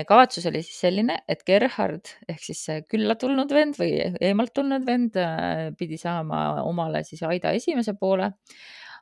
Kavatsus 0.08 0.46
oli 0.48 0.62
siis 0.64 0.80
selline, 0.86 1.18
et 1.28 1.42
Gerhard 1.48 2.12
ehk 2.30 2.44
siis 2.44 2.64
see 2.70 2.82
külla 2.88 3.18
tulnud 3.20 3.52
vend 3.52 3.76
või 3.80 3.94
eemalt 4.24 4.54
tulnud 4.56 4.86
vend 4.88 5.18
äh, 5.20 5.70
pidi 5.78 6.00
saama 6.00 6.64
omale 6.64 7.04
siis 7.08 7.24
aida 7.28 7.52
esimese 7.58 7.98
poole, 8.00 8.32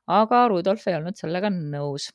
aga 0.10 0.46
Rudolf 0.50 0.88
ei 0.88 0.98
olnud 0.98 1.20
sellega 1.20 1.52
nõus 1.54 2.10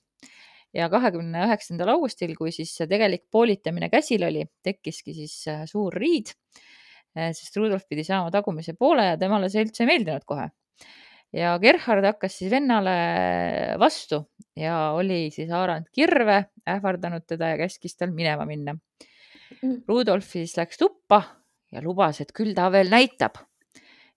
ja 0.75 0.89
kahekümne 0.91 1.47
üheksandal 1.49 1.95
augustil, 1.97 2.35
kui 2.39 2.53
siis 2.55 2.75
see 2.77 2.91
tegelik 2.91 3.27
poolitamine 3.31 3.91
käsil 3.91 4.27
oli, 4.27 4.45
tekkiski 4.67 5.15
siis 5.17 5.37
suur 5.71 5.95
riid 5.99 6.35
sest 7.15 7.57
Rudolf 7.59 7.87
pidi 7.91 8.05
saama 8.07 8.31
tagumise 8.31 8.75
poole 8.79 9.09
ja 9.09 9.19
temale 9.19 9.51
see 9.51 9.65
üldse 9.67 9.85
ei 9.85 9.91
meeldinud 9.91 10.27
kohe. 10.29 10.51
Ja 11.33 11.55
Gerhard 11.63 12.05
hakkas 12.05 12.39
siis 12.39 12.51
vennale 12.53 12.95
vastu 13.79 14.25
ja 14.59 14.93
oli 14.97 15.29
siis 15.35 15.51
haaranud 15.51 15.91
kirve, 15.95 16.45
ähvardanud 16.69 17.27
teda 17.29 17.55
ja 17.55 17.61
käskis 17.61 17.97
tal 17.97 18.15
minema 18.15 18.47
minna. 18.49 18.75
Mm. 19.61 19.83
Rudolf 19.89 20.27
siis 20.31 20.57
läks 20.59 20.79
tuppa 20.79 21.23
ja 21.71 21.83
lubas, 21.83 22.21
et 22.23 22.33
küll 22.37 22.55
ta 22.55 22.71
veel 22.73 22.91
näitab. 22.91 23.39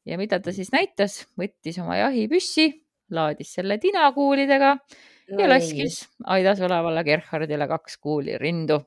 ja 0.06 0.18
mida 0.20 0.40
ta 0.44 0.52
siis 0.52 0.72
näitas, 0.74 1.24
võttis 1.40 1.78
oma 1.80 1.96
jahipüssi, 2.02 2.68
laadis 3.14 3.54
selle 3.56 3.78
tinakuulidega 3.80 4.74
no 4.76 5.40
ja 5.40 5.48
laskis 5.48 6.02
aidas 6.26 6.60
olevale 6.66 7.04
Gerhardile 7.08 7.68
kaks 7.68 7.98
kuuli 7.98 8.38
rindu. 8.38 8.80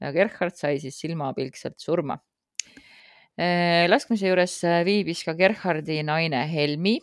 ja 0.00 0.12
Gerhard 0.12 0.56
sai 0.56 0.80
siis 0.80 0.98
silmapilkselt 1.00 1.78
surma. 1.78 2.18
laskmise 3.88 4.30
juures 4.30 4.56
äh, 4.64 4.80
viibis 4.84 5.22
ka 5.24 5.34
Gerhardi 5.36 6.02
naine 6.02 6.46
Helmi, 6.48 6.96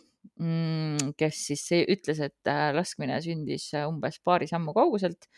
kes 1.18 1.42
siis 1.48 1.66
ütles, 1.84 2.20
et 2.22 2.50
äh, 2.50 2.70
laskmine 2.74 3.20
sündis 3.22 3.68
äh, 3.74 3.86
umbes 3.88 4.18
paari 4.24 4.48
sammu 4.50 4.74
kauguselt. 4.76 5.28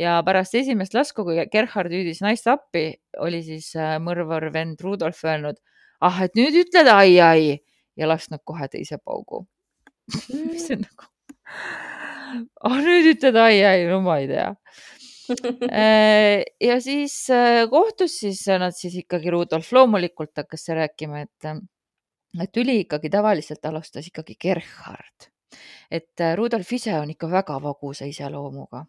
Ja 0.00 0.16
pärast 0.26 0.56
esimest 0.58 0.94
lasku, 0.96 1.22
kui 1.26 1.38
Gerhard 1.52 1.92
hüüdis 1.94 2.20
naist 2.24 2.48
appi, 2.50 2.96
oli 3.22 3.44
siis 3.46 3.70
äh, 3.78 3.96
mõrvar 4.02 4.48
vend 4.54 4.80
Rudolf 4.82 5.22
öelnud, 5.24 5.60
ah, 6.02 6.24
et 6.24 6.34
nüüd 6.38 6.56
ütled 6.64 6.90
ai-ai! 6.90 7.60
ja 7.94 8.08
lasknud 8.10 8.42
kohe 8.42 8.66
teise 8.66 8.98
paugu. 8.98 9.44
Mis 10.34 10.64
see 10.66 10.80
nagu, 10.80 11.06
ah 12.66 12.80
nüüd 12.82 13.12
ütled 13.12 13.38
ai-ai, 13.38 13.84
no 13.86 14.00
ma 14.02 14.18
ei 14.18 14.26
tea. 14.32 14.48
ja 16.68 16.80
siis 16.82 17.14
kohtus 17.70 18.18
siis 18.18 18.42
nad 18.60 18.74
siis 18.76 18.98
ikkagi 19.04 19.30
Rudolf. 19.32 19.70
Loomulikult 19.72 20.42
hakkas 20.42 20.66
rääkima, 20.74 21.22
et 21.22 21.54
tüli 22.52 22.80
ikkagi 22.84 23.10
tavaliselt 23.10 23.64
alustas 23.66 24.08
ikkagi 24.10 24.36
Gerhard. 24.40 25.30
et 25.90 26.20
äh, 26.20 26.34
Rudolf 26.36 26.72
ise 26.72 26.94
on 26.98 27.10
ikka 27.10 27.30
väga 27.30 27.60
vagusa 27.62 28.08
iseloomuga. 28.10 28.84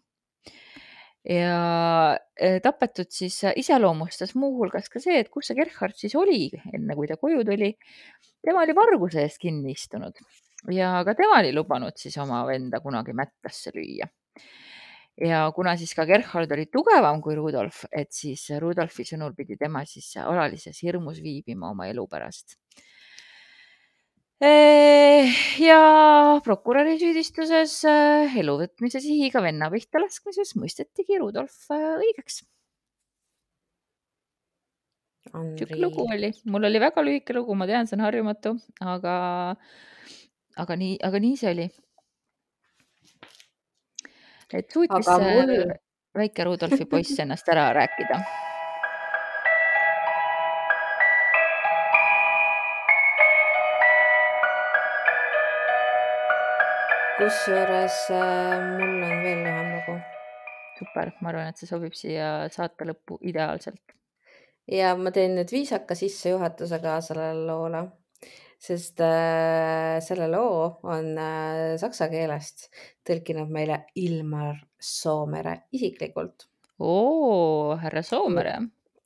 ja 1.30 2.16
äh, 2.42 2.60
tapetud 2.62 3.10
siis 3.10 3.44
äh, 3.44 3.52
iseloomustas 3.56 4.34
muuhulgas 4.34 4.88
ka 4.88 5.00
see, 5.00 5.18
et 5.20 5.30
kus 5.30 5.50
see 5.50 5.58
Gerhard 5.58 5.94
siis 5.98 6.14
oli, 6.14 6.50
enne 6.74 6.94
kui 6.94 7.06
ta 7.06 7.16
koju 7.16 7.44
tuli. 7.44 7.76
tema 8.42 8.62
oli 8.62 8.74
varguse 8.74 9.22
eest 9.22 9.38
kinni 9.42 9.72
istunud 9.72 10.18
ja 10.70 11.02
ka 11.04 11.14
tema 11.14 11.40
oli 11.40 11.52
lubanud 11.54 11.96
siis 11.96 12.16
oma 12.18 12.44
venda 12.46 12.80
kunagi 12.80 13.12
mättasse 13.12 13.70
lüüa. 13.74 14.08
ja 15.20 15.52
kuna 15.54 15.76
siis 15.76 15.94
ka 15.94 16.06
Gerhard 16.06 16.52
oli 16.52 16.66
tugevam 16.72 17.22
kui 17.22 17.34
Rudolf, 17.34 17.84
et 17.92 18.12
siis 18.12 18.48
Rudolfi 18.60 19.04
sõnul 19.04 19.34
pidi 19.36 19.56
tema 19.56 19.84
siis 19.84 20.12
alalises 20.20 20.82
hirmus 20.82 21.22
viibima 21.22 21.70
oma 21.70 21.86
elu 21.88 22.06
pärast. 22.06 22.58
Ja 24.40 26.40
prokuröri 26.44 26.98
süüdistuses 27.00 27.78
äh, 27.88 28.34
elu 28.36 28.58
võtmise 28.60 29.00
sihiga 29.00 29.40
venna 29.40 29.70
pihta 29.72 30.02
laskmises 30.02 30.52
mõistetigi 30.60 31.16
Rudolf 31.22 31.70
äh, 31.72 31.96
õigeks. 32.02 32.42
sihuke 35.26 35.80
lugu 35.80 36.04
oli, 36.12 36.30
mul 36.52 36.68
oli 36.68 36.80
väga 36.80 37.02
lühike 37.02 37.34
lugu, 37.34 37.56
ma 37.56 37.66
tean, 37.66 37.88
see 37.88 37.96
on 37.96 38.04
harjumatu, 38.04 38.52
aga, 38.80 39.16
aga 40.56 40.76
nii, 40.80 41.00
aga 41.04 41.20
nii 41.20 41.40
see 41.40 41.50
oli. 41.50 41.66
et 44.52 44.70
suutis 44.70 45.08
aga 45.08 45.16
mul, 45.24 45.72
väike 46.16 46.46
Rudolfi 46.46 46.86
poiss 46.88 47.24
ennast 47.24 47.48
ära 47.52 47.70
rääkida. 47.76 48.20
Kusjuures 57.16 57.98
äh, 58.12 58.54
mul 58.76 59.04
on 59.06 59.20
veel 59.24 59.38
lühem 59.40 59.68
lugu 59.72 59.94
super, 60.76 61.12
ma 61.24 61.30
arvan, 61.30 61.48
et 61.48 61.60
see 61.60 61.68
sobib 61.68 61.94
siia 61.96 62.26
saate 62.52 62.84
lõppu 62.88 63.16
ideaalselt. 63.30 63.94
ja 64.68 64.90
ma 65.00 65.12
teen 65.14 65.36
nüüd 65.38 65.52
viisaka 65.54 65.96
sissejuhatuse 65.96 66.80
ka 66.82 66.98
sellele 67.06 67.46
loole, 67.48 67.82
sest 68.68 69.00
äh, 69.04 69.96
selle 70.04 70.28
loo 70.28 70.58
on 70.92 71.14
äh, 71.16 71.76
saksa 71.80 72.10
keelest 72.12 72.68
tõlkinud 73.08 73.48
meile 73.52 73.86
Ilmar 74.02 74.60
Soomere 74.76 75.62
isiklikult 75.72 76.50
oo, 76.84 77.76
härra 77.80 78.02
Soomere. 78.04 78.58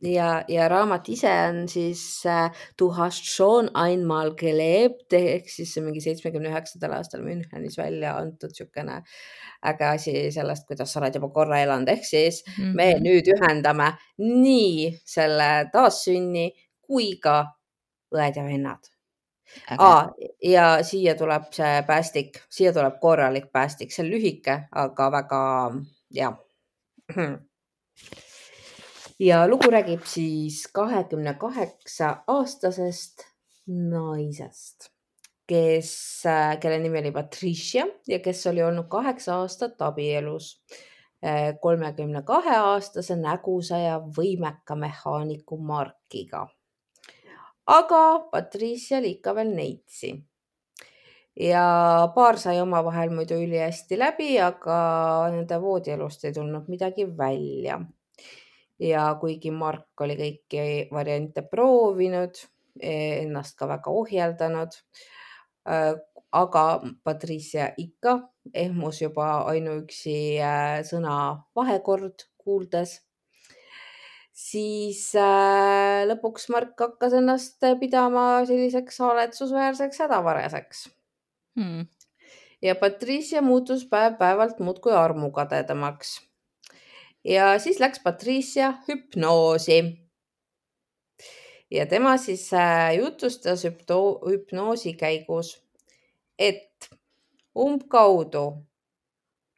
ja, 0.03 0.45
ja 0.49 0.69
raamat 0.69 1.09
ise 1.13 1.31
on 1.49 1.69
siis 1.69 2.03
äh, 2.27 2.51
Du 2.79 2.91
hast 2.97 3.25
schon 3.29 3.71
einmal 3.75 4.35
gelebt 4.39 5.13
ehk 5.13 5.49
siis 5.51 5.75
see 5.75 5.85
mingi 5.85 6.01
seitsmekümne 6.05 6.49
üheksandal 6.53 6.95
aastal 6.99 7.23
Münchenis 7.27 7.77
välja 7.79 8.15
antud 8.21 8.51
niisugune 8.55 9.03
äge 9.67 9.85
asi 9.85 10.15
sellest, 10.33 10.67
kuidas 10.69 10.93
sa 10.93 11.01
oled 11.03 11.15
juba 11.19 11.29
korra 11.35 11.59
elanud, 11.61 11.89
ehk 11.93 12.05
siis 12.09 12.43
Mhm. 12.59 12.71
me 12.77 12.87
nüüd 13.05 13.29
ühendame 13.35 13.91
nii 14.19 14.95
selle 15.05 15.51
taassünni 15.73 16.47
kui 16.81 17.13
ka 17.23 17.43
õed 18.15 18.37
ja 18.37 18.45
vennad. 18.45 18.89
Aa, 19.79 20.13
ja 20.47 20.67
siia 20.87 21.15
tuleb 21.19 21.49
see 21.53 21.83
päästik, 21.87 22.39
siia 22.51 22.73
tuleb 22.73 23.01
korralik 23.03 23.51
päästik, 23.53 23.93
see 23.93 24.05
on 24.05 24.11
lühike, 24.13 24.57
aga 24.73 25.11
väga 25.13 25.41
ja. 26.15 26.33
ja 29.21 29.43
lugu 29.49 29.71
räägib 29.71 30.07
siis 30.09 30.65
kahekümne 30.73 31.35
kaheksa 31.41 32.23
aastasest 32.27 33.27
naisest, 33.67 34.91
kes, 35.47 36.23
kelle 36.61 36.79
nimi 36.79 37.03
oli 37.03 37.13
Patricia 37.13 37.87
ja 38.09 38.19
kes 38.19 38.47
oli 38.47 38.63
olnud 38.63 38.89
kaheksa 38.89 39.43
aastat 39.43 39.83
abielus 39.83 40.57
kolmekümne 41.61 42.23
kahe 42.25 42.57
aastase 42.57 43.17
nägusa 43.21 43.79
ja 43.79 43.99
võimeka 44.01 44.77
mehaaniku 44.77 45.59
Markiga 45.61 46.47
aga 47.71 48.03
Patricial 48.33 49.07
ikka 49.07 49.35
veel 49.37 49.55
neitsi. 49.55 50.13
ja 51.41 51.63
paar 52.15 52.37
sai 52.43 52.59
omavahel 52.61 53.13
muidu 53.15 53.39
ülihästi 53.39 53.97
läbi, 53.99 54.35
aga 54.43 54.77
nende 55.33 55.61
voodielust 55.63 56.25
ei 56.27 56.35
tulnud 56.37 56.69
midagi 56.69 57.07
välja. 57.19 57.79
Ja 58.81 59.05
kuigi 59.21 59.53
Mark 59.53 60.01
oli 60.01 60.17
kõiki 60.19 60.89
variante 60.93 61.43
proovinud, 61.47 62.39
ennast 62.81 63.59
ka 63.59 63.69
väga 63.69 63.93
ohjeldanud, 63.93 64.77
aga 66.33 66.65
Patricia 67.05 67.71
ikka 67.79 68.17
ehmus 68.55 69.03
juba 69.03 69.29
ainuüksi 69.51 70.17
äh, 70.43 70.81
sõna 70.87 71.15
vahekord 71.57 72.27
kuuldes 72.41 73.01
siis 74.41 75.11
äh, 75.19 76.07
lõpuks 76.09 76.49
Mark 76.55 76.79
hakkas 76.81 77.17
ennast 77.19 77.61
pidama 77.81 78.45
selliseks 78.49 79.01
haletsusväärseks 79.03 80.03
hädavaraseks 80.05 80.87
hmm.. 81.59 81.87
ja 82.63 82.77
Patricia 82.79 83.43
muutus 83.43 83.85
päev-päevalt 83.91 84.63
muudkui 84.63 84.95
armukadedamaks. 84.97 86.19
Ja 87.25 87.59
siis 87.59 87.81
läks 87.81 88.01
Patricia 88.03 88.73
hüpnoosi. 88.89 89.81
ja 91.71 91.87
tema 91.87 92.17
siis 92.17 92.53
äh, 92.53 92.95
jutustas 92.99 93.65
hüpto- 93.65 94.21
hüpnoosi 94.31 94.95
käigus, 94.95 95.63
et 96.39 96.91
umbkaudu 97.59 98.67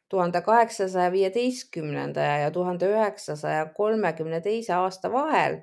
tuhande 0.09 0.41
kaheksasaja 0.41 1.11
viieteistkümnenda 1.11 2.21
ja 2.21 2.51
tuhande 2.51 2.85
üheksasaja 2.85 3.65
kolmekümne 3.65 4.41
teise 4.41 4.73
aasta 4.73 5.11
vahel 5.11 5.61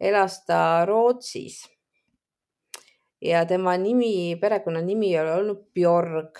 elas 0.00 0.44
ta 0.46 0.84
Rootsis. 0.86 1.68
ja 3.20 3.44
tema 3.46 3.76
nimi, 3.76 4.36
perekonnanimi 4.40 5.18
oli 5.20 5.30
olnud 5.30 5.66
Björg. 5.74 6.38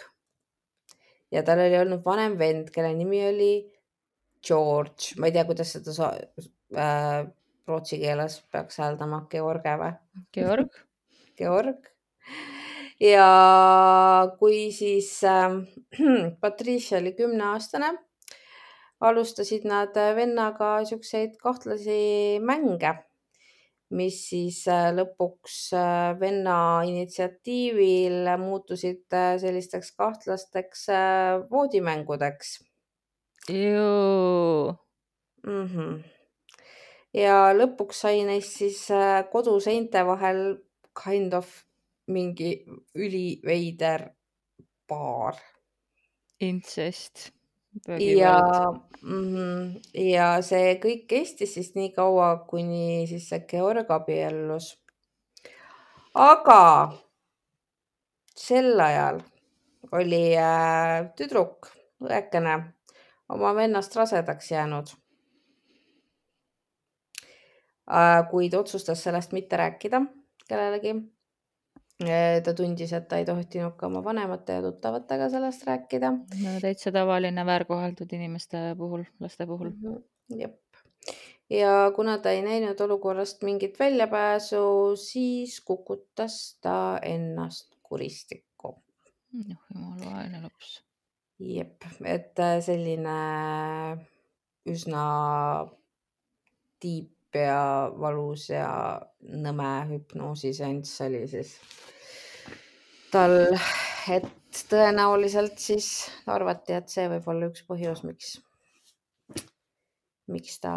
ja 1.31 1.43
tal 1.43 1.61
oli 1.61 1.79
olnud 1.79 2.05
vanem 2.05 2.39
vend, 2.39 2.71
kelle 2.73 2.95
nimi 2.95 3.21
oli 3.29 3.70
George, 4.47 5.15
ma 5.21 5.29
ei 5.29 5.35
tea, 5.35 5.45
kuidas 5.49 5.75
seda 5.77 5.93
sa- 5.95 6.15
äh, 6.77 7.25
rootsi 7.69 7.99
keeles 8.01 8.41
peaks 8.53 8.81
hääldama, 8.81 9.25
George 9.31 9.75
või? 9.83 9.91
Georg, 10.35 10.79
Georg. 11.39 11.91
ja 13.13 13.27
kui 14.41 14.71
siis 14.77 15.13
äh, 15.29 15.61
Patricia 16.43 16.99
oli 17.01 17.13
kümneaastane, 17.19 17.93
alustasid 19.01 19.65
nad 19.69 19.95
vennaga 20.17 20.79
siukseid 20.89 21.37
kahtlasi 21.41 22.41
mänge, 22.45 22.95
mis 23.97 24.23
siis 24.31 24.63
äh, 24.71 24.89
lõpuks 24.95 25.61
äh, 25.77 26.17
venna 26.21 26.57
initsiatiivil 26.89 28.29
muutusid 28.41 29.07
äh, 29.17 29.35
sellisteks 29.43 29.93
kahtlasteks 29.99 30.89
äh, 30.95 31.41
voodimängudeks 31.51 32.59
mm. 35.47 35.67
-hmm. 35.67 35.99
ja 37.15 37.53
lõpuks 37.57 38.05
sai 38.07 38.25
neist 38.25 38.57
siis 38.63 38.91
äh, 38.91 39.25
koduseinte 39.33 40.07
vahel 40.07 40.59
kind 41.05 41.35
of 41.35 41.65
mingi 42.07 42.65
üliveider 42.95 44.11
paar 44.89 45.37
intsest. 46.41 47.31
ja, 48.03 48.35
ja 49.95 50.31
see 50.43 50.73
kõik 50.83 51.05
kestis 51.11 51.55
siis 51.55 51.75
nii 51.77 51.93
kaua, 51.95 52.33
kuni 52.51 53.07
siis 53.07 53.29
see 53.31 53.45
Georg 53.51 53.91
abiellus. 53.95 54.73
aga 56.15 56.63
sel 58.35 58.81
ajal 58.81 59.21
oli 59.97 60.25
äh, 60.39 61.07
tüdruk, 61.19 61.71
õekene, 62.03 62.57
oma 63.35 63.55
vennast 63.55 63.97
rasedaks 63.97 64.51
jäänud 64.53 64.93
äh,. 67.91 68.29
kuid 68.31 68.55
otsustas 68.55 69.03
sellest 69.03 69.33
mitte 69.33 69.57
rääkida 69.57 70.03
kellelegi. 70.49 70.95
ta 72.45 72.55
tundis, 72.55 72.93
et 72.93 73.09
ta 73.09 73.19
ei 73.21 73.25
tohtinud 73.25 73.77
ka 73.77 73.87
oma 73.87 74.05
vanemate 74.05 74.53
ja 74.53 74.63
tuttavatega 74.63 75.29
sellest 75.29 75.67
rääkida. 75.67 76.11
no 76.45 76.61
täitsa 76.61 76.93
tavaline 76.93 77.47
väärkoheldud 77.47 78.13
inimeste 78.13 78.75
puhul, 78.79 79.05
laste 79.21 79.47
puhul 79.47 79.71
mm. 79.71 79.95
-hmm. 79.95 80.41
jep 80.41 80.61
ja 81.51 81.93
kuna 81.97 82.19
ta 82.19 82.31
ei 82.31 82.43
näinud 82.43 82.81
olukorrast 82.81 83.43
mingit 83.43 83.79
väljapääsu, 83.79 84.97
siis 84.97 85.61
kukutas 85.61 86.59
ta 86.63 86.99
ennast 87.03 87.75
kuristikku. 87.83 88.83
noh, 89.49 89.59
jumala 89.75 90.15
vaene 90.15 90.43
laps. 90.43 90.85
Jep, 91.41 91.85
et 92.05 92.39
äh, 92.39 92.59
selline 92.65 93.17
üsna 94.69 95.05
tiip 96.81 97.37
ja 97.37 97.91
valus 98.01 98.49
ja 98.51 98.67
nõme 99.21 99.71
hüpnoosiseanss 99.91 101.01
oli 101.07 101.23
siis 101.31 101.55
tal, 103.13 103.37
et 104.11 104.63
tõenäoliselt 104.71 105.59
siis 105.63 106.11
arvati, 106.31 106.75
et 106.77 106.91
see 106.93 107.09
võib 107.13 107.29
olla 107.31 107.51
üks 107.51 107.65
põhjus, 107.69 108.05
miks 108.07 108.37
miks 110.31 110.61
ta 110.63 110.75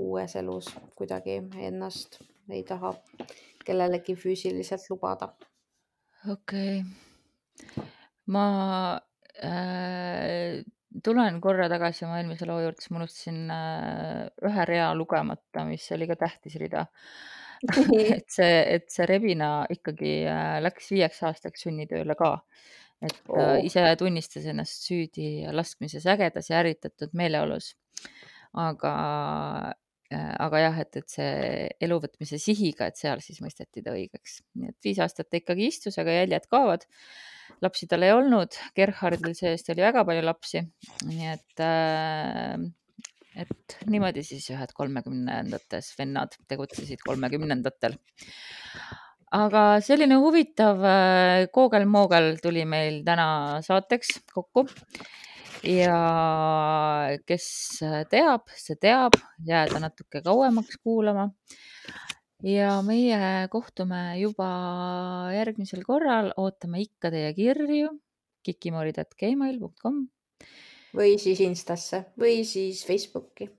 uues 0.00 0.34
elus 0.38 0.70
kuidagi 0.98 1.38
ennast 1.68 2.18
ei 2.50 2.64
taha 2.66 2.94
kellelegi 3.66 4.16
füüsiliselt 4.18 4.88
lubada. 4.90 5.32
okei 6.30 6.80
okay., 6.80 7.86
ma 8.26 8.46
äh, 9.46 10.60
tulen 11.04 11.40
korra 11.40 11.68
tagasi 11.70 12.06
oma 12.06 12.20
eelmise 12.20 12.48
loo 12.48 12.60
juurde, 12.62 12.82
siis 12.82 12.92
ma 12.92 13.02
unustasin 13.02 13.42
äh, 13.54 14.24
ühe 14.50 14.66
rea 14.68 14.90
lugemata, 14.96 15.64
mis 15.68 15.86
oli 15.96 16.08
ka 16.10 16.18
tähtis 16.24 16.56
rida 16.60 16.86
et 18.16 18.28
see, 18.32 18.52
et 18.74 18.86
see 18.88 19.06
Rebina 19.08 19.66
ikkagi 19.70 20.14
äh, 20.30 20.56
läks 20.64 20.90
viieks 20.94 21.22
aastaks 21.28 21.66
sunnitööle 21.66 22.16
ka. 22.16 22.38
et 23.04 23.16
ta 23.26 23.44
oh. 23.52 23.58
ise 23.64 23.84
tunnistas 24.00 24.48
ennast 24.48 24.88
süüdi 24.88 25.46
laskmises 25.56 26.06
ägedas 26.08 26.50
ja 26.50 26.60
ärritatud 26.60 27.14
meeleolus 27.16 27.74
aga, 28.52 28.92
äh, 29.70 29.74
aga 30.16 30.62
jah, 30.64 30.78
et, 30.82 30.96
et 30.98 31.12
see 31.12 31.66
eluvõtmise 31.86 32.38
sihiga, 32.42 32.88
et 32.90 32.98
seal 32.98 33.22
siis 33.22 33.38
mõisteti 33.44 33.82
ta 33.84 33.94
õigeks, 33.94 34.40
nii 34.58 34.72
et 34.72 34.88
viis 34.88 34.98
aastat 35.02 35.30
ta 35.30 35.38
ikkagi 35.38 35.68
istus, 35.70 35.98
aga 36.02 36.20
jäljed 36.20 36.48
kaovad. 36.50 36.86
lapsi 37.62 37.86
tal 37.90 38.02
ei 38.06 38.12
olnud, 38.14 38.56
Gerhardil 38.76 39.34
seest 39.38 39.70
oli 39.70 39.84
väga 39.84 40.04
palju 40.08 40.24
lapsi, 40.26 40.64
nii 41.06 41.30
et 41.34 41.62
äh, 41.66 42.58
et 43.38 43.76
niimoodi 43.86 44.24
siis 44.26 44.48
ühed 44.50 44.72
kolmekümnendates 44.74 45.92
vennad 45.98 46.34
tegutsesid 46.50 47.02
kolmekümnendatel. 47.06 47.94
aga 49.30 49.64
selline 49.86 50.18
huvitav 50.18 50.82
äh, 50.82 51.46
koogel-moogel 51.54 52.40
tuli 52.42 52.64
meil 52.66 53.04
täna 53.06 53.62
saateks 53.62 54.24
kokku 54.34 54.66
ja 55.66 55.96
kes 57.28 57.46
teab, 58.10 58.48
see 58.56 58.78
teab, 58.80 59.16
jääda 59.46 59.80
natuke 59.82 60.22
kauemaks 60.24 60.80
kuulama. 60.82 61.30
ja 62.42 62.78
meie 62.86 63.48
kohtume 63.52 64.18
juba 64.20 64.48
järgmisel 65.34 65.84
korral, 65.84 66.32
ootame 66.40 66.80
ikka 66.80 67.10
teie 67.12 67.32
kirju 67.36 67.92
kikimoorid.gmail.com. 68.46 70.04
või 70.96 71.16
siis 71.20 71.40
Instasse 71.44 72.06
või 72.18 72.44
siis 72.48 72.84
Facebooki. 72.88 73.50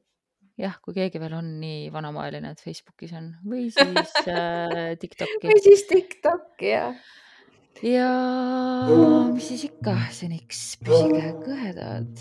jah, 0.57 0.77
kui 0.81 0.97
keegi 0.97 1.21
veel 1.21 1.37
on 1.37 1.55
nii 1.61 1.89
vanamaaeline, 1.93 2.55
et 2.55 2.61
Facebookis 2.61 3.13
on 3.17 3.33
või 3.45 3.69
siis 3.69 4.15
äh, 4.25 4.93
Tiktoki. 5.01 5.45
või 5.45 5.61
siis 5.61 5.85
Tiktoki 5.89 6.73
jah 6.73 7.11
ja 7.83 8.11
mis 9.33 9.47
siis 9.51 9.63
ikka, 9.69 9.95
seniks 10.13 10.77
püsige 10.83 11.33
kõhedad. 11.45 12.11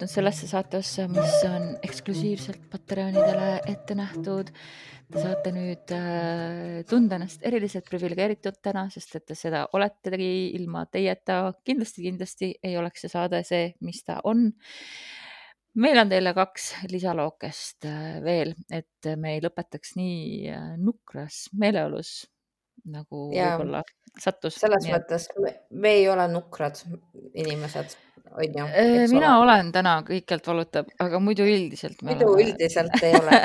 Jõudnud 0.00 0.12
sellesse 0.16 0.46
saateossa, 0.48 1.04
mis 1.12 1.34
on 1.44 1.74
eksklusiivselt 1.84 2.62
Patreonidele 2.72 3.60
ette 3.68 3.94
nähtud. 3.94 4.48
Te 5.10 5.20
saate 5.20 5.50
nüüd 5.52 5.92
äh, 5.92 6.80
tunda 6.88 7.18
ennast 7.18 7.44
eriliselt 7.44 7.84
priviligeeritutena, 7.90 8.86
sest 8.94 9.18
et 9.18 9.26
te 9.28 9.36
seda 9.36 9.66
oletegi 9.76 10.54
ilma 10.56 10.86
teieta. 10.86 11.52
Kindlasti, 11.66 12.06
kindlasti 12.06 12.52
ei 12.62 12.78
oleks 12.80 13.04
see 13.04 13.12
saade 13.12 13.42
see, 13.44 13.74
mis 13.84 14.00
ta 14.06 14.22
on. 14.24 14.48
Meil 15.76 16.00
on 16.00 16.08
teile 16.08 16.32
kaks 16.32 16.70
lisalookest 16.88 17.90
äh, 17.90 18.20
veel, 18.24 18.54
et 18.72 19.10
me 19.20 19.34
ei 19.36 19.44
lõpetaks 19.44 19.98
nii 20.00 20.54
äh, 20.54 20.68
nukras 20.80 21.48
meeleolus 21.52 22.22
nagu 22.88 23.26
võib-olla 23.30 23.82
sattus. 24.18 24.58
selles 24.60 24.86
nii, 24.86 24.94
mõttes 24.94 25.26
me, 25.40 25.54
me 25.70 25.96
ei 26.00 26.06
ole 26.10 26.26
nukrad 26.32 26.80
inimesed 27.34 27.96
on 28.30 28.58
ju. 28.58 28.64
Äh, 28.64 29.08
mina 29.10 29.36
ole. 29.38 29.46
olen 29.46 29.72
täna, 29.74 29.96
kõikjalt 30.06 30.46
valutab, 30.46 30.90
aga 31.02 31.20
muidu 31.22 31.46
üldiselt. 31.48 32.02
muidu 32.06 32.28
oleme... 32.28 32.50
üldiselt 32.50 33.02
ei 33.02 33.16
ole 33.18 33.40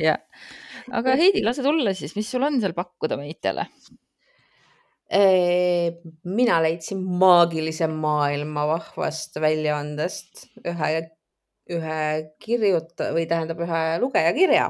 jah, 0.00 0.18
aga 0.98 1.16
Heidi, 1.18 1.44
lase 1.46 1.64
tulla 1.66 1.94
siis, 1.96 2.16
mis 2.18 2.30
sul 2.30 2.46
on 2.46 2.60
seal 2.62 2.76
pakkuda 2.76 3.18
meitele? 3.20 3.68
mina 5.06 6.56
leidsin 6.64 6.98
maagilise 7.20 7.86
maailma 7.86 8.64
vahvast 8.66 9.36
väljaandest 9.38 10.48
ühe, 10.66 10.88
ühe 11.70 12.00
kirjuta- 12.42 13.12
või 13.14 13.28
tähendab 13.30 13.62
ühe 13.62 13.82
lugeja 14.02 14.32
kirja, 14.34 14.64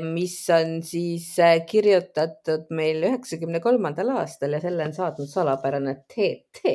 mis 0.00 0.36
on 0.50 0.78
siis 0.82 1.26
äh, 1.38 1.58
kirjutatud 1.68 2.70
meil 2.72 3.02
üheksakümne 3.04 3.60
kolmandal 3.60 4.14
aastal 4.16 4.56
ja 4.56 4.60
selle 4.62 4.86
on 4.88 4.94
saatnud 4.96 5.28
salapärane 5.28 5.94
TT 6.08 6.72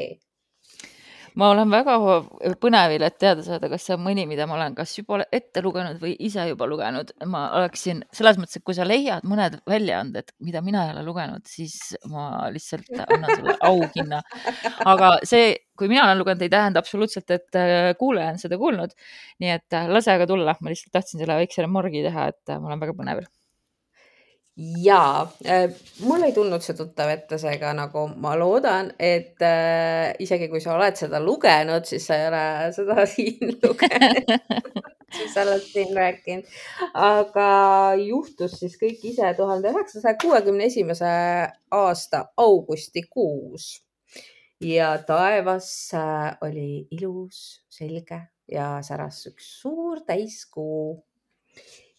ma 1.40 1.50
olen 1.52 1.72
väga 1.72 1.96
põnevil, 2.62 3.04
et 3.06 3.18
teada 3.20 3.44
saada, 3.46 3.70
kas 3.72 3.86
see 3.88 3.96
on 3.98 4.04
mõni, 4.06 4.26
mida 4.30 4.48
ma 4.48 4.56
olen 4.58 4.76
kas 4.78 4.94
juba 4.98 5.22
ette 5.36 5.64
lugenud 5.66 6.00
või 6.02 6.16
ise 6.28 6.48
juba 6.50 6.68
lugenud. 6.70 7.14
ma 7.32 7.46
oleksin 7.60 8.04
selles 8.16 8.40
mõttes, 8.40 8.60
et 8.60 8.66
kui 8.68 8.78
sa 8.78 8.88
leiad 8.88 9.28
mõned 9.28 9.60
väljaanded, 9.68 10.34
mida 10.46 10.64
mina 10.66 10.86
ei 10.88 10.96
ole 10.96 11.06
lugenud, 11.08 11.46
siis 11.50 11.96
ma 12.12 12.48
lihtsalt 12.54 12.92
annan 13.06 13.32
sulle 13.36 13.58
auhinna. 13.72 14.22
aga 14.86 15.14
see, 15.24 15.56
kui 15.78 15.92
mina 15.92 16.08
olen 16.08 16.24
lugenud, 16.24 16.44
ei 16.46 16.54
tähenda 16.54 16.84
absoluutselt, 16.84 17.30
et 17.32 17.60
äh, 17.60 17.94
kuulaja 18.00 18.34
on 18.34 18.42
seda 18.42 18.60
kuulnud. 18.62 18.96
nii 19.44 19.56
et 19.60 19.80
äh, 19.80 19.90
lase 19.92 20.14
aga 20.16 20.28
tulla, 20.30 20.56
ma 20.62 20.72
lihtsalt 20.72 20.94
tahtsin 20.96 21.22
selle 21.22 21.42
väikse 21.42 21.66
remorgi 21.66 22.06
teha, 22.06 22.30
et 22.32 22.54
äh, 22.54 22.62
ma 22.62 22.72
olen 22.72 22.88
väga 22.88 22.96
põnevil 22.98 23.28
ja 24.58 25.28
äh, 25.46 25.70
mul 26.00 26.24
ei 26.24 26.34
tulnud 26.34 26.64
see 26.64 26.76
tuttav 26.78 27.10
ette, 27.12 27.38
seega 27.40 27.74
nagu 27.76 28.06
ma 28.24 28.36
loodan, 28.40 28.92
et 29.00 29.42
äh, 29.44 30.14
isegi 30.24 30.48
kui 30.52 30.62
sa 30.64 30.78
oled 30.78 30.96
seda 31.00 31.20
lugenud, 31.24 31.88
siis 31.88 32.06
sa 32.08 32.20
ei 32.20 32.28
ole 32.30 32.44
seda 32.76 33.06
siin 33.16 33.58
lugenud. 33.64 34.32
Sa 35.32 35.44
oled 35.46 35.64
siin 35.64 35.92
rääkinud, 35.96 36.48
aga 37.00 37.50
juhtus 38.00 38.58
siis 38.60 38.76
kõik 38.80 39.04
ise 39.12 39.30
tuhande 39.38 39.72
üheksasaja 39.72 40.18
kuuekümne 40.22 40.68
esimese 40.72 41.12
aasta 41.72 42.26
augustikuus. 42.38 43.82
Ja 44.64 44.94
taevas 45.04 45.68
äh, 45.96 46.32
oli 46.48 46.88
ilus, 46.96 47.62
selge 47.70 48.22
ja 48.52 48.78
säras 48.88 49.26
üks 49.28 49.50
suur 49.60 50.00
täiskuu 50.08 50.96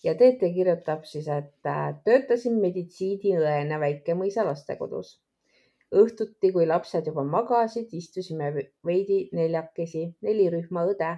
ja 0.04 0.14
Teete 0.14 0.50
kirjutab 0.54 1.04
siis, 1.04 1.28
et 1.28 1.66
äh, 1.66 1.94
töötasin 2.04 2.58
meditsiiniõena 2.62 3.80
Väike-Mõisa 3.82 4.44
lastekodus. 4.46 5.20
õhtuti, 5.94 6.50
kui 6.52 6.66
lapsed 6.66 7.06
juba 7.06 7.22
magasid, 7.24 7.92
istusime 7.94 8.50
veidi 8.84 9.28
neljakesi, 9.32 10.08
neli 10.26 10.48
rühma 10.50 10.82
õde 10.90 11.12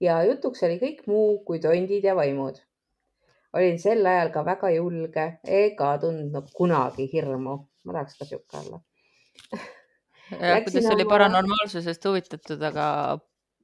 ja 0.00 0.20
jutuks 0.24 0.62
oli 0.62 0.78
kõik 0.82 1.06
muu 1.10 1.38
kui 1.44 1.60
tondid 1.60 2.04
ja 2.04 2.14
vaimud. 2.14 2.60
olin 3.58 3.78
sel 3.82 4.06
ajal 4.06 4.30
ka 4.30 4.44
väga 4.44 4.70
julge 4.70 5.26
ega 5.62 5.96
tundnud 5.98 6.52
kunagi 6.54 7.08
hirmu. 7.12 7.58
ma 7.84 7.92
tahaks 7.92 8.18
ka 8.18 8.24
sihuke 8.24 8.62
olla 8.62 8.80
kuidas 10.64 10.90
oli 10.94 11.04
paranormaalsusest 11.08 12.04
huvitatud, 12.04 12.62
aga 12.62 12.86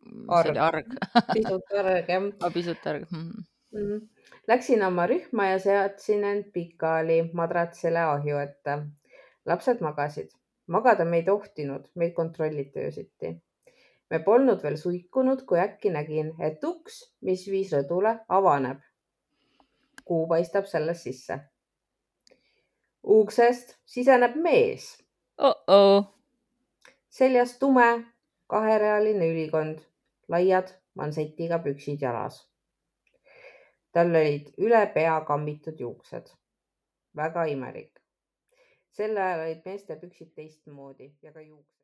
see 0.05 0.51
oli 0.51 0.63
arg. 0.69 0.95
pisut 1.33 1.75
arg 1.81 2.09
jah 2.09 2.31
pisut 2.57 2.87
arg 2.93 3.11
mm.. 3.11 3.45
Mhm. 3.75 4.09
Läksin 4.47 4.83
oma 4.87 5.07
rühma 5.07 5.47
ja 5.47 5.59
seadsin 5.59 6.25
end 6.25 6.45
pikali 6.53 7.31
madratsile 7.33 8.01
ahju 8.01 8.37
ette. 8.39 8.79
lapsed 9.47 9.81
magasid, 9.81 10.31
magada 10.67 11.05
me 11.05 11.17
ei 11.17 11.23
tohtinud, 11.23 11.89
meid 11.95 12.13
kontrolliti 12.13 12.81
öösiti. 12.81 13.43
me 14.11 14.19
polnud 14.19 14.63
veel 14.63 14.77
suikunud, 14.77 15.43
kui 15.43 15.59
äkki 15.59 15.91
nägin, 15.91 16.35
et 16.39 16.65
uks, 16.65 17.01
mis 17.21 17.47
viis 17.51 17.73
rõdule, 17.73 18.19
avaneb. 18.29 18.79
kuu 20.05 20.27
paistab 20.29 20.65
sellest 20.67 21.01
sisse. 21.01 21.39
uksest 23.03 23.77
siseneb 23.85 24.37
mees, 24.37 24.89
oh-oh, 25.39 26.07
seljas 27.11 27.59
tume 27.59 28.05
kaherealine 28.47 29.29
ülikond, 29.35 29.79
laiad 30.29 30.75
mansetiga 30.95 31.59
püksid 31.59 32.03
jalas. 32.03 32.54
Tal 33.95 34.11
olid 34.21 34.49
üle 34.59 34.81
pea 34.95 35.19
kammitud 35.25 35.81
juuksed. 35.81 36.31
väga 37.17 37.45
imelik. 37.47 38.01
sel 38.91 39.17
ajal 39.17 39.43
olid 39.45 39.61
meeste 39.67 39.97
püksid 40.01 40.33
teistmoodi 40.35 41.13
ja 41.23 41.33
ka 41.33 41.41
juuksed. 41.41 41.65